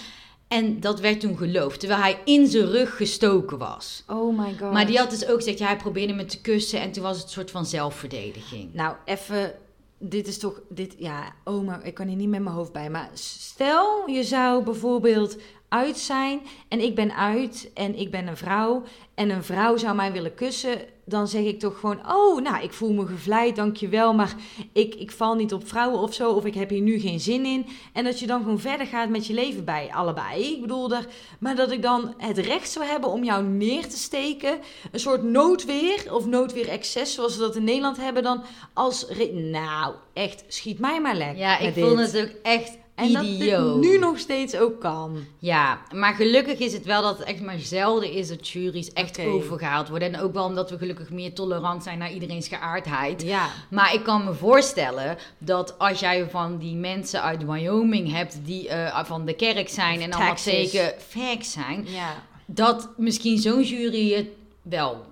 En 0.52 0.80
dat 0.80 1.00
werd 1.00 1.20
toen 1.20 1.38
geloofd, 1.38 1.80
terwijl 1.80 2.02
hij 2.02 2.20
in 2.26 2.48
zijn 2.48 2.72
rug 2.72 2.96
gestoken 2.96 3.58
was. 3.58 4.04
Oh 4.08 4.38
my 4.38 4.56
god. 4.60 4.72
Maar 4.72 4.86
die 4.86 4.98
had 4.98 5.10
dus 5.10 5.28
ook 5.28 5.38
gezegd, 5.38 5.60
ja, 5.60 5.66
hij 5.66 5.78
probeerde 5.78 6.14
me 6.14 6.26
te 6.26 6.42
kussen... 6.42 6.82
en 6.82 6.92
toen 6.92 7.04
was 7.04 7.16
het 7.16 7.26
een 7.26 7.32
soort 7.32 7.52
van 7.52 7.66
zelfverdediging. 7.66 8.74
Nou, 8.74 8.96
even. 9.06 9.54
Dit 9.98 10.28
is 10.28 10.38
toch. 10.38 10.62
Dit, 10.70 10.96
ja, 10.98 11.34
oh, 11.44 11.66
maar 11.66 11.86
ik 11.86 11.94
kan 11.94 12.08
hier 12.08 12.16
niet 12.16 12.30
met 12.30 12.42
mijn 12.42 12.56
hoofd 12.56 12.72
bij. 12.72 12.90
Maar 12.90 13.10
stel, 13.14 14.10
je 14.10 14.24
zou 14.24 14.64
bijvoorbeeld 14.64 15.38
uit 15.72 15.98
zijn. 15.98 16.42
En 16.68 16.80
ik 16.80 16.96
ben 16.96 17.16
uit. 17.16 17.72
En 17.74 18.00
ik 18.00 18.12
ben 18.12 18.28
een 18.28 18.38
vrouw. 18.38 18.84
En 19.16 19.30
een 19.30 19.44
vrouw 19.44 19.78
zou 19.78 19.96
mij 19.96 20.12
willen 20.12 20.34
kussen. 20.34 20.80
Dan 21.06 21.28
zeg 21.28 21.44
ik 21.44 21.60
toch 21.60 21.80
gewoon. 21.80 22.00
Oh, 22.12 22.42
nou, 22.42 22.64
ik 22.64 22.74
voel 22.74 22.94
me 22.94 23.06
gevleid, 23.06 23.56
dankjewel. 23.56 24.14
Maar 24.14 24.36
ik, 24.74 24.96
ik 24.96 25.12
val 25.12 25.36
niet 25.36 25.54
op 25.54 25.68
vrouwen 25.68 26.00
of 26.00 26.14
zo. 26.14 26.32
Of 26.32 26.46
ik 26.46 26.54
heb 26.54 26.70
hier 26.70 26.82
nu 26.82 27.00
geen 27.00 27.20
zin 27.20 27.46
in. 27.46 27.66
En 27.94 28.04
dat 28.04 28.20
je 28.20 28.28
dan 28.28 28.42
gewoon 28.42 28.60
verder 28.60 28.88
gaat 28.88 29.10
met 29.10 29.28
je 29.28 29.34
leven 29.34 29.66
bij 29.66 29.90
allebei. 29.94 30.54
Ik 30.54 30.62
bedoel, 30.62 30.92
er, 30.92 31.08
maar 31.40 31.56
dat 31.56 31.72
ik 31.72 31.82
dan 31.82 32.14
het 32.18 32.38
recht 32.38 32.72
zou 32.72 32.86
hebben 32.86 33.10
om 33.10 33.24
jou 33.24 33.44
neer 33.44 33.88
te 33.88 33.98
steken. 33.98 34.60
Een 34.92 35.00
soort 35.00 35.24
noodweer. 35.24 36.14
Of 36.14 36.26
noodweer 36.26 36.68
excess, 36.68 37.14
zoals 37.14 37.36
we 37.36 37.42
dat 37.42 37.56
in 37.56 37.64
Nederland 37.64 37.98
hebben. 37.98 38.24
Dan 38.24 38.44
als. 38.74 39.06
Nou, 39.34 39.94
echt, 40.14 40.44
schiet 40.48 40.80
mij 40.80 41.02
maar 41.02 41.16
lekker. 41.16 41.38
Ja, 41.38 41.58
ik 41.58 41.74
vond 41.74 41.98
dit. 41.98 42.12
het 42.12 42.22
ook 42.22 42.36
echt 42.44 42.78
En 43.02 43.14
dat 43.14 43.24
dit 43.40 43.76
nu 43.76 43.98
nog 43.98 44.20
steeds 44.20 44.56
ook 44.56 44.80
kan. 44.80 45.18
Ja, 45.40 45.82
maar 45.94 46.14
gelukkig 46.14 46.60
is 46.60 46.74
het 46.74 46.86
wel 46.86 47.02
dat 47.02 47.18
het 47.18 47.28
echt 47.28 47.42
maar 47.42 47.60
zelden 47.60 48.12
is 48.12 48.28
dat 48.28 48.50
juries 48.50 48.94
echt 48.94 49.20
Oké. 49.20 49.28
overgehaald 49.28 49.90
worden. 49.90 50.14
En 50.14 50.20
ook 50.22 50.34
wel 50.34 50.46
omdat 50.46 50.70
we 50.70 50.78
gelukkig 50.78 51.10
meer 51.10 51.34
tolerant 51.34 51.84
zijn 51.84 51.98
naar 51.98 52.12
iedereen's 52.14 52.48
geaardheid. 52.48 53.22
Ja. 53.22 53.48
Maar 53.70 53.94
ik 53.94 54.04
kan 54.04 54.24
me 54.26 54.34
voorstellen 54.34 55.18
dat 55.38 55.80
als 55.80 56.00
jij 56.00 56.28
van 56.30 56.58
die 56.58 56.76
mensen 56.76 57.22
uit 57.22 57.46
Wyoming 57.46 58.12
hebt 58.12 58.40
die 58.46 58.70
eh, 58.70 59.04
van 59.06 59.26
de 59.26 59.34
kerk 59.34 59.70
zijn 59.70 60.02
en 60.02 60.12
allemaal 60.14 60.36
tegen 60.36 60.94
facts 61.08 61.52
zijn, 61.52 61.86
Ja. 61.88 62.24
dat 62.46 62.90
misschien 62.98 63.38
zo'n 63.38 63.64
jury 63.64 64.14
het 64.14 64.28
wel 64.62 65.06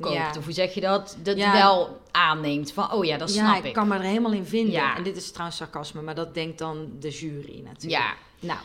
koopt. 0.00 0.14
Ja. 0.14 0.32
Of 0.38 0.44
hoe 0.44 0.52
zeg 0.52 0.74
je 0.74 0.80
dat? 0.80 1.16
Dat 1.22 1.36
Ja. 1.36 1.52
wel 1.52 2.00
aanneemt. 2.10 2.72
Van, 2.72 2.92
oh 2.92 3.04
ja, 3.04 3.16
dat 3.18 3.34
ja, 3.34 3.44
snap 3.44 3.58
ik 3.58 3.64
ik. 3.64 3.72
kan 3.72 3.88
me 3.88 3.94
er 3.94 4.00
helemaal 4.02 4.32
in 4.32 4.44
vinden. 4.46 4.72
Ja. 4.72 4.96
En 4.96 5.02
dit 5.02 5.16
is 5.16 5.30
trouwens 5.30 5.56
sarcasme, 5.58 6.02
maar 6.02 6.14
dat 6.14 6.34
denkt 6.34 6.58
dan 6.58 6.88
de 7.00 7.10
jury 7.10 7.60
natuurlijk. 7.64 8.02
Ja, 8.02 8.14
Nou, 8.40 8.58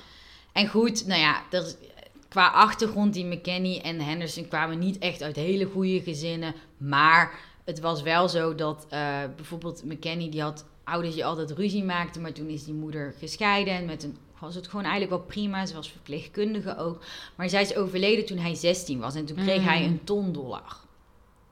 en 0.52 0.68
goed, 0.68 1.06
nou 1.08 1.20
ja, 1.20 1.42
er, 1.52 1.76
qua 2.30 2.48
achtergrond, 2.48 3.14
die 3.14 3.26
McKenny 3.26 3.78
en 3.84 4.00
Henderson 4.00 4.48
kwamen 4.48 4.80
niet 4.80 4.98
echt 5.00 5.22
uit 5.24 5.36
hele 5.36 5.66
goede 5.66 6.02
gezinnen. 6.02 6.54
Maar 6.78 7.40
het 7.66 7.80
was 7.80 8.02
wel 8.02 8.30
zo 8.30 8.56
dat 8.56 8.86
eh, 8.90 9.18
bijvoorbeeld 9.36 9.84
McKenny, 9.86 10.30
die 10.30 10.42
had 10.42 10.66
ouders 10.84 11.14
die 11.14 11.26
altijd 11.26 11.52
ruzie 11.52 11.84
maakten. 11.84 12.22
Maar 12.22 12.32
toen 12.32 12.48
is 12.50 12.64
die 12.64 12.74
moeder 12.74 13.14
gescheiden 13.20 13.74
en 13.74 13.86
met 13.86 14.04
een 14.04 14.18
was 14.40 14.56
het 14.56 14.68
gewoon 14.68 14.86
eigenlijk 14.86 15.14
wel 15.14 15.24
prima. 15.28 15.66
Ze 15.66 15.74
was 15.76 15.92
verpleegkundige 15.92 16.78
ook. 16.78 17.04
Maar 17.36 17.50
zij 17.50 17.62
is 17.62 17.76
overleden 17.76 18.26
toen 18.26 18.38
hij 18.38 18.56
16 18.56 19.00
was. 19.00 19.16
En 19.16 19.26
toen 19.26 19.36
kreeg 19.38 19.60
Mm. 19.62 19.68
hij 19.68 19.84
een 19.86 20.02
ton 20.04 20.32
dollar. 20.32 20.78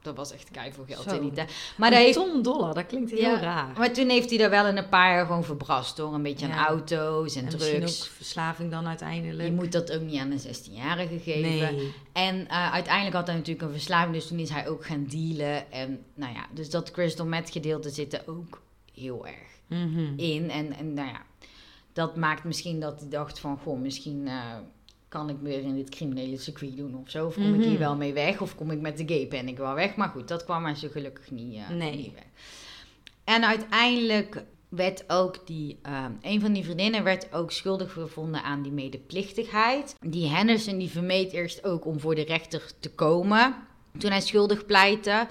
Dat 0.01 0.15
was 0.15 0.31
echt 0.33 0.51
keiveel 0.51 0.83
geld 0.87 1.03
Zo. 1.09 1.15
in 1.15 1.21
die 1.21 1.31
tijd. 1.31 1.51
Maar, 1.77 1.87
een 1.91 1.95
dat 1.97 2.03
heeft, 2.05 2.17
ton 2.17 2.41
dollar, 2.41 2.73
dat 2.73 2.85
klinkt 2.85 3.11
heel 3.11 3.19
Ja, 3.19 3.39
raar. 3.39 3.73
maar 3.77 3.93
toen 3.93 4.09
heeft 4.09 4.29
hij 4.29 4.37
daar 4.37 4.49
wel 4.49 4.65
in 4.67 4.77
een 4.77 4.89
paar 4.89 5.13
jaar 5.13 5.25
gewoon 5.25 5.43
verbrast 5.43 5.97
door 5.97 6.13
een 6.13 6.21
beetje 6.23 6.47
Ja. 6.47 6.53
aan 6.53 6.65
auto's 6.67 7.35
en, 7.35 7.45
en 7.47 7.53
misschien 7.53 7.79
drugs. 7.79 8.01
ook 8.03 8.07
verslaving 8.15 8.71
dan 8.71 8.87
uiteindelijk. 8.87 9.47
Je 9.49 9.53
moet 9.55 9.71
dat 9.71 9.91
ook 9.91 10.01
niet 10.01 10.19
aan 10.19 10.31
een 10.31 10.39
16-jarige 10.41 11.19
geven. 11.19 11.41
nee. 11.75 11.93
En 12.13 12.47
eh, 12.47 12.71
uiteindelijk 12.73 13.15
had 13.15 13.27
hij 13.27 13.35
natuurlijk 13.35 13.65
een 13.65 13.71
verslaving, 13.71 14.13
dus 14.13 14.27
toen 14.27 14.39
is 14.39 14.49
hij 14.49 14.67
ook 14.69 14.85
gaan 14.85 15.05
dealen. 15.05 15.71
En 15.71 16.03
nou 16.13 16.33
ja, 16.33 16.45
dus 16.53 16.69
dat 16.69 16.91
crystal 16.91 17.25
meth 17.25 17.49
gedeelte 17.49 17.89
zit 17.89 18.13
er 18.13 18.23
ook 18.25 18.61
heel 18.93 19.27
erg 19.27 19.47
Mhm. 19.67 20.13
in. 20.19 20.49
En, 20.49 20.73
en 20.73 20.93
nou 20.93 21.07
ja, 21.07 21.21
dat 21.93 22.15
maakt 22.15 22.43
misschien 22.43 22.79
dat 22.79 22.99
hij 22.99 23.09
dacht 23.09 23.39
van, 23.39 23.59
goh, 23.63 23.79
misschien 23.79 24.27
eh, 24.27 24.43
kan 25.09 25.29
ik 25.29 25.35
weer 25.41 25.59
in 25.61 25.75
dit 25.75 25.89
criminele 25.89 26.37
circuit 26.37 26.77
doen 26.77 26.95
of 27.01 27.09
zo. 27.09 27.25
Of 27.25 27.33
kom 27.35 27.53
ik 27.53 27.59
Mhm. 27.59 27.69
hier 27.69 27.79
wel 27.79 27.95
mee 27.95 28.13
weg, 28.13 28.41
of 28.41 28.55
kom 28.55 28.71
ik 28.71 28.79
met 28.79 28.97
de 28.97 29.03
gay 29.07 29.27
panic 29.27 29.57
wel 29.57 29.73
weg. 29.73 29.95
Maar 29.95 30.09
goed, 30.09 30.27
dat 30.27 30.43
kwam 30.43 30.63
hij 30.63 30.75
zo 30.75 30.87
gelukkig 30.91 31.31
niet, 31.31 31.55
eh, 31.55 31.69
Nee. 31.69 31.95
niet 31.95 32.13
weg. 32.13 32.23
En 33.23 33.45
uiteindelijk 33.47 34.43
werd 34.69 35.03
ook 35.07 35.47
die, 35.47 35.79
eh, 35.81 36.05
een 36.21 36.41
van 36.41 36.53
die 36.53 36.63
vriendinnen 36.63 37.03
werd 37.03 37.33
ook 37.33 37.51
schuldig 37.51 37.93
gevonden 37.93 38.43
aan 38.43 38.61
die 38.61 38.71
medeplichtigheid. 38.71 39.95
Die 39.99 40.27
Henderson 40.29 40.77
die 40.77 40.89
vermeed 40.89 41.31
eerst 41.31 41.63
ook 41.63 41.85
om 41.85 41.99
voor 41.99 42.15
de 42.15 42.23
rechter 42.23 42.71
te 42.79 42.89
komen 42.91 43.55
toen 43.97 44.11
hij 44.11 44.21
schuldig 44.21 44.65
pleitte 44.65 45.27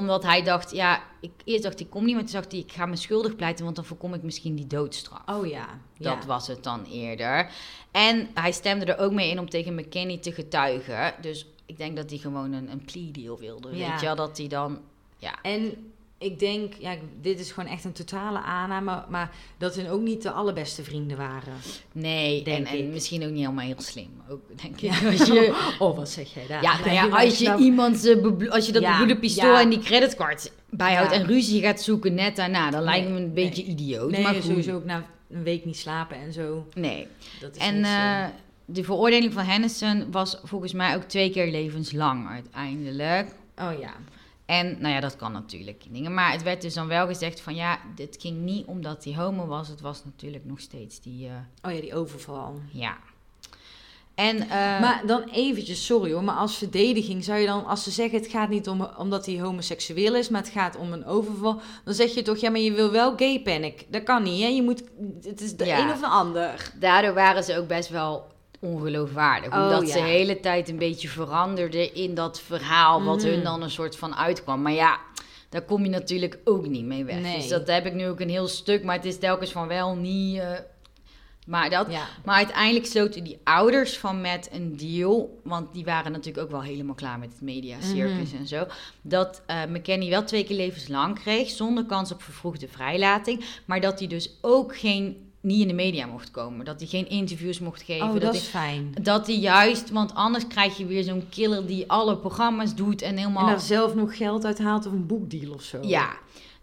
omdat 0.00 0.22
hij 0.22 0.42
dacht, 0.42 0.70
ja, 0.70 1.02
ik, 1.20 1.30
eerst 1.44 1.62
dacht 1.62 1.80
ik 1.80 1.90
kom 1.90 2.04
niet, 2.04 2.14
maar 2.14 2.24
toen 2.24 2.32
dacht 2.32 2.52
hij, 2.52 2.60
ik 2.60 2.72
ga 2.72 2.86
me 2.86 2.96
schuldig 2.96 3.36
pleiten, 3.36 3.64
want 3.64 3.76
dan 3.76 3.84
voorkom 3.84 4.14
ik 4.14 4.22
misschien 4.22 4.54
die 4.54 4.66
doodstraf. 4.66 5.22
Oh 5.26 5.46
ja. 5.46 5.66
Dat 5.98 6.18
ja. 6.20 6.26
was 6.26 6.46
het 6.46 6.64
dan 6.64 6.84
eerder. 6.84 7.50
En 7.90 8.28
hij 8.34 8.52
stemde 8.52 8.84
er 8.84 8.98
ook 8.98 9.12
mee 9.12 9.30
in 9.30 9.38
om 9.38 9.50
tegen 9.50 9.74
McKinney 9.74 10.18
te 10.18 10.32
getuigen. 10.32 11.14
Dus 11.20 11.46
ik 11.66 11.78
denk 11.78 11.96
dat 11.96 12.10
hij 12.10 12.18
gewoon 12.18 12.52
een, 12.52 12.70
een 12.70 12.84
plea 12.84 13.12
deal 13.12 13.38
wilde. 13.38 13.76
Ja. 13.76 13.90
Weet 13.90 14.00
je 14.00 14.06
wel, 14.06 14.16
dat 14.16 14.38
hij 14.38 14.48
dan... 14.48 14.80
Ja, 15.16 15.38
En 15.42 15.89
ik 16.22 16.38
denk, 16.38 16.72
ja, 16.78 16.94
dit 17.20 17.40
is 17.40 17.52
gewoon 17.52 17.70
echt 17.70 17.84
een 17.84 17.92
totale 17.92 18.38
aanname, 18.38 19.04
maar 19.08 19.30
dat 19.58 19.74
hun 19.76 19.88
ook 19.88 20.00
niet 20.00 20.22
de 20.22 20.30
allerbeste 20.30 20.82
vrienden 20.84 21.16
waren. 21.16 21.52
nee, 21.92 22.38
en, 22.38 22.44
Denk 22.44 22.66
en 22.66 22.78
ik. 22.78 22.84
misschien 22.92 23.22
ook 23.24 23.30
niet 23.30 23.40
helemaal 23.40 23.64
heel 23.64 23.74
slim. 23.80 24.08
Ook, 24.30 24.40
denk 24.62 24.74
ik. 24.74 24.80
Ja. 24.80 25.10
Als 25.10 25.26
je, 25.26 25.54
Oh, 25.78 25.96
wat 25.96 26.08
zeg 26.08 26.34
jij 26.34 26.46
daar? 26.48 26.62
ja, 26.62 26.78
nou 26.78 26.90
ja, 26.92 27.04
je, 27.04 27.10
als 27.26 27.38
je 27.38 27.44
nou- 27.48 27.62
iemand, 27.62 27.94
als 28.50 28.66
je 28.66 28.72
dat 28.72 28.82
Ja, 28.82 28.90
bebloede 28.90 29.20
pistool 29.20 29.58
en 29.58 29.68
die 29.68 29.78
creditcard 29.78 30.52
bijhoudt 30.70 31.12
en 31.12 31.26
ruzie 31.26 31.60
gaat 31.62 31.80
zoeken 31.82 32.14
net 32.14 32.36
daarna, 32.36 32.70
dan 32.70 32.82
lijkt 32.82 33.08
me 33.08 33.16
een 33.16 33.34
beetje 33.34 33.62
idioot. 33.64 34.10
Nee, 34.10 34.22
maar 34.22 34.34
goed. 34.34 34.44
sowieso 34.44 34.74
ook 34.74 34.84
na 34.84 35.04
een 35.30 35.42
week 35.42 35.64
niet 35.64 35.76
slapen 35.76 36.16
en 36.16 36.32
zo. 36.32 36.66
Nee. 36.74 37.06
Dat 37.40 37.56
is 37.56 37.62
En 37.62 37.76
niet 37.76 37.86
zo. 37.86 37.92
eh, 37.92 38.24
de 38.64 38.84
veroordeling 38.84 39.32
van 39.32 39.44
Henderson 39.44 40.10
was 40.10 40.38
volgens 40.42 40.72
mij 40.72 40.94
ook 40.96 41.02
twee 41.02 41.30
keer 41.30 41.50
levenslang 41.50 42.28
uiteindelijk. 42.28 43.28
oh 43.58 43.70
ja. 43.80 43.92
En 44.50 44.76
nou 44.80 44.94
ja, 44.94 45.00
dat 45.00 45.16
kan 45.16 45.32
natuurlijk. 45.32 45.84
Dingen. 45.90 46.14
Maar 46.14 46.32
het 46.32 46.42
werd 46.42 46.62
dus 46.62 46.74
dan 46.74 46.86
wel 46.86 47.06
gezegd 47.06 47.40
van 47.40 47.54
ja, 47.54 47.78
dit 47.94 48.16
ging 48.20 48.38
niet 48.40 48.66
omdat 48.66 49.04
hij 49.04 49.14
homo 49.16 49.46
was. 49.46 49.68
Het 49.68 49.80
was 49.80 50.04
natuurlijk 50.04 50.44
nog 50.44 50.60
steeds 50.60 51.00
die, 51.00 51.26
eh, 51.26 51.32
Oh 51.68 51.74
ja, 51.74 51.80
die 51.80 51.94
overval. 51.94 52.60
ja. 52.72 52.96
En, 54.14 54.40
eh, 54.40 54.48
maar 54.80 55.02
dan 55.06 55.22
eventjes, 55.22 55.86
sorry 55.86 56.12
hoor, 56.12 56.24
maar 56.24 56.34
als 56.34 56.56
verdediging 56.56 57.24
zou 57.24 57.38
je 57.38 57.46
dan, 57.46 57.66
als 57.66 57.82
ze 57.82 57.90
zeggen 57.90 58.18
het 58.18 58.28
gaat 58.30 58.48
niet 58.48 58.68
om 58.68 58.88
omdat 58.98 59.26
hij 59.26 59.40
homoseksueel 59.40 60.14
is, 60.14 60.28
maar 60.28 60.40
het 60.42 60.50
gaat 60.50 60.76
om 60.76 60.92
een 60.92 61.06
overval, 61.06 61.60
dan 61.84 61.94
zeg 61.94 62.14
je 62.14 62.22
toch, 62.22 62.36
ja, 62.36 62.50
maar 62.50 62.60
je 62.60 62.72
wil 62.72 62.90
wel 62.90 63.16
gay 63.16 63.40
panic. 63.42 63.86
Dat 63.88 64.02
kan 64.02 64.22
niet, 64.22 64.42
hè? 64.42 64.48
Je 64.48 64.62
moet, 64.62 64.82
het 65.22 65.40
is 65.40 65.56
de 65.56 65.64
Ja. 65.64 65.82
een 65.84 65.90
of 65.92 66.00
de 66.00 66.06
ander. 66.06 66.72
daardoor 66.78 67.14
waren 67.14 67.44
ze 67.44 67.58
ook 67.58 67.68
best 67.68 67.88
wel 67.88 68.26
ongeloofwaardig. 68.60 69.52
Oh, 69.52 69.62
omdat 69.62 69.88
ze 69.90 69.98
ja. 69.98 70.04
de 70.04 70.10
hele 70.10 70.40
tijd 70.40 70.68
een 70.68 70.78
beetje 70.78 71.08
veranderden 71.08 71.94
in 71.94 72.14
dat 72.14 72.40
verhaal 72.40 73.02
wat 73.04 73.22
hun 73.22 73.42
dan 73.42 73.62
een 73.62 73.70
soort 73.70 73.96
van 73.96 74.14
uitkwam. 74.14 74.62
Maar 74.62 74.72
ja, 74.72 74.98
daar 75.48 75.62
kom 75.62 75.82
je 75.84 75.90
natuurlijk 75.90 76.38
ook 76.44 76.66
niet 76.66 76.84
mee 76.84 77.04
weg. 77.04 77.18
Nee. 77.20 77.36
Dus 77.36 77.48
dat 77.48 77.66
heb 77.66 77.86
ik 77.86 77.94
nu 77.94 78.08
ook 78.08 78.20
een 78.20 78.28
heel 78.30 78.48
stuk, 78.48 78.84
maar 78.84 78.96
het 78.96 79.04
is 79.04 79.18
telkens 79.18 79.52
van 79.52 79.68
wel 79.68 79.94
niet... 79.96 80.38
eh, 80.38 80.50
maar 81.46 81.70
dat, 81.70 81.86
Ja. 81.90 82.06
Maar 82.24 82.36
uiteindelijk 82.36 82.86
sloten 82.86 83.24
die 83.24 83.40
ouders 83.44 83.98
van 83.98 84.20
Matt 84.20 84.48
een 84.52 84.76
deal. 84.76 85.40
Want 85.44 85.72
die 85.72 85.84
waren 85.84 86.12
natuurlijk 86.12 86.44
ook 86.44 86.50
wel 86.50 86.62
helemaal 86.62 86.94
klaar 86.94 87.18
met 87.18 87.32
het 87.32 87.40
mediacircus 87.40 88.30
Mhm. 88.30 88.40
en 88.40 88.46
zo. 88.46 88.66
Dat 89.02 89.42
eh 89.46 89.56
McKenny 89.68 90.08
wel 90.10 90.24
twee 90.24 90.44
keer 90.44 90.56
levenslang 90.56 91.18
kreeg. 91.18 91.48
Zonder 91.50 91.84
kans 91.84 92.12
op 92.12 92.22
vervroegde 92.22 92.68
vrijlating. 92.68 93.44
Maar 93.64 93.80
dat 93.80 93.98
hij 93.98 94.08
dus 94.08 94.38
ook 94.40 94.76
geen, 94.78 95.29
niet 95.40 95.60
in 95.60 95.68
de 95.68 95.74
media 95.74 96.06
mocht 96.06 96.30
komen. 96.30 96.64
Dat 96.64 96.80
hij 96.80 96.88
geen 96.88 97.08
interviews 97.08 97.58
mocht 97.58 97.82
geven. 97.82 98.08
Oh, 98.08 98.20
dat, 98.20 98.34
is 98.34 98.42
fijn. 98.42 98.94
dat 99.02 99.26
hij 99.26 99.36
juist, 99.36 99.90
want 99.90 100.14
anders 100.14 100.46
krijg 100.46 100.76
je 100.76 100.86
weer 100.86 101.04
zo'n 101.04 101.26
killer 101.28 101.66
die 101.66 101.90
alle 101.90 102.16
programma's 102.16 102.74
doet 102.74 103.02
en 103.02 103.16
helemaal. 103.16 103.42
En 103.42 103.48
daar 103.48 103.60
zelf 103.60 103.94
nog 103.94 104.16
geld 104.16 104.44
uit 104.44 104.58
haalt 104.58 104.86
of 104.86 104.92
een 104.92 105.06
boekdeal 105.06 105.52
of 105.52 105.62
zo. 105.62 105.78
Ja, 105.82 106.12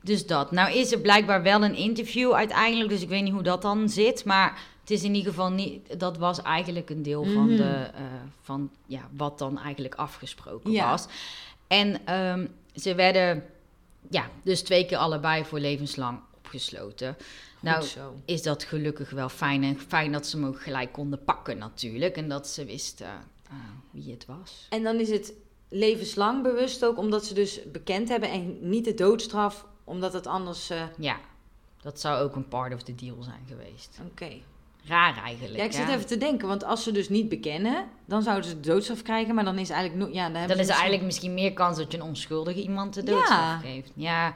dus 0.02 0.26
dat. 0.28 0.52
Nou 0.52 0.72
is 0.74 0.92
er 0.92 1.00
blijkbaar 1.00 1.44
wel 1.44 1.64
een 1.64 1.76
interview 1.76 2.32
uiteindelijk, 2.34 2.90
dus 2.90 3.02
ik 3.02 3.10
weet 3.10 3.24
niet 3.24 3.34
hoe 3.34 3.44
dat 3.44 3.62
dan 3.62 3.90
zit, 3.90 4.26
maar 4.26 4.60
het 4.82 4.92
is 4.92 5.04
in 5.04 5.16
ieder 5.16 5.30
geval 5.32 5.50
niet, 5.52 6.00
dat 6.00 6.18
was 6.18 6.42
eigenlijk 6.42 6.90
een 6.90 7.04
deel 7.04 7.24
van, 7.24 7.46
Mhm. 7.48 7.56
de, 7.58 7.90
eh, 7.96 8.02
van 8.42 8.70
ja, 8.86 9.02
wat 9.18 9.40
dan 9.40 9.60
eigenlijk 9.60 9.96
afgesproken 9.96 10.72
Ja. 10.72 10.90
was. 10.90 11.06
En 11.68 12.06
ehm, 12.06 12.48
ze 12.76 12.96
werden, 12.96 13.44
ja, 14.10 14.30
dus 14.44 14.62
twee 14.62 14.86
keer 14.86 14.98
allebei 14.98 15.46
voor 15.46 15.60
levenslang 15.60 16.20
opgesloten. 16.38 17.16
Nou, 17.60 17.84
zo. 17.84 18.14
is 18.26 18.44
dat 18.44 18.64
gelukkig 18.64 19.10
wel 19.10 19.30
fijn 19.30 19.64
en 19.64 19.80
fijn 19.80 20.12
dat 20.12 20.28
ze 20.28 20.38
hem 20.38 20.46
ook 20.46 20.62
gelijk 20.62 20.92
konden 20.92 21.24
pakken 21.24 21.58
natuurlijk 21.58 22.16
en 22.18 22.30
dat 22.30 22.48
ze 22.48 22.66
wisten 22.66 23.08
eh, 23.50 23.56
wie 23.92 24.12
het 24.12 24.26
was. 24.26 24.66
En 24.70 24.84
dan 24.84 24.96
is 25.00 25.10
het 25.10 25.34
levenslang 25.70 26.44
bewust 26.44 26.86
ook, 26.86 26.98
omdat 26.98 27.26
ze 27.26 27.34
dus 27.34 27.60
bekend 27.72 28.10
hebben 28.10 28.30
en 28.32 28.70
niet 28.70 28.86
de 28.86 28.94
doodstraf, 28.94 29.66
omdat 29.84 30.14
het 30.14 30.28
anders... 30.28 30.70
eh, 30.70 30.82
Ja, 30.98 31.18
dat 31.82 32.00
zou 32.00 32.22
ook 32.24 32.36
een 32.36 32.48
part 32.48 32.74
of 32.74 32.84
the 32.84 32.96
deal 32.96 33.24
zijn 33.24 33.44
geweest. 33.48 34.00
Oké. 34.12 34.30
Raar 34.86 35.18
eigenlijk. 35.24 35.58
Ja, 35.58 35.64
ik 35.64 35.72
zit 35.72 35.88
even 35.90 36.06
te 36.08 36.18
denken, 36.18 36.48
want 36.48 36.64
als 36.64 36.84
ze 36.84 36.92
dus 36.92 37.10
niet 37.10 37.30
bekennen, 37.30 37.86
dan 38.06 38.22
zouden 38.22 38.50
ze 38.50 38.60
de 38.60 38.68
doodstraf 38.70 39.02
krijgen, 39.02 39.36
maar 39.36 39.44
dan 39.44 39.58
is 39.58 39.70
eigenlijk... 39.70 40.08
No 40.10 40.14
ja, 40.16 40.24
dan 40.24 40.34
Dan 40.34 40.42
is 40.42 40.48
misschien- 40.56 40.70
eigenlijk 40.76 41.04
misschien 41.04 41.34
meer 41.34 41.54
kans 41.54 41.78
dat 41.78 41.92
je 41.92 41.98
een 41.98 42.04
onschuldige 42.04 42.62
iemand 42.62 42.94
de 42.94 43.04
doodstraf 43.04 43.38
Ja. 43.40 43.58
geeft. 43.58 43.92
Ja, 43.96 44.34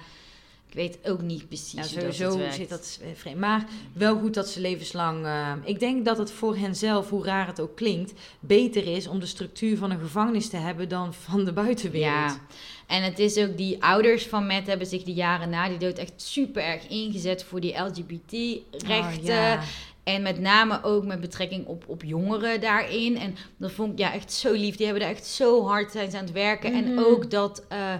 ik 0.72 0.78
weet 0.78 0.98
ook 1.04 1.22
niet 1.22 1.48
precies 1.48 1.74
Ja, 1.74 2.00
hoe 2.00 2.08
dat 2.10 2.18
het 2.18 2.36
werkt. 2.38 2.56
zit 2.56 2.70
dat 2.70 3.00
eh, 3.02 3.08
vreemd. 3.16 3.38
Maar 3.40 3.66
wel 3.94 4.20
goed 4.20 4.34
dat 4.34 4.50
ze 4.50 4.60
levenslang... 4.62 5.26
eh, 5.26 5.52
ik 5.64 5.80
denk 5.80 6.06
dat 6.06 6.18
het 6.18 6.32
voor 6.32 6.56
hen 6.58 6.76
zelf, 6.76 7.10
hoe 7.10 7.26
raar 7.26 7.48
het 7.48 7.60
ook 7.60 7.76
klinkt, 7.76 8.14
beter 8.40 8.88
is 8.96 9.08
om 9.08 9.20
de 9.20 9.26
structuur 9.26 9.78
van 9.78 9.92
een 9.92 10.00
gevangenis 10.00 10.50
te 10.50 10.58
hebben 10.58 10.90
dan 10.90 11.14
van 11.14 11.46
de 11.46 11.54
buitenwereld. 11.54 12.32
Ja, 12.32 12.40
en 12.88 13.04
het 13.04 13.20
is 13.20 13.38
ook 13.38 13.58
die 13.58 13.84
ouders 13.84 14.26
van 14.28 14.48
Matt 14.48 14.68
hebben 14.68 14.88
zich 14.88 15.04
de 15.04 15.14
jaren 15.14 15.50
na 15.50 15.70
die 15.70 15.78
dood 15.78 15.98
echt 15.98 16.14
super 16.16 16.64
erg 16.64 16.88
ingezet 16.88 17.44
voor 17.44 17.60
die 17.62 17.78
LGBT-rechten. 17.78 19.22
Oh, 19.22 19.26
ja. 19.26 19.60
En 20.04 20.22
met 20.22 20.40
name 20.40 20.84
ook 20.84 21.06
met 21.06 21.20
betrekking 21.22 21.66
op, 21.66 21.84
op 21.88 22.04
jongeren 22.04 22.62
daarin. 22.62 23.18
En 23.18 23.36
dat 23.58 23.72
vond 23.72 23.92
ik 23.92 23.98
ja, 24.00 24.14
echt 24.14 24.34
zo 24.34 24.52
lief. 24.52 24.76
Die 24.76 24.86
hebben 24.86 25.04
daar 25.04 25.12
echt 25.14 25.26
zo 25.26 25.66
hard 25.68 25.92
zijn 25.92 26.14
aan 26.16 26.24
het 26.24 26.32
werken. 26.32 26.74
En 26.74 26.94
Mhm. 26.94 27.04
ook 27.04 27.32
dat, 27.32 27.64
eh, 27.68 27.94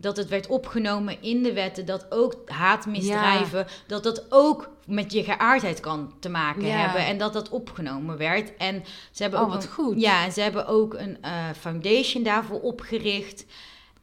dat 0.00 0.16
het 0.16 0.28
werd 0.28 0.46
opgenomen 0.46 1.22
in 1.22 1.42
de 1.42 1.52
wetten. 1.52 1.86
Dat 1.86 2.06
ook 2.10 2.34
haatmisdrijven, 2.46 3.66
dat 3.86 4.02
dat 4.02 4.24
ook 4.28 4.68
met 4.86 5.12
je 5.12 5.24
geaardheid 5.24 5.80
kan 5.80 6.12
te 6.20 6.28
maken 6.28 6.66
Ja. 6.66 6.76
hebben. 6.76 7.06
En 7.06 7.18
dat 7.18 7.32
dat 7.32 7.48
opgenomen 7.48 8.16
werd. 8.16 8.56
En 8.56 8.84
ze 9.10 9.22
hebben 9.22 9.40
Oh, 9.40 9.46
ook 9.46 9.52
wat 9.52 9.62
een, 9.64 9.70
goed. 9.70 10.00
Ja, 10.00 10.30
ze 10.30 10.40
hebben 10.40 10.66
ook 10.66 10.94
een 10.94 11.18
eh, 11.22 11.32
foundation 11.60 12.22
daarvoor 12.22 12.60
opgericht. 12.60 13.46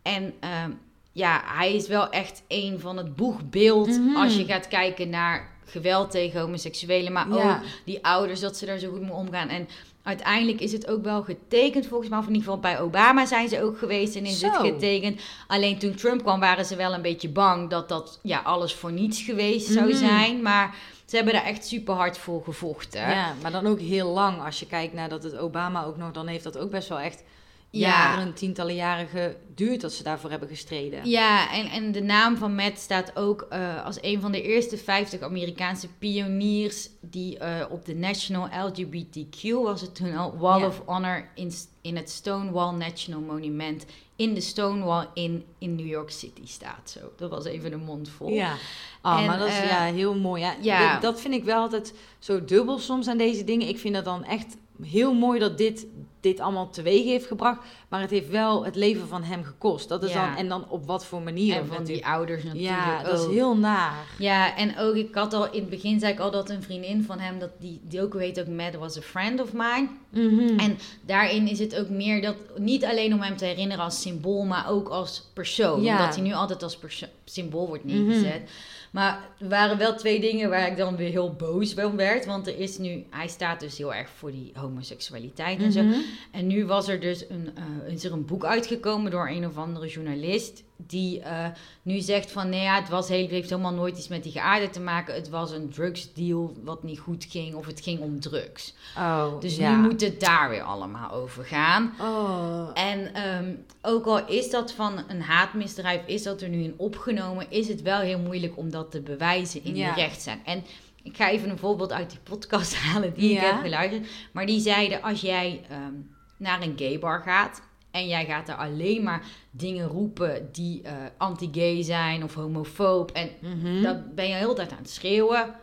En 0.02 0.34
ehm, 0.40 0.72
ja, 1.12 1.42
hij 1.46 1.76
is 1.76 1.88
wel 1.88 2.10
echt 2.10 2.44
een 2.48 2.80
van 2.80 2.98
het 2.98 3.16
boegbeeld 3.16 3.88
Mhm. 4.00 4.16
als 4.16 4.36
je 4.36 4.46
gaat 4.46 4.68
kijken 4.68 5.10
naar 5.10 5.56
geweld 5.66 6.12
tegen 6.12 6.42
homoseksuelen, 6.42 7.12
maar 7.14 7.30
Ja. 7.30 7.56
ook 7.56 7.64
die 7.86 8.06
ouders, 8.06 8.40
dat 8.40 8.58
ze 8.58 8.66
daar 8.66 8.78
zo 8.78 8.90
goed 8.90 9.02
mee 9.02 9.12
omgaan. 9.12 9.50
En 9.50 9.68
uiteindelijk 10.08 10.62
is 10.62 10.72
het 10.72 10.88
ook 10.88 11.04
wel 11.04 11.24
getekend, 11.24 11.88
volgens 11.88 12.10
mij, 12.10 12.20
of 12.20 12.28
in 12.28 12.34
ieder 12.34 12.46
geval 12.48 12.62
bij 12.62 12.80
Obama 12.80 13.26
zijn 13.26 13.50
ze 13.50 13.64
ook 13.64 13.78
geweest 13.78 14.16
en 14.16 14.26
is 14.26 14.42
het 14.42 14.56
getekend. 14.58 15.22
Alleen 15.48 15.78
toen 15.78 15.96
Trump 15.96 16.22
kwam, 16.22 16.40
waren 16.40 16.66
ze 16.66 16.76
wel 16.76 16.94
een 16.94 17.02
beetje 17.02 17.30
bang 17.30 17.70
dat 17.70 17.90
dat 17.90 18.20
ja, 18.24 18.40
alles 18.44 18.74
voor 18.74 18.92
niets 18.92 19.22
geweest 19.22 19.68
zou 19.72 19.88
Mhm. 19.90 19.98
zijn. 19.98 20.42
Maar 20.42 20.76
Ze 21.06 21.16
hebben 21.16 21.34
daar 21.34 21.44
echt 21.44 21.66
super 21.68 21.94
hard 21.94 22.18
voor 22.18 22.44
gevochten. 22.44 23.02
Ja, 23.10 23.34
maar 23.42 23.52
dan 23.52 23.68
ook 23.68 23.80
heel 23.80 24.10
lang. 24.10 24.46
Als 24.46 24.60
je 24.60 24.66
kijkt 24.68 24.94
naar 24.94 25.10
dat 25.10 25.24
het 25.24 25.38
Obama 25.38 25.84
ook 25.84 25.98
nog, 25.98 26.12
dan 26.12 26.28
heeft 26.28 26.44
dat 26.44 26.58
ook 26.58 26.70
best 26.72 26.90
wel 26.90 27.00
echt 27.00 27.24
Ja. 27.70 27.88
jaren, 27.88 28.34
tientallen 28.34 28.76
jaren 28.76 29.08
geduurd 29.08 29.82
dat 29.82 29.94
ze 29.94 30.04
daarvoor 30.04 30.30
hebben 30.30 30.50
gestreden. 30.50 31.10
Ja, 31.10 31.52
en, 31.54 31.66
en 31.66 31.92
de 31.92 32.02
naam 32.02 32.38
van 32.38 32.56
Matt 32.56 32.80
staat 32.80 33.16
ook 33.16 33.46
eh, 33.50 33.86
als 33.86 33.98
een 34.02 34.22
van 34.22 34.32
de 34.32 34.42
eerste 34.42 34.78
50 34.78 35.22
Amerikaanse 35.22 35.88
pioniers 36.00 36.90
die 37.02 37.38
eh, 37.38 37.66
op 37.70 37.86
de 37.86 37.96
National 37.96 38.68
LGBTQ 38.68 39.52
was 39.52 39.82
het 39.82 39.96
toen 39.96 40.16
al 40.16 40.38
Wall 40.38 40.60
Ja. 40.60 40.66
of 40.68 40.82
Honor 40.86 41.30
in, 41.36 41.52
in 41.82 41.96
het 41.96 42.10
Stonewall 42.10 42.76
National 42.76 43.22
Monument 43.22 43.86
in 44.16 44.34
de 44.34 44.42
Stonewall 44.42 45.08
in, 45.14 45.46
in 45.58 45.76
New 45.76 45.88
York 45.88 46.10
City 46.12 46.46
staat. 46.46 46.90
Zo, 47.00 47.00
dat 47.18 47.30
was 47.30 47.46
even 47.46 47.74
een 47.74 47.84
mond 47.84 48.10
vol. 48.10 48.30
Ja, 48.30 48.54
oh, 49.02 49.20
En, 49.20 49.26
maar 49.26 49.40
dat 49.40 49.48
is 49.48 49.60
eh, 49.60 49.70
ja, 49.70 49.84
heel 49.84 50.16
mooi. 50.16 50.42
Ja, 50.42 50.56
ja. 50.62 51.00
Dat 51.00 51.22
vind 51.22 51.34
ik 51.34 51.44
wel 51.44 51.60
altijd 51.62 51.94
zo 52.20 52.46
dubbel 52.46 52.80
soms 52.80 53.08
aan 53.08 53.18
deze 53.18 53.44
dingen. 53.44 53.68
Ik 53.68 53.80
vind 53.80 53.94
dat 53.94 54.06
dan 54.06 54.24
echt 54.24 54.58
heel 54.84 55.14
mooi 55.14 55.40
dat 55.40 55.58
dit, 55.58 55.86
dit 56.22 56.40
allemaal 56.40 56.70
teweeg 56.70 57.04
heeft 57.04 57.26
gebracht. 57.26 57.60
Maar 57.88 58.02
het 58.02 58.10
heeft 58.10 58.30
wel 58.30 58.66
het 58.66 58.76
leven 58.76 59.08
van 59.08 59.24
hem 59.24 59.44
gekost. 59.44 59.90
Dat 59.90 60.04
is 60.04 60.12
Ja. 60.14 60.28
dan, 60.28 60.38
en 60.38 60.48
dan 60.48 60.70
op 60.70 60.86
wat 60.86 61.06
voor 61.06 61.22
manier. 61.22 61.56
En 61.56 61.68
van 61.68 61.84
die 61.84 62.06
ouders 62.06 62.44
natuurlijk 62.44 62.76
ja, 62.76 63.04
dat 63.04 63.20
is 63.20 63.36
heel 63.36 63.58
naar. 63.58 64.06
Ja, 64.18 64.56
en 64.56 64.78
ook, 64.78 64.96
ik 64.96 65.16
had 65.16 65.34
al 65.34 65.52
in 65.52 65.60
het 65.60 65.70
begin 65.70 66.00
zei 66.00 66.14
ik 66.14 66.20
al 66.20 66.32
dat 66.32 66.50
een 66.50 66.64
vriendin 66.64 67.04
van 67.04 67.20
hem, 67.20 67.40
dat 67.40 67.50
die, 67.60 67.82
die 67.84 68.02
ook 68.02 68.14
weet 68.14 68.40
ook 68.40 68.48
Matt 68.48 68.76
was 68.76 68.98
a 68.98 69.02
friend 69.02 69.42
of 69.42 69.54
mine. 69.54 69.88
Mhm. 70.10 70.60
En 70.60 70.78
daarin 71.06 71.48
is 71.48 71.60
het 71.60 71.76
ook 71.80 71.90
meer 71.90 72.22
dat, 72.22 72.36
niet 72.58 72.86
alleen 72.86 73.14
om 73.14 73.22
hem 73.22 73.38
te 73.38 73.46
herinneren 73.46 73.84
als 73.84 74.02
symbool, 74.02 74.44
maar 74.46 74.70
ook 74.70 74.90
als 74.90 75.30
persoon. 75.34 75.82
Ja. 75.82 75.98
Omdat 75.98 76.16
hij 76.16 76.24
nu 76.24 76.34
altijd 76.34 76.64
als 76.64 76.80
symbool 77.26 77.68
wordt 77.68 77.86
neergezet. 77.86 78.50
Maar 78.98 79.30
er 79.40 79.50
waren 79.50 79.78
wel 79.78 79.96
twee 79.96 80.20
dingen 80.20 80.50
waar 80.50 80.68
ik 80.68 80.78
dan 80.78 80.96
weer 80.96 81.10
heel 81.10 81.34
boos 81.34 81.74
van 81.74 81.96
werd. 81.96 82.26
Want 82.26 82.48
er 82.48 82.60
is 82.60 82.78
nu, 82.78 83.06
hij 83.10 83.28
staat 83.28 83.60
dus 83.60 83.78
heel 83.78 83.94
erg 83.94 84.10
voor 84.10 84.32
die 84.32 84.52
homoseksualiteit 84.54 85.62
en 85.62 85.72
zo. 85.72 85.84
Mhm. 85.84 86.00
En 86.32 86.48
nu 86.48 86.66
was 86.66 86.88
er 86.88 87.00
dus 87.00 87.30
een, 87.30 87.50
eh, 87.56 87.94
is 87.94 88.04
er 88.04 88.12
een 88.12 88.26
boek 88.26 88.46
uitgekomen 88.46 89.12
door 89.12 89.30
een 89.30 89.46
of 89.46 89.58
andere 89.58 89.88
journalist. 89.88 90.64
Die 90.78 91.20
eh, 91.22 91.46
nu 91.82 92.00
zegt 92.00 92.32
van 92.32 92.50
nee, 92.50 92.62
ja, 92.62 92.76
het 92.80 92.90
was 92.90 93.08
heel, 93.08 93.22
het 93.22 93.32
heeft 93.32 93.50
helemaal 93.50 93.74
nooit 93.74 93.98
iets 93.98 94.08
met 94.08 94.24
die 94.24 94.32
geaardheid 94.32 94.74
te 94.74 94.80
maken. 94.80 95.14
Het 95.16 95.30
was 95.30 95.52
een 95.52 95.70
drugsdeal 95.70 96.54
wat 96.64 96.84
niet 96.84 97.00
goed 97.00 97.26
ging. 97.30 97.56
Of 97.56 97.66
het 97.66 97.82
ging 97.82 98.00
om 98.00 98.20
drugs. 98.20 98.74
Oh, 98.98 99.40
Dus 99.40 99.56
ja. 99.56 99.76
nu 99.76 99.88
moet 99.88 100.02
het 100.02 100.20
daar 100.20 100.50
weer 100.50 100.62
allemaal 100.62 101.12
over 101.12 101.44
gaan. 101.46 101.94
Oh, 102.02 102.70
En 102.74 103.14
ehm, 103.14 103.54
ook 103.82 104.06
al 104.06 104.28
is 104.28 104.50
dat 104.50 104.72
van 104.72 105.04
een 105.08 105.22
haatmisdrijf, 105.22 106.02
is 106.06 106.24
dat 106.24 106.42
er 106.42 106.50
nu 106.50 106.64
in 106.64 106.74
opgenomen, 106.78 107.46
is 107.52 107.68
het 107.68 107.82
wel 107.82 108.00
heel 108.00 108.20
moeilijk 108.20 108.58
om 108.58 108.72
dat 108.72 108.92
te 108.92 109.02
bewijzen 109.02 109.64
in 109.64 109.76
Ja. 109.76 109.94
de 109.94 110.02
rechtszaak. 110.02 110.40
En 110.46 110.64
ik 111.04 111.16
ga 111.18 111.30
even 111.30 111.50
een 111.50 111.58
voorbeeld 111.58 111.92
uit 111.92 112.10
die 112.10 112.20
podcast 112.24 112.76
halen 112.84 113.14
die 113.14 113.32
ik 113.32 113.40
heb 113.40 113.60
geluisterd. 113.62 114.08
Maar 114.32 114.46
die 114.46 114.60
zeiden, 114.60 115.02
als 115.02 115.22
jij 115.22 115.62
ehm, 115.70 115.94
naar 116.38 116.62
een 116.62 116.74
gaybar 116.78 117.22
gaat 117.22 117.62
en 117.98 118.08
jij 118.08 118.26
gaat 118.26 118.46
daar 118.46 118.58
alleen 118.58 119.04
maar 119.04 119.26
dingen 119.52 119.88
roepen 119.88 120.50
die 120.52 120.82
eh, 120.82 120.94
anti-gay 121.18 121.84
zijn 121.84 122.24
of 122.24 122.34
homofoob 122.34 123.12
en 123.12 123.30
mhm. 123.42 123.82
dan 123.82 124.04
ben 124.16 124.26
je 124.28 124.34
de 124.34 124.40
hele 124.40 124.54
tijd 124.54 124.72
aan 124.72 124.78
het 124.78 124.90
schreeuwen. 124.90 125.56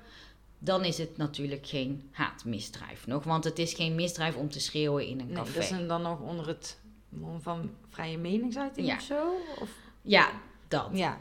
Dan 0.58 0.84
is 0.84 0.98
het 0.98 1.16
natuurlijk 1.16 1.66
geen 1.66 2.08
haatmisdrijf 2.12 3.06
nog. 3.06 3.24
Want 3.24 3.44
het 3.44 3.58
is 3.58 3.72
geen 3.74 3.94
misdrijf 3.94 4.36
om 4.36 4.50
te 4.50 4.60
schreeuwen 4.60 5.06
in 5.06 5.20
een 5.20 5.26
Nee, 5.26 5.36
café. 5.36 5.52
dat 5.52 5.62
is 5.80 5.86
dan 5.86 6.02
nog 6.02 6.20
onder 6.20 6.46
het 6.46 6.78
mom 7.08 7.42
van 7.42 7.70
vrije 7.88 8.18
meningsuiting 8.18 8.86
Ja. 8.86 8.94
of 8.94 9.02
zo? 9.02 9.34
Of, 9.60 9.70
Ja, 10.02 10.30
dat. 10.68 10.88
ja. 10.92 11.20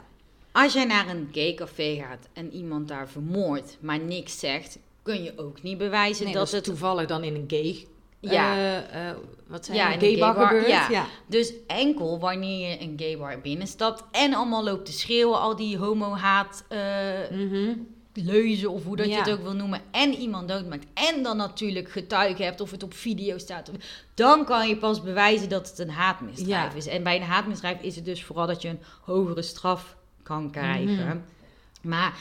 Als 0.52 0.72
jij 0.72 0.84
naar 0.84 1.08
een 1.08 1.28
gay 1.32 1.54
café 1.54 1.94
gaat 1.96 2.28
en 2.32 2.52
iemand 2.52 2.88
daar 2.88 3.08
vermoordt, 3.08 3.76
maar 3.80 3.98
niks 3.98 4.38
zegt, 4.38 4.78
kun 5.02 5.22
je 5.22 5.38
ook 5.38 5.62
niet 5.62 5.78
bewijzen 5.78 6.24
Nee, 6.24 6.34
dat 6.34 6.42
dat 6.42 6.52
het. 6.54 6.64
toevallig 6.64 7.06
dan 7.06 7.24
in 7.24 7.34
een 7.34 7.44
gay... 7.46 7.86
Ja. 8.32 8.54
eh, 8.56 9.08
eh, 9.08 9.16
wat 9.46 9.64
zijn 9.64 9.76
Ja, 9.76 9.88
ja, 9.88 9.94
in 9.94 9.98
een 9.98 10.04
een 10.04 10.10
gay 10.10 10.20
bar 10.20 10.34
gaybar, 10.34 10.48
gebeurt? 10.48 10.68
ja. 10.68 10.88
ja. 10.90 11.06
Dus 11.26 11.52
enkel 11.66 12.18
wanneer 12.18 12.70
je 12.70 12.80
een 12.80 12.94
gay 12.96 13.18
bar 13.18 13.40
binnenstapt 13.40 14.04
en 14.10 14.34
allemaal 14.34 14.64
loopt 14.64 14.86
te 14.86 14.92
schreeuwen, 14.92 15.40
al 15.40 15.56
die 15.56 15.76
homo-haat 15.78 16.64
eh, 16.68 16.78
Mhm. 17.30 17.72
leuzen 18.16 18.70
of 18.70 18.84
hoe 18.84 18.96
dat 18.96 19.06
je 19.06 19.14
het 19.16 19.30
ook 19.30 19.42
wil 19.42 19.54
noemen, 19.54 19.80
en 19.90 20.14
iemand 20.14 20.48
doodmaakt, 20.48 20.86
en 20.94 21.22
dan 21.22 21.36
natuurlijk 21.36 21.90
getuigen 21.90 22.44
hebt 22.44 22.60
of 22.60 22.70
het 22.70 22.82
op 22.82 22.94
video 22.94 23.38
staat, 23.38 23.70
dan 24.14 24.44
kan 24.44 24.68
je 24.68 24.76
pas 24.76 25.02
bewijzen 25.02 25.48
dat 25.48 25.68
het 25.70 25.78
een 25.78 25.90
haatmisdrijf 25.90 26.72
Ja. 26.72 26.76
is. 26.78 26.86
En 26.86 27.02
bij 27.02 27.16
een 27.16 27.22
haatmisdrijf 27.22 27.80
is 27.80 27.96
het 27.96 28.04
dus 28.04 28.24
vooral 28.24 28.46
dat 28.46 28.62
je 28.62 28.68
een 28.68 28.80
hogere 29.02 29.42
straf 29.42 29.96
kan 30.22 30.50
krijgen. 30.50 31.06
Mhm. 31.06 31.18
Maar 31.80 32.14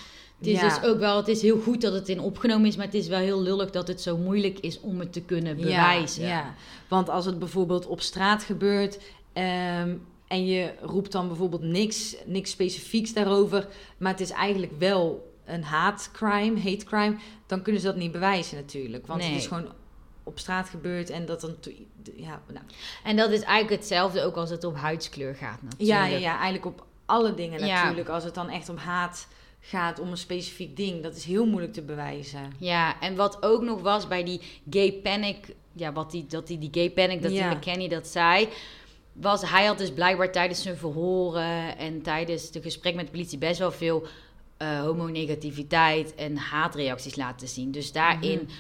het 0.46 0.54
is 0.54 0.62
Ja. 0.62 0.80
dus 0.80 0.90
ook 0.90 1.00
wel, 1.00 1.18
het 1.18 1.28
is 1.28 1.42
heel 1.42 1.60
goed 1.60 1.82
dat 1.82 1.94
het 1.94 2.10
in 2.10 2.20
opgenomen 2.20 2.68
is, 2.68 2.76
maar 2.76 2.86
het 2.86 2.94
is 2.94 3.08
wel 3.08 3.20
heel 3.20 3.42
lullig 3.42 3.70
dat 3.70 3.88
het 3.88 4.02
zo 4.02 4.18
moeilijk 4.18 4.60
is 4.60 4.80
om 4.82 5.00
het 5.00 5.14
te 5.14 5.22
kunnen 5.22 5.56
bewijzen. 5.56 6.24
Ja, 6.24 6.30
ja, 6.30 6.54
want 6.88 7.10
als 7.10 7.26
het 7.26 7.40
bijvoorbeeld 7.40 7.86
op 7.86 8.02
straat 8.02 8.44
gebeurt 8.44 9.00
ehm, 9.34 9.96
en 10.28 10.46
je 10.46 10.74
roept 10.82 11.12
dan 11.12 11.28
bijvoorbeeld 11.28 11.62
niks, 11.62 12.16
niks 12.26 12.52
specifieks 12.52 13.14
daarover, 13.14 13.68
maar 13.98 14.12
het 14.12 14.22
is 14.22 14.30
eigenlijk 14.32 14.72
wel 14.80 15.32
een 15.46 15.64
haatcrime, 15.64 16.60
hate 16.62 16.86
crime, 16.86 17.16
dan 17.48 17.62
kunnen 17.62 17.82
ze 17.82 17.88
dat 17.88 17.96
niet 17.96 18.12
bewijzen 18.12 18.58
natuurlijk. 18.58 19.08
Want 19.08 19.20
Nee. 19.22 19.30
het 19.30 19.40
is 19.42 19.48
gewoon 19.48 19.68
op 20.24 20.40
straat 20.40 20.70
gebeurd 20.70 21.10
en 21.10 21.26
dat 21.26 21.42
dan... 21.42 21.56
Ja, 22.16 22.42
nou, 22.48 22.66
En 23.04 23.16
dat 23.16 23.30
is 23.32 23.42
eigenlijk 23.42 23.82
hetzelfde 23.82 24.24
ook 24.24 24.36
als 24.36 24.50
het 24.50 24.64
op 24.64 24.76
huidskleur 24.76 25.36
gaat 25.36 25.62
natuurlijk. 25.62 25.90
ja, 25.90 26.06
ja, 26.06 26.18
ja, 26.18 26.32
eigenlijk 26.34 26.66
op 26.66 26.86
alle 27.06 27.34
dingen 27.34 27.62
natuurlijk. 27.62 28.10
Als 28.10 28.24
het 28.24 28.34
dan 28.34 28.50
echt 28.50 28.70
om 28.70 28.78
haat 28.78 29.28
gaat, 29.66 30.00
om 30.00 30.10
een 30.12 30.18
specifiek 30.18 30.76
ding, 30.78 31.04
dat 31.04 31.16
is 31.16 31.24
heel 31.26 31.46
moeilijk 31.46 31.74
te 31.74 31.82
bewijzen. 31.82 32.52
Ja, 32.58 33.00
en 33.02 33.16
wat 33.16 33.38
ook 33.44 33.62
nog 33.62 33.82
was 33.82 34.08
bij 34.08 34.24
die 34.24 34.42
gay 34.70 34.92
panic, 34.94 35.56
ja, 35.74 35.94
wat 35.94 36.12
die, 36.12 36.26
dat 36.28 36.48
die, 36.48 36.58
die 36.58 36.70
gay 36.72 36.92
panic, 36.92 37.22
dat 37.22 37.32
Ja. 37.32 37.48
die 37.50 37.58
McKenny 37.58 37.88
dat 37.88 38.08
zei, 38.08 38.48
was 39.14 39.50
hij 39.50 39.66
had 39.66 39.78
dus 39.78 39.92
blijkbaar 39.92 40.32
tijdens 40.32 40.62
zijn 40.62 40.78
verhoren 40.78 41.78
en 41.78 42.02
tijdens 42.02 42.52
de 42.52 42.62
gesprek 42.62 42.96
met 42.96 43.06
de 43.06 43.12
politie 43.12 43.38
best 43.38 43.60
wel 43.60 43.72
veel 43.72 44.08
eh 44.58 44.80
homonegativiteit 44.82 46.16
en 46.16 46.38
haatreacties 46.38 47.16
laten 47.16 47.48
zien. 47.48 47.72
Dus 47.72 47.92
daarin, 47.92 48.40
Mhm. 48.42 48.52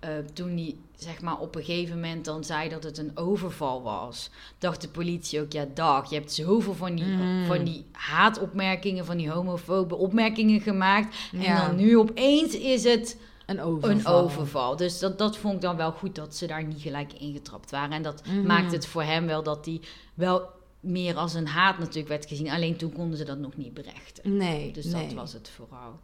eh, 0.00 0.10
toen 0.32 0.50
hij 0.56 0.74
zeg 1.02 1.20
maar 1.20 1.38
op 1.38 1.54
een 1.54 1.64
gegeven 1.64 1.94
moment 1.94 2.24
dan 2.24 2.44
zei 2.44 2.68
dat 2.68 2.82
het 2.82 2.98
een 2.98 3.10
overval 3.16 3.82
was, 3.82 4.30
dacht 4.58 4.80
de 4.80 4.88
politie 4.88 5.40
ook, 5.40 5.52
ja 5.52 5.66
dag, 5.74 6.10
je 6.10 6.14
hebt 6.16 6.32
zoveel 6.32 6.74
van 6.74 6.94
die, 6.94 7.04
Mhm. 7.04 7.46
van 7.46 7.64
die 7.64 7.84
haatopmerkingen, 7.92 9.04
van 9.04 9.16
die 9.16 9.30
homofobe 9.30 9.94
opmerkingen 9.94 10.60
gemaakt. 10.60 11.16
En 11.32 11.56
dan 11.56 11.76
nu 11.76 11.98
opeens 11.98 12.54
is 12.58 12.84
het 12.84 13.16
Een 13.46 13.60
overval. 13.62 13.90
een 13.90 14.06
overval. 14.24 14.76
Dus 14.76 14.98
dat, 14.98 15.18
dat 15.18 15.36
vond 15.36 15.54
ik 15.54 15.60
dan 15.60 15.76
wel 15.76 15.92
goed 15.92 16.14
dat 16.14 16.36
ze 16.36 16.46
daar 16.46 16.64
niet 16.64 16.80
gelijk 16.82 17.12
ingetrapt 17.12 17.70
waren. 17.70 17.92
En 17.92 18.02
dat 18.02 18.22
Mhm. 18.26 18.46
maakt 18.46 18.72
het 18.72 18.86
voor 18.86 19.02
hem 19.02 19.26
wel 19.26 19.42
dat 19.42 19.64
hij 19.66 19.80
wel 20.14 20.42
meer 20.80 21.16
als 21.16 21.34
een 21.34 21.46
haat 21.46 21.78
natuurlijk 21.78 22.08
werd 22.08 22.26
gezien. 22.26 22.50
Alleen 22.50 22.76
toen 22.76 22.92
konden 22.92 23.18
ze 23.18 23.24
dat 23.24 23.38
nog 23.38 23.56
niet 23.56 23.74
berechten. 23.74 24.36
Nee, 24.36 24.72
Dus 24.72 24.84
nee. 24.84 25.04
dat 25.06 25.12
was 25.14 25.32
het 25.32 25.48
vooral. 25.56 25.98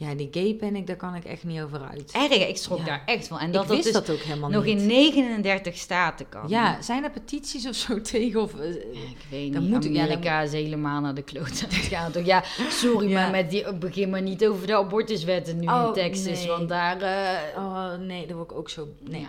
Ja, 0.00 0.14
die 0.14 0.28
gay 0.30 0.54
panic, 0.54 0.86
daar 0.86 0.96
kan 0.96 1.14
ik 1.14 1.24
echt 1.24 1.44
niet 1.44 1.60
over 1.60 1.80
uit. 1.90 2.12
Erg, 2.12 2.48
ik 2.48 2.56
schrok 2.56 2.78
Ja. 2.78 2.84
daar 2.84 3.02
echt 3.06 3.26
van. 3.26 3.38
En 3.38 3.46
ik 3.46 3.52
dat 3.52 3.66
dat 3.66 3.72
wist 3.76 3.84
dus 3.84 3.92
dat 3.92 4.10
ook 4.10 4.18
helemaal 4.22 4.50
nog 4.50 4.64
niet. 4.64 4.80
in 4.80 4.86
39 4.86 5.76
staten 5.76 6.28
kan. 6.28 6.44
Ja, 6.48 6.82
zijn 6.82 7.04
er 7.04 7.10
petities 7.10 7.66
of 7.68 7.74
zo 7.74 8.00
tegen? 8.12 8.40
Of, 8.42 8.54
eh, 8.60 8.72
Ja, 8.74 8.80
Ik 9.00 9.16
weet 9.30 9.52
Dan 9.52 9.62
niet, 9.62 9.70
moet 9.70 9.84
ik- 9.84 9.92
ja, 9.92 10.02
Amerika 10.02 10.40
is 10.40 10.52
helemaal 10.52 11.00
naar 11.00 11.14
de 11.14 11.22
kloot 11.22 11.48
aan 11.64 11.68
het 11.68 11.74
gaan. 11.74 12.12
Toch? 12.12 12.24
Ja, 12.24 12.44
sorry, 12.68 13.08
Ja. 13.08 13.20
maar 13.20 13.30
met 13.30 13.50
die, 13.50 13.74
begin 13.74 14.10
maar 14.10 14.22
niet 14.22 14.46
over 14.46 14.66
de 14.66 14.76
abortuswetten 14.76 15.58
nu 15.58 15.66
Oh, 15.66 15.84
in 15.86 15.92
Texas. 15.92 16.38
nee. 16.38 16.46
Want 16.48 16.68
daar... 16.68 17.00
eh, 17.02 17.56
oh 17.62 17.92
nee, 17.98 18.26
dat 18.26 18.36
word 18.36 18.50
ik 18.50 18.56
ook 18.56 18.70
zo... 18.70 18.88
Nee. 19.08 19.26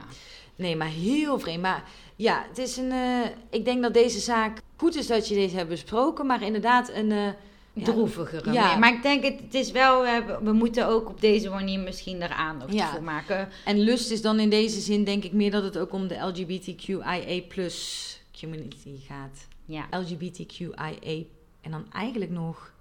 nee, 0.55 0.75
maar 0.75 0.87
heel 0.89 1.39
vreemd. 1.39 1.61
Maar 1.61 1.83
ja, 2.15 2.45
het 2.49 2.57
is 2.57 2.77
een... 2.77 2.91
eh, 2.91 3.29
ik 3.49 3.65
denk 3.65 3.81
dat 3.81 3.93
deze 3.93 4.19
zaak... 4.19 4.57
Goed 4.77 4.95
is 4.95 5.07
dat 5.07 5.27
je 5.27 5.35
deze 5.35 5.55
hebt 5.55 5.69
besproken, 5.69 6.25
maar 6.25 6.41
inderdaad 6.43 6.89
een... 6.93 7.11
eh, 7.11 7.27
droevigere. 7.73 8.51
Ja. 8.51 8.71
Ja. 8.71 8.77
Maar 8.77 8.93
ik 8.93 9.01
denk, 9.01 9.23
het, 9.23 9.39
het 9.39 9.53
is 9.53 9.71
wel, 9.71 10.01
we, 10.43 10.53
moeten 10.53 10.87
ook 10.87 11.09
op 11.09 11.21
deze 11.21 11.49
manier 11.49 11.79
misschien 11.79 12.19
daar 12.19 12.29
aandacht 12.29 12.73
Ja. 12.73 12.91
voor 12.91 13.03
maken. 13.03 13.49
En 13.65 13.79
lust 13.79 14.11
is 14.11 14.21
dan 14.21 14.39
in 14.39 14.49
deze 14.49 14.79
zin 14.79 15.03
denk 15.03 15.23
ik 15.23 15.31
meer 15.31 15.51
dat 15.51 15.63
het 15.63 15.77
ook 15.77 15.93
om 15.93 16.07
de 16.07 16.15
LGBTQIA 16.15 17.41
plus 17.47 18.19
community 18.39 18.97
gaat. 19.07 19.47
Ja. 19.65 19.87
LGBTQIA 19.91 21.23
en 21.61 21.71
dan 21.71 21.85
eigenlijk 21.91 22.31
nog 22.31 22.71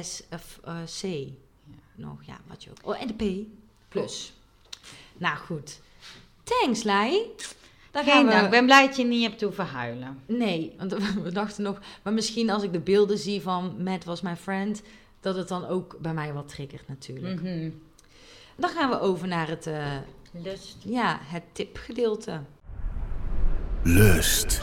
S 0.00 0.22
of 0.32 0.60
eh, 0.64 0.76
C. 1.00 1.28
Nog, 1.94 2.24
ja, 2.26 2.40
wat 2.46 2.64
je 2.64 2.70
ook. 2.70 2.76
Oh, 2.82 3.02
en 3.02 3.06
de 3.06 3.14
P 3.14 3.46
plus. 3.88 4.32
Nou 5.16 5.36
goed. 5.36 5.80
Thanks, 6.44 6.82
Lai. 6.82 7.20
Dan 7.90 8.04
gaan 8.04 8.24
we... 8.24 8.30
dank. 8.30 8.44
Ik 8.44 8.50
ben 8.50 8.64
blij 8.64 8.86
dat 8.86 8.96
je 8.96 9.04
niet 9.04 9.28
hebt 9.28 9.40
hoeven 9.40 9.66
huilen. 9.66 10.22
Nee, 10.26 10.74
want 10.78 10.92
we 11.22 11.32
dachten 11.32 11.62
nog... 11.62 11.80
Maar 12.02 12.12
misschien 12.12 12.50
als 12.50 12.62
ik 12.62 12.72
de 12.72 12.80
beelden 12.80 13.18
zie 13.18 13.40
van 13.40 13.82
Matt 13.82 14.04
was 14.04 14.20
my 14.20 14.36
friend... 14.36 14.82
dat 15.20 15.36
het 15.36 15.48
dan 15.48 15.66
ook 15.66 15.96
bij 16.00 16.14
mij 16.14 16.32
wat 16.32 16.48
triggert 16.48 16.88
natuurlijk. 16.88 17.42
Mhm. 17.42 17.70
Dan 18.56 18.70
gaan 18.70 18.90
we 18.90 19.00
over 19.00 19.28
naar 19.28 19.48
het, 19.48 19.66
eh, 19.66 19.96
Lust. 20.32 20.76
ja, 20.84 21.18
het 21.22 21.42
tipgedeelte. 21.52 22.40
Lust. 23.82 24.60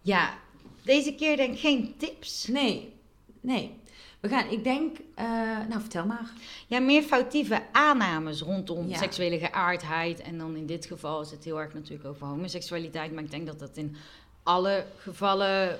Ja, 0.00 0.38
deze 0.82 1.14
keer 1.14 1.36
denk 1.36 1.54
ik 1.54 1.60
geen 1.60 1.94
tips. 1.98 2.46
Nee, 2.46 2.92
nee. 3.40 3.80
We 4.20 4.28
gaan, 4.28 4.50
ik 4.50 4.64
denk, 4.64 4.96
eh, 5.14 5.24
nou 5.68 5.80
vertel 5.80 6.06
maar. 6.06 6.30
Ja, 6.66 6.78
meer 6.80 7.02
foutieve 7.02 7.62
aannames 7.72 8.40
rondom 8.40 8.88
Ja. 8.88 8.96
seksuele 8.96 9.38
geaardheid. 9.38 10.20
En 10.20 10.38
dan 10.38 10.56
in 10.56 10.66
dit 10.66 10.86
geval 10.86 11.20
is 11.20 11.30
het 11.30 11.44
heel 11.44 11.60
erg 11.60 11.74
natuurlijk 11.74 12.08
over 12.08 12.26
homoseksualiteit. 12.26 13.12
Maar 13.12 13.22
ik 13.24 13.30
denk 13.30 13.46
dat 13.46 13.58
dat 13.58 13.76
in 13.76 13.96
alle 14.42 14.84
gevallen 14.96 15.78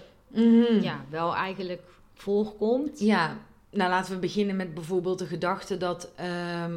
ja, 0.82 1.05
wel 1.11 1.34
eigenlijk 1.34 1.82
voorkomt. 2.14 3.01
Ja, 3.01 3.36
nou 3.70 3.91
laten 3.91 4.12
we 4.14 4.18
beginnen 4.18 4.57
met 4.57 4.74
bijvoorbeeld 4.74 5.18
de 5.18 5.26
gedachte 5.26 5.76
dat 5.76 6.11
ehm, 6.14 6.76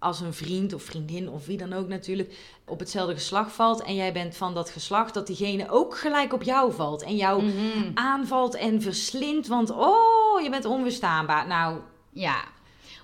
als 0.00 0.20
een 0.20 0.32
vriend 0.34 0.72
of 0.72 0.82
vriendin 0.82 1.28
of 1.28 1.46
wie 1.46 1.56
dan 1.56 1.72
ook 1.72 1.88
natuurlijk 1.88 2.60
op 2.66 2.78
hetzelfde 2.78 3.14
geslacht 3.14 3.52
valt 3.52 3.82
en 3.82 3.94
jij 3.94 4.12
bent 4.12 4.36
van 4.36 4.54
dat 4.54 4.70
geslacht, 4.70 5.14
dat 5.14 5.26
diegene 5.26 5.70
ook 5.70 5.98
gelijk 5.98 6.32
op 6.32 6.42
jou 6.42 6.72
valt 6.72 7.02
en 7.02 7.16
jou 7.16 7.42
Mhm. 7.42 7.90
aanvalt 7.94 8.54
en 8.54 8.82
verslindt, 8.82 9.46
want 9.46 9.70
oh, 9.70 10.40
je 10.42 10.50
bent 10.50 10.64
onweerstaanbaar. 10.64 11.46
Nou, 11.46 11.78
Ja, 12.12 12.44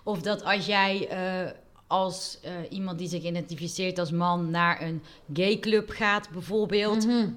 of 0.04 0.22
dat 0.22 0.44
als 0.44 0.66
jij 0.66 1.08
eh, 1.08 1.50
als 1.86 2.38
eh, 2.42 2.52
iemand 2.70 2.98
die 2.98 3.08
zich 3.08 3.22
identificeert 3.22 3.98
als 3.98 4.10
man 4.10 4.50
naar 4.50 4.82
een 4.82 5.02
gayclub 5.32 5.90
gaat 5.90 6.30
bijvoorbeeld, 6.30 7.06
mhm. 7.06 7.28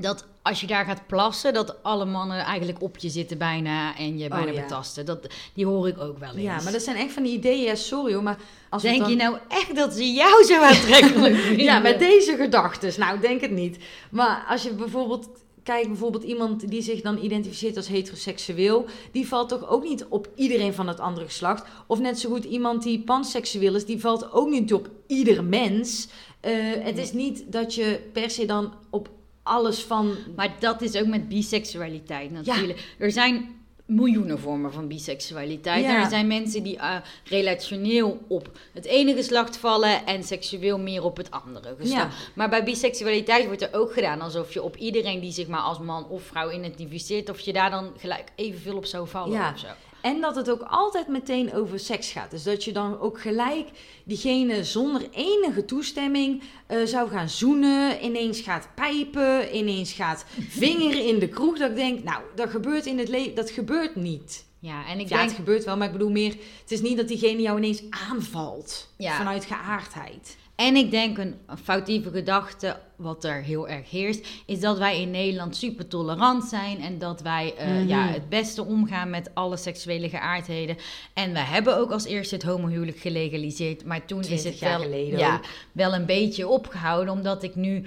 dat 0.00 0.26
als 0.44 0.60
je 0.60 0.66
daar 0.66 0.84
gaat 0.84 1.06
plassen, 1.06 1.52
dat 1.52 1.82
alle 1.82 2.04
mannen 2.04 2.38
eigenlijk 2.38 2.82
op 2.82 2.98
je 2.98 3.08
zitten 3.08 3.38
bijna 3.38 3.96
en 3.96 4.18
je 4.18 4.28
bijna 4.28 4.50
Oh, 4.50 4.54
ja. 4.54 4.60
betasten. 4.60 5.06
Dat, 5.06 5.26
die 5.54 5.66
hoor 5.66 5.88
ik 5.88 5.98
ook 5.98 6.18
wel 6.18 6.32
eens. 6.32 6.42
ja, 6.42 6.60
maar 6.62 6.72
dat 6.72 6.82
zijn 6.82 6.96
echt 6.96 7.12
van 7.12 7.22
die 7.22 7.32
ideeën, 7.32 7.62
ja, 7.62 7.74
sorry 7.74 8.12
hoor, 8.12 8.22
maar 8.22 8.38
als 8.70 8.82
Denk 8.82 9.00
dan... 9.00 9.10
je 9.10 9.16
nou 9.16 9.36
echt 9.48 9.76
dat 9.76 9.92
ze 9.94 10.12
jou 10.12 10.44
zo 10.44 10.60
aantrekkelijk 10.62 11.36
vinden? 11.46 11.64
Ja, 11.64 11.78
met 11.78 11.98
deze 11.98 12.36
gedachten. 12.36 12.92
Nou, 12.96 13.20
denk 13.20 13.40
het 13.40 13.50
niet. 13.50 13.78
Maar 14.10 14.44
als 14.48 14.62
je 14.62 14.72
bijvoorbeeld 14.72 15.28
kijkt, 15.62 15.88
bijvoorbeeld 15.88 16.24
iemand 16.24 16.68
die 16.70 16.82
zich 16.82 17.00
dan 17.00 17.18
identificeert 17.22 17.76
als 17.76 17.88
heteroseksueel, 17.88 18.84
die 19.12 19.28
valt 19.28 19.48
toch 19.48 19.68
ook 19.68 19.82
niet 19.82 20.04
op 20.08 20.28
iedereen 20.34 20.74
van 20.74 20.88
het 20.88 21.00
andere 21.00 21.26
geslacht. 21.26 21.66
Of 21.86 21.98
net 21.98 22.18
zo 22.18 22.30
goed 22.30 22.44
iemand 22.44 22.82
die 22.82 23.00
panseksueel 23.00 23.74
is, 23.74 23.86
die 23.86 24.00
valt 24.00 24.32
ook 24.32 24.48
niet 24.48 24.72
op 24.74 24.90
ieder 25.06 25.44
mens. 25.44 26.08
Eh, 26.40 26.52
het 26.78 26.98
is 26.98 27.12
niet 27.12 27.52
dat 27.52 27.74
je 27.74 28.00
per 28.12 28.30
se 28.30 28.46
dan 28.46 28.72
op 28.90 29.08
alles 29.44 29.82
van. 29.82 30.16
Maar 30.36 30.54
dat 30.58 30.82
is 30.82 30.96
ook 30.96 31.06
met 31.06 31.28
biseksualiteit 31.28 32.30
natuurlijk. 32.30 32.94
Er 32.98 33.12
zijn 33.12 33.62
miljoenen 33.86 34.38
vormen 34.38 34.72
van 34.72 34.88
biseksualiteit. 34.88 35.84
Ja. 35.84 36.02
Er 36.02 36.08
zijn 36.10 36.26
mensen 36.26 36.62
die 36.62 36.76
eh, 36.76 36.96
relationeel 37.24 38.24
op 38.28 38.58
het 38.72 38.84
ene 38.84 39.14
geslacht 39.14 39.56
vallen 39.56 40.06
en 40.06 40.22
seksueel 40.24 40.78
meer 40.78 41.04
op 41.04 41.16
het 41.16 41.30
andere 41.30 41.74
geslacht. 41.80 42.30
Maar 42.34 42.48
bij 42.48 42.64
biseksualiteit 42.64 43.46
wordt 43.46 43.62
er 43.62 43.74
ook 43.74 43.92
gedaan 43.92 44.20
alsof 44.20 44.52
je 44.52 44.62
op 44.62 44.76
iedereen 44.76 45.20
die 45.20 45.32
zich 45.32 45.46
maar 45.46 45.60
als 45.60 45.78
man 45.78 46.08
of 46.08 46.22
vrouw 46.22 46.50
identificeert, 46.50 47.30
of 47.30 47.40
je 47.40 47.52
daar 47.52 47.70
dan 47.70 47.92
gelijk 47.96 48.24
evenveel 48.34 48.76
op 48.76 48.84
zou 48.86 49.08
vallen 49.08 49.32
Ja. 49.32 49.52
of 49.52 49.58
zo. 49.58 49.66
En 50.04 50.20
dat 50.20 50.36
het 50.36 50.50
ook 50.50 50.62
altijd 50.62 51.08
meteen 51.08 51.54
over 51.54 51.78
seks 51.78 52.10
gaat. 52.10 52.30
Dus 52.30 52.42
dat 52.42 52.64
je 52.64 52.72
dan 52.72 53.00
ook 53.00 53.20
gelijk 53.20 53.68
diegene 54.04 54.64
zonder 54.64 55.08
enige 55.10 55.64
toestemming 55.64 56.42
eh, 56.66 56.82
zou 56.84 57.10
gaan 57.10 57.28
zoenen, 57.28 58.04
ineens 58.04 58.40
gaat 58.40 58.68
pijpen, 58.74 59.56
ineens 59.56 59.92
gaat 59.92 60.24
vingeren 60.64 61.06
in 61.06 61.18
de 61.18 61.28
kroeg. 61.28 61.58
Dat 61.58 61.70
ik 61.70 61.76
denk, 61.76 62.02
nou, 62.02 62.22
dat 62.34 62.50
gebeurt 62.50 62.86
in 62.86 62.98
het 62.98 63.08
leven, 63.08 63.34
dat 63.34 63.50
gebeurt 63.50 63.96
niet. 63.96 64.44
Ja, 64.58 64.86
en 64.86 65.00
ik 65.00 65.08
ja, 65.08 65.16
denk... 65.16 65.28
het 65.28 65.38
gebeurt 65.38 65.64
wel, 65.64 65.76
maar 65.76 65.86
ik 65.86 65.92
bedoel 65.92 66.10
meer, 66.10 66.34
het 66.62 66.70
is 66.70 66.80
niet 66.80 66.96
dat 66.96 67.08
diegene 67.08 67.42
jou 67.42 67.58
ineens 67.58 67.82
aanvalt 67.90 68.88
Ja. 68.96 69.16
vanuit 69.16 69.44
geaardheid. 69.44 70.36
En 70.56 70.76
ik 70.76 70.90
denk 70.90 71.18
een 71.18 71.34
foutieve 71.62 72.10
gedachte, 72.10 72.76
wat 72.96 73.24
er 73.24 73.42
heel 73.42 73.68
erg 73.68 73.90
heerst, 73.90 74.26
is 74.46 74.60
dat 74.60 74.78
wij 74.78 75.00
in 75.00 75.10
Nederland 75.10 75.56
super 75.56 75.88
tolerant 75.88 76.44
zijn 76.44 76.80
en 76.80 76.98
dat 76.98 77.20
wij 77.20 77.54
eh, 77.56 77.66
Mhm. 77.68 77.88
ja, 77.88 78.06
het 78.06 78.28
beste 78.28 78.64
omgaan 78.64 79.10
met 79.10 79.30
alle 79.34 79.56
seksuele 79.56 80.08
geaardheden. 80.08 80.76
En 81.14 81.32
we 81.32 81.38
hebben 81.38 81.76
ook 81.78 81.90
als 81.90 82.04
eerste 82.04 82.34
het 82.34 82.44
homohuwelijk 82.44 82.98
gelegaliseerd, 82.98 83.84
maar 83.84 84.04
toen 84.04 84.20
is 84.20 84.26
20 84.26 84.50
het 84.50 84.58
jaar 84.58 84.78
wel, 84.78 84.88
geleden 84.88 85.18
ja, 85.18 85.40
wel 85.72 85.94
een 85.94 86.06
beetje 86.06 86.48
opgehouden, 86.48 87.12
omdat 87.14 87.42
ik 87.42 87.54
nu 87.54 87.84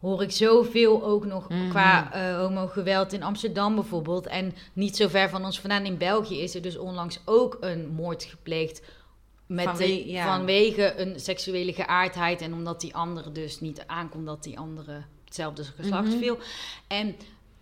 hoor 0.00 0.22
ik 0.22 0.30
zoveel 0.30 1.04
ook 1.04 1.24
nog 1.24 1.48
Mhm. 1.48 1.68
qua 1.68 2.12
eh 2.12 2.38
homogeweld 2.38 3.12
in 3.12 3.22
Amsterdam 3.22 3.74
bijvoorbeeld. 3.74 4.26
En 4.26 4.54
niet 4.72 4.96
zo 4.96 5.08
ver 5.08 5.28
van 5.28 5.44
ons 5.44 5.60
vandaan 5.60 5.84
in 5.84 5.98
België 5.98 6.40
is 6.40 6.54
er 6.54 6.62
dus 6.62 6.76
onlangs 6.76 7.20
ook 7.24 7.56
een 7.60 7.88
moord 7.88 8.24
gepleegd. 8.24 8.82
Met 9.46 9.64
Vanwe- 9.64 9.84
de- 9.86 10.08
ja. 10.10 10.36
Vanwege 10.36 10.94
een 10.96 11.20
seksuele 11.20 11.72
geaardheid 11.72 12.40
en 12.40 12.52
omdat 12.52 12.80
die 12.80 12.94
andere 12.94 13.32
dus 13.32 13.60
niet 13.60 13.84
aankomt 13.86 14.26
dat 14.26 14.42
die 14.42 14.58
andere 14.58 15.02
hetzelfde 15.24 15.64
geslacht 15.64 16.08
Mhm. 16.08 16.18
viel. 16.18 16.38
En 16.86 17.14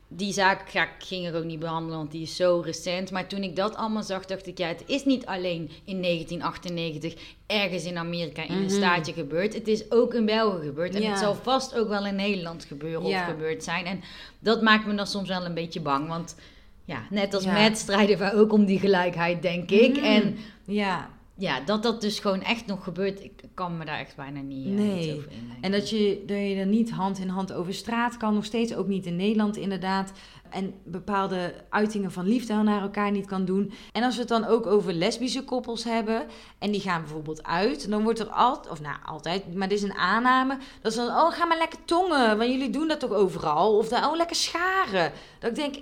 die 0.09 0.33
zaak 0.33 0.71
ga, 0.71 0.83
ik 0.83 1.05
ging 1.05 1.27
er 1.27 1.37
ook 1.37 1.45
niet 1.45 1.59
behandelen, 1.59 1.99
want 1.99 2.11
die 2.11 2.23
is 2.23 2.37
zo 2.37 2.63
recent. 2.65 3.11
Maar 3.11 3.27
toen 3.27 3.43
ik 3.43 3.57
dat 3.57 3.75
allemaal 3.77 4.03
zag, 4.03 4.25
dacht 4.25 4.47
ik, 4.47 4.59
ja, 4.59 4.69
het 4.69 4.83
is 4.87 5.05
niet 5.05 5.27
alleen 5.27 5.71
in 5.85 6.01
1998 6.01 7.15
ergens 7.47 7.85
in 7.85 7.99
Amerika 7.99 8.43
in 8.43 8.53
een 8.55 8.61
Mhm. 8.63 8.71
staatje 8.71 9.13
gebeurd. 9.13 9.55
Het 9.55 9.69
is 9.69 9.91
ook 9.91 10.15
in 10.15 10.25
België 10.27 10.65
gebeurd. 10.67 10.95
En 10.95 11.03
Ja. 11.03 11.11
het 11.11 11.19
zal 11.19 11.35
vast 11.35 11.75
ook 11.79 11.89
wel 11.89 12.07
in 12.07 12.17
Nederland 12.17 12.65
gebeuren 12.65 13.07
Ja. 13.09 13.21
of 13.21 13.31
gebeurd 13.31 13.65
zijn. 13.65 13.85
En 13.87 14.01
dat 14.39 14.63
maakt 14.63 14.87
me 14.87 14.95
dan 14.95 15.07
soms 15.07 15.29
wel 15.29 15.45
een 15.45 15.55
beetje 15.55 15.81
bang. 15.81 16.09
Want 16.09 16.37
ja, 16.85 17.03
net 17.11 17.35
als 17.35 17.45
Ja. 17.45 17.53
met 17.53 17.79
strijden 17.79 18.19
wij 18.19 18.35
ook 18.35 18.53
om 18.53 18.65
die 18.65 18.79
gelijkheid, 18.79 19.43
denk 19.43 19.71
ik. 19.71 19.97
Mhm. 19.97 20.05
En 20.05 20.37
Ja, 20.67 21.11
ja, 21.35 21.61
dat 21.61 21.83
dat 21.83 22.01
dus 22.01 22.19
gewoon 22.19 22.43
echt 22.43 22.67
nog 22.67 22.85
gebeurt, 22.85 23.23
ik 23.23 23.33
kan 23.55 23.77
me 23.77 23.85
daar 23.85 23.99
echt 23.99 24.17
bijna 24.17 24.41
niet, 24.41 24.67
eh, 24.67 24.73
Nee. 24.73 25.17
over 25.17 25.31
indenken. 25.31 25.57
En 25.61 25.73
dat 25.73 25.91
je, 25.91 26.23
dat 26.27 26.37
je 26.37 26.55
er 26.55 26.67
niet 26.67 26.91
hand 26.91 27.19
in 27.19 27.29
hand 27.29 27.53
over 27.53 27.75
straat 27.75 28.17
kan, 28.17 28.35
nog 28.35 28.45
steeds 28.45 28.75
ook 28.75 28.87
niet 28.87 29.07
in 29.07 29.17
Nederland 29.17 29.57
inderdaad. 29.57 30.13
En 30.51 30.75
bepaalde 30.85 31.55
uitingen 31.69 32.13
van 32.13 32.27
liefde 32.27 32.55
naar 32.55 32.83
elkaar 32.83 33.11
niet 33.11 33.27
kan 33.27 33.45
doen. 33.45 33.73
En 33.93 34.03
als 34.03 34.15
we 34.15 34.21
het 34.21 34.29
dan 34.29 34.45
ook 34.47 34.67
over 34.67 34.93
lesbische 34.93 35.45
koppels 35.45 35.85
hebben, 35.85 36.27
en 36.59 36.71
die 36.71 36.81
gaan 36.81 37.01
bijvoorbeeld 37.01 37.43
uit, 37.43 37.91
dan 37.91 38.03
wordt 38.03 38.19
er 38.19 38.29
altijd, 38.29 38.73
of 38.73 38.81
nou 38.81 38.97
altijd, 39.05 39.55
maar 39.55 39.69
dit 39.69 39.79
is 39.79 39.85
een 39.85 39.95
aanname, 39.97 40.59
dat 40.83 40.93
ze 40.93 40.99
dan, 40.99 41.09
oh 41.09 41.31
ga 41.33 41.45
maar 41.45 41.59
lekker 41.59 41.79
tongen, 41.85 42.39
want 42.39 42.51
jullie 42.51 42.71
doen 42.71 42.89
dat 42.89 43.01
toch 43.01 43.13
overal? 43.13 43.77
Of 43.77 43.89
dan, 43.89 44.05
oh 44.05 44.17
lekker 44.17 44.37
scharen. 44.37 45.13
Dat 45.39 45.51
ik 45.51 45.57
denk, 45.57 45.77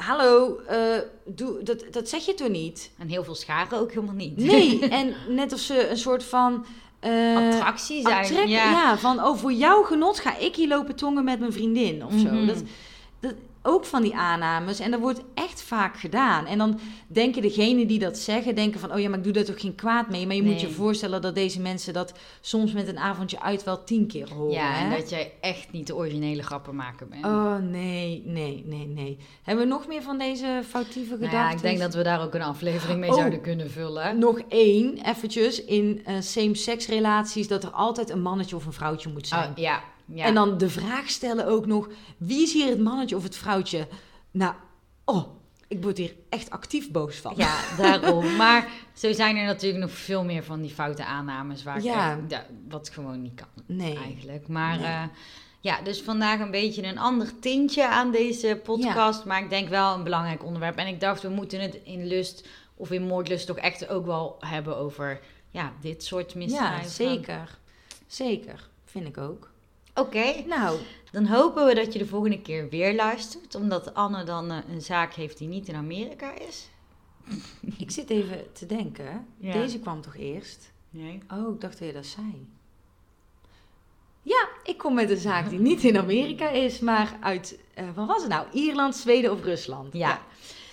hallo, 0.00 0.60
eh, 0.66 0.78
doe, 1.24 1.62
dat, 1.62 1.84
dat 1.90 2.08
zeg 2.08 2.26
je 2.26 2.34
toch 2.34 2.48
niet? 2.48 2.90
En 2.98 3.08
heel 3.08 3.24
veel 3.24 3.34
scharen 3.34 3.78
ook 3.78 3.92
helemaal 3.92 4.14
niet. 4.14 4.36
Nee, 4.36 4.78
en 4.88 5.14
net 5.28 5.52
of 5.52 5.58
ze 5.60 5.88
een 5.88 5.98
soort 5.98 6.24
van... 6.24 6.64
eh, 7.00 7.36
Attractie 7.36 8.02
zijn. 8.02 8.48
Ja. 8.48 8.70
ja. 8.70 8.98
van 8.98 9.24
oh, 9.24 9.36
voor 9.36 9.52
jouw 9.52 9.82
genot 9.82 10.18
ga 10.20 10.36
ik 10.38 10.56
hier 10.56 10.68
lopen 10.68 10.94
tongen 10.96 11.24
met 11.24 11.40
mijn 11.40 11.52
vriendin 11.52 12.04
of 12.04 12.12
zo. 12.12 12.28
Mhm. 12.28 12.46
Dat, 12.46 12.62
ook 13.62 13.84
van 13.84 14.02
die 14.02 14.14
aannames. 14.16 14.80
En 14.80 14.90
dat 14.90 15.00
wordt 15.00 15.22
echt 15.34 15.62
vaak 15.62 15.96
gedaan. 15.96 16.46
En 16.46 16.58
dan 16.58 16.80
denken 17.06 17.42
degenen 17.42 17.86
die 17.86 17.98
dat 17.98 18.18
zeggen, 18.18 18.54
denken 18.54 18.80
van... 18.80 18.92
oh 18.92 19.00
ja, 19.00 19.08
maar 19.08 19.18
ik 19.18 19.24
doe 19.24 19.32
daar 19.32 19.44
toch 19.44 19.60
geen 19.60 19.74
kwaad 19.74 20.08
mee. 20.10 20.26
Maar 20.26 20.36
je 20.36 20.42
moet 20.42 20.60
je 20.60 20.70
voorstellen 20.70 21.22
dat 21.22 21.34
deze 21.34 21.60
mensen 21.60 21.92
dat 21.92 22.12
soms 22.40 22.72
met 22.72 22.88
een 22.88 22.98
avondje 22.98 23.40
uit 23.40 23.64
wel 23.64 23.84
tien 23.84 24.06
keer 24.06 24.32
horen. 24.32 24.52
Ja, 24.52 24.78
en 24.80 24.90
hè? 24.90 24.96
dat 24.96 25.10
jij 25.10 25.32
echt 25.40 25.72
niet 25.72 25.86
de 25.86 25.94
originele 25.94 26.42
grappenmaker 26.42 27.08
bent. 27.08 27.24
Oh, 27.24 27.56
nee, 27.56 28.22
nee, 28.26 28.62
nee, 28.66 28.86
nee. 28.86 29.18
Hebben 29.42 29.64
we 29.64 29.70
nog 29.70 29.86
meer 29.86 30.02
van 30.02 30.18
deze 30.18 30.62
foutieve 30.68 31.10
Nou 31.16 31.24
gedachten? 31.24 31.48
ja, 31.48 31.54
ik 31.54 31.62
denk 31.62 31.78
dat 31.78 31.94
we 31.94 32.02
daar 32.02 32.22
ook 32.22 32.34
een 32.34 32.42
aflevering 32.42 33.00
mee 33.00 33.10
Oh. 33.10 33.16
zouden 33.16 33.40
kunnen 33.40 33.70
vullen. 33.70 34.18
Nog 34.18 34.40
één, 34.48 34.98
eventjes, 35.06 35.64
in 35.64 36.00
eh, 36.04 36.14
same-sex 36.20 36.86
relaties... 36.86 37.48
dat 37.48 37.62
er 37.64 37.70
altijd 37.70 38.10
een 38.10 38.22
mannetje 38.22 38.56
of 38.56 38.66
een 38.66 38.72
vrouwtje 38.72 39.10
moet 39.10 39.26
zijn. 39.26 39.50
Oh, 39.50 39.56
ja, 39.56 39.82
ja. 40.14 40.24
En 40.24 40.34
dan 40.34 40.58
de 40.58 40.70
vraag 40.70 41.08
stellen 41.10 41.46
ook 41.46 41.66
nog: 41.66 41.88
wie 42.16 42.42
is 42.42 42.52
hier 42.52 42.68
het 42.68 42.80
mannetje 42.80 43.16
of 43.16 43.22
het 43.22 43.36
vrouwtje? 43.36 43.88
Nou, 44.30 44.54
oh, 45.04 45.24
ik 45.68 45.82
word 45.82 45.98
hier 45.98 46.14
echt 46.28 46.50
actief 46.50 46.90
boos 46.90 47.16
van. 47.16 47.32
Ja, 47.36 47.60
daarom. 47.76 48.34
Maar 48.36 48.68
zo 48.94 49.12
zijn 49.12 49.36
er 49.36 49.44
natuurlijk 49.46 49.82
nog 49.82 49.90
veel 49.92 50.24
meer 50.24 50.44
van 50.44 50.60
die 50.60 50.70
foute 50.70 51.04
aannames 51.04 51.62
waar 51.62 51.82
Ja. 51.82 52.18
wat 52.68 52.88
gewoon 52.88 53.22
niet 53.22 53.34
kan 53.34 53.64
Nee. 53.66 53.96
eigenlijk. 53.96 54.48
Maar 54.48 54.76
Nee. 54.76 54.86
eh, 54.86 55.02
ja, 55.60 55.82
dus 55.82 56.02
vandaag 56.02 56.40
een 56.40 56.50
beetje 56.50 56.82
een 56.86 56.98
ander 56.98 57.38
tintje 57.38 57.88
aan 57.88 58.10
deze 58.10 58.60
podcast. 58.62 59.24
Maar 59.24 59.42
ik 59.42 59.50
denk 59.50 59.68
wel 59.68 59.94
een 59.94 60.04
belangrijk 60.04 60.44
onderwerp. 60.44 60.76
En 60.76 60.86
ik 60.86 61.00
dacht, 61.00 61.22
we 61.22 61.28
moeten 61.28 61.60
het 61.60 61.78
in 61.84 62.06
lust 62.06 62.48
of 62.76 62.90
in 62.90 63.02
moordlust 63.06 63.46
toch 63.46 63.56
echt 63.58 63.88
ook 63.88 64.06
wel 64.06 64.36
hebben 64.40 64.76
over 64.76 65.20
ja, 65.50 65.72
dit 65.80 66.04
soort 66.04 66.34
misdrijven. 66.34 66.82
Ja, 66.82 66.88
zeker. 66.88 67.58
Zeker, 68.06 68.68
vind 68.84 69.06
ik 69.06 69.18
ook. 69.18 69.49
Oké, 70.00 70.42
Nou, 70.46 70.78
dan 71.12 71.26
hopen 71.26 71.66
we 71.66 71.74
dat 71.74 71.92
je 71.92 71.98
de 71.98 72.06
volgende 72.06 72.40
keer 72.40 72.68
weer 72.68 72.94
luistert. 72.94 73.54
Omdat 73.54 73.94
Anne 73.94 74.24
dan 74.24 74.50
eh, 74.50 74.58
een 74.72 74.82
zaak 74.82 75.14
heeft 75.14 75.38
die 75.38 75.48
niet 75.48 75.68
in 75.68 75.74
Amerika 75.74 76.34
is. 76.38 76.68
ik 77.78 77.90
zit 77.90 78.10
even 78.10 78.52
te 78.52 78.66
denken. 78.66 79.26
Ja. 79.36 79.52
Deze 79.52 79.78
kwam 79.78 80.00
toch 80.00 80.16
eerst? 80.16 80.72
Nee. 80.90 81.22
Oh, 81.32 81.54
ik 81.54 81.60
dacht 81.60 81.78
je 81.78 81.92
dat 81.92 82.06
zei. 82.06 82.48
Ja, 84.22 84.48
ik 84.64 84.78
kom 84.78 84.94
met 84.94 85.10
een 85.10 85.16
zaak 85.16 85.48
die 85.50 85.58
niet 85.58 85.84
in 85.84 85.98
Amerika 85.98 86.48
is, 86.48 86.78
maar 86.78 87.16
uit, 87.20 87.58
eh 87.74 87.84
wat 87.94 88.06
was 88.06 88.20
het 88.22 88.30
nou? 88.30 88.46
Ierland, 88.52 88.96
Zweden 88.96 89.32
of 89.32 89.42
Rusland? 89.42 89.92
Ja. 89.92 90.22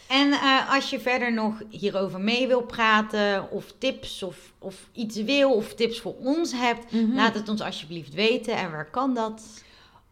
En 0.08 0.32
eh, 0.32 0.74
als 0.74 0.90
je 0.90 1.00
verder 1.00 1.34
nog 1.34 1.62
hierover 1.70 2.20
mee 2.20 2.48
wil 2.48 2.62
praten, 2.62 3.52
of 3.52 3.74
tips 3.78 4.24
of, 4.24 4.54
of 4.60 4.88
iets 4.94 5.16
wil, 5.24 5.54
of 5.54 5.74
tips 5.74 6.00
voor 6.00 6.16
ons 6.16 6.52
hebt, 6.52 6.92
Mhm. 6.92 7.16
laat 7.16 7.34
het 7.34 7.50
ons 7.50 7.62
alsjeblieft 7.62 8.14
weten. 8.14 8.56
En 8.58 8.72
waar 8.72 8.90
kan 8.90 9.14
dat? 9.14 9.64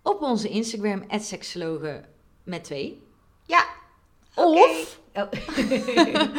Op 0.02 0.22
onze 0.22 0.50
Instagram, 0.50 1.04
seksologen 1.20 2.06
met 2.44 2.64
twee. 2.64 3.02
Ja. 3.46 3.66
Of 4.36 5.00
Oh. 5.14 5.30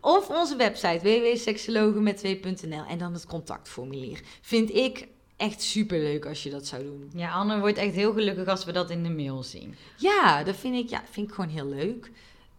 Of 0.00 0.28
onze 0.28 0.56
website 0.56 1.00
www.seksologenmet2.nl 1.02 2.84
en 2.88 2.98
dan 2.98 3.12
het 3.12 3.26
contactformulier. 3.26 4.20
Vind 4.40 4.74
ik 4.74 5.06
echt 5.36 5.62
super 5.62 5.98
leuk 5.98 6.26
als 6.26 6.42
je 6.42 6.50
dat 6.50 6.66
zou 6.66 6.82
doen. 6.82 7.10
Ja, 7.14 7.32
Anne 7.32 7.58
wordt 7.60 7.78
echt 7.78 7.94
heel 7.94 8.12
gelukkig 8.12 8.46
als 8.46 8.64
we 8.64 8.72
dat 8.72 8.90
in 8.90 9.02
de 9.02 9.10
mail 9.10 9.42
zien. 9.42 9.74
Ja, 9.96 10.42
dat 10.44 10.56
vind 10.56 10.74
ik, 10.74 10.88
ja, 10.88 11.02
vind 11.10 11.28
ik 11.28 11.34
gewoon 11.34 11.50
heel 11.50 11.66
leuk. 11.68 12.10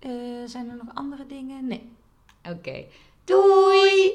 Eh, 0.06 0.12
zijn 0.45 0.70
er 0.70 0.76
nog 0.76 0.95
andere 0.95 1.26
dingen? 1.28 1.68
Nee. 1.68 1.89
Oké. 2.49 2.86
Doei! 3.24 3.95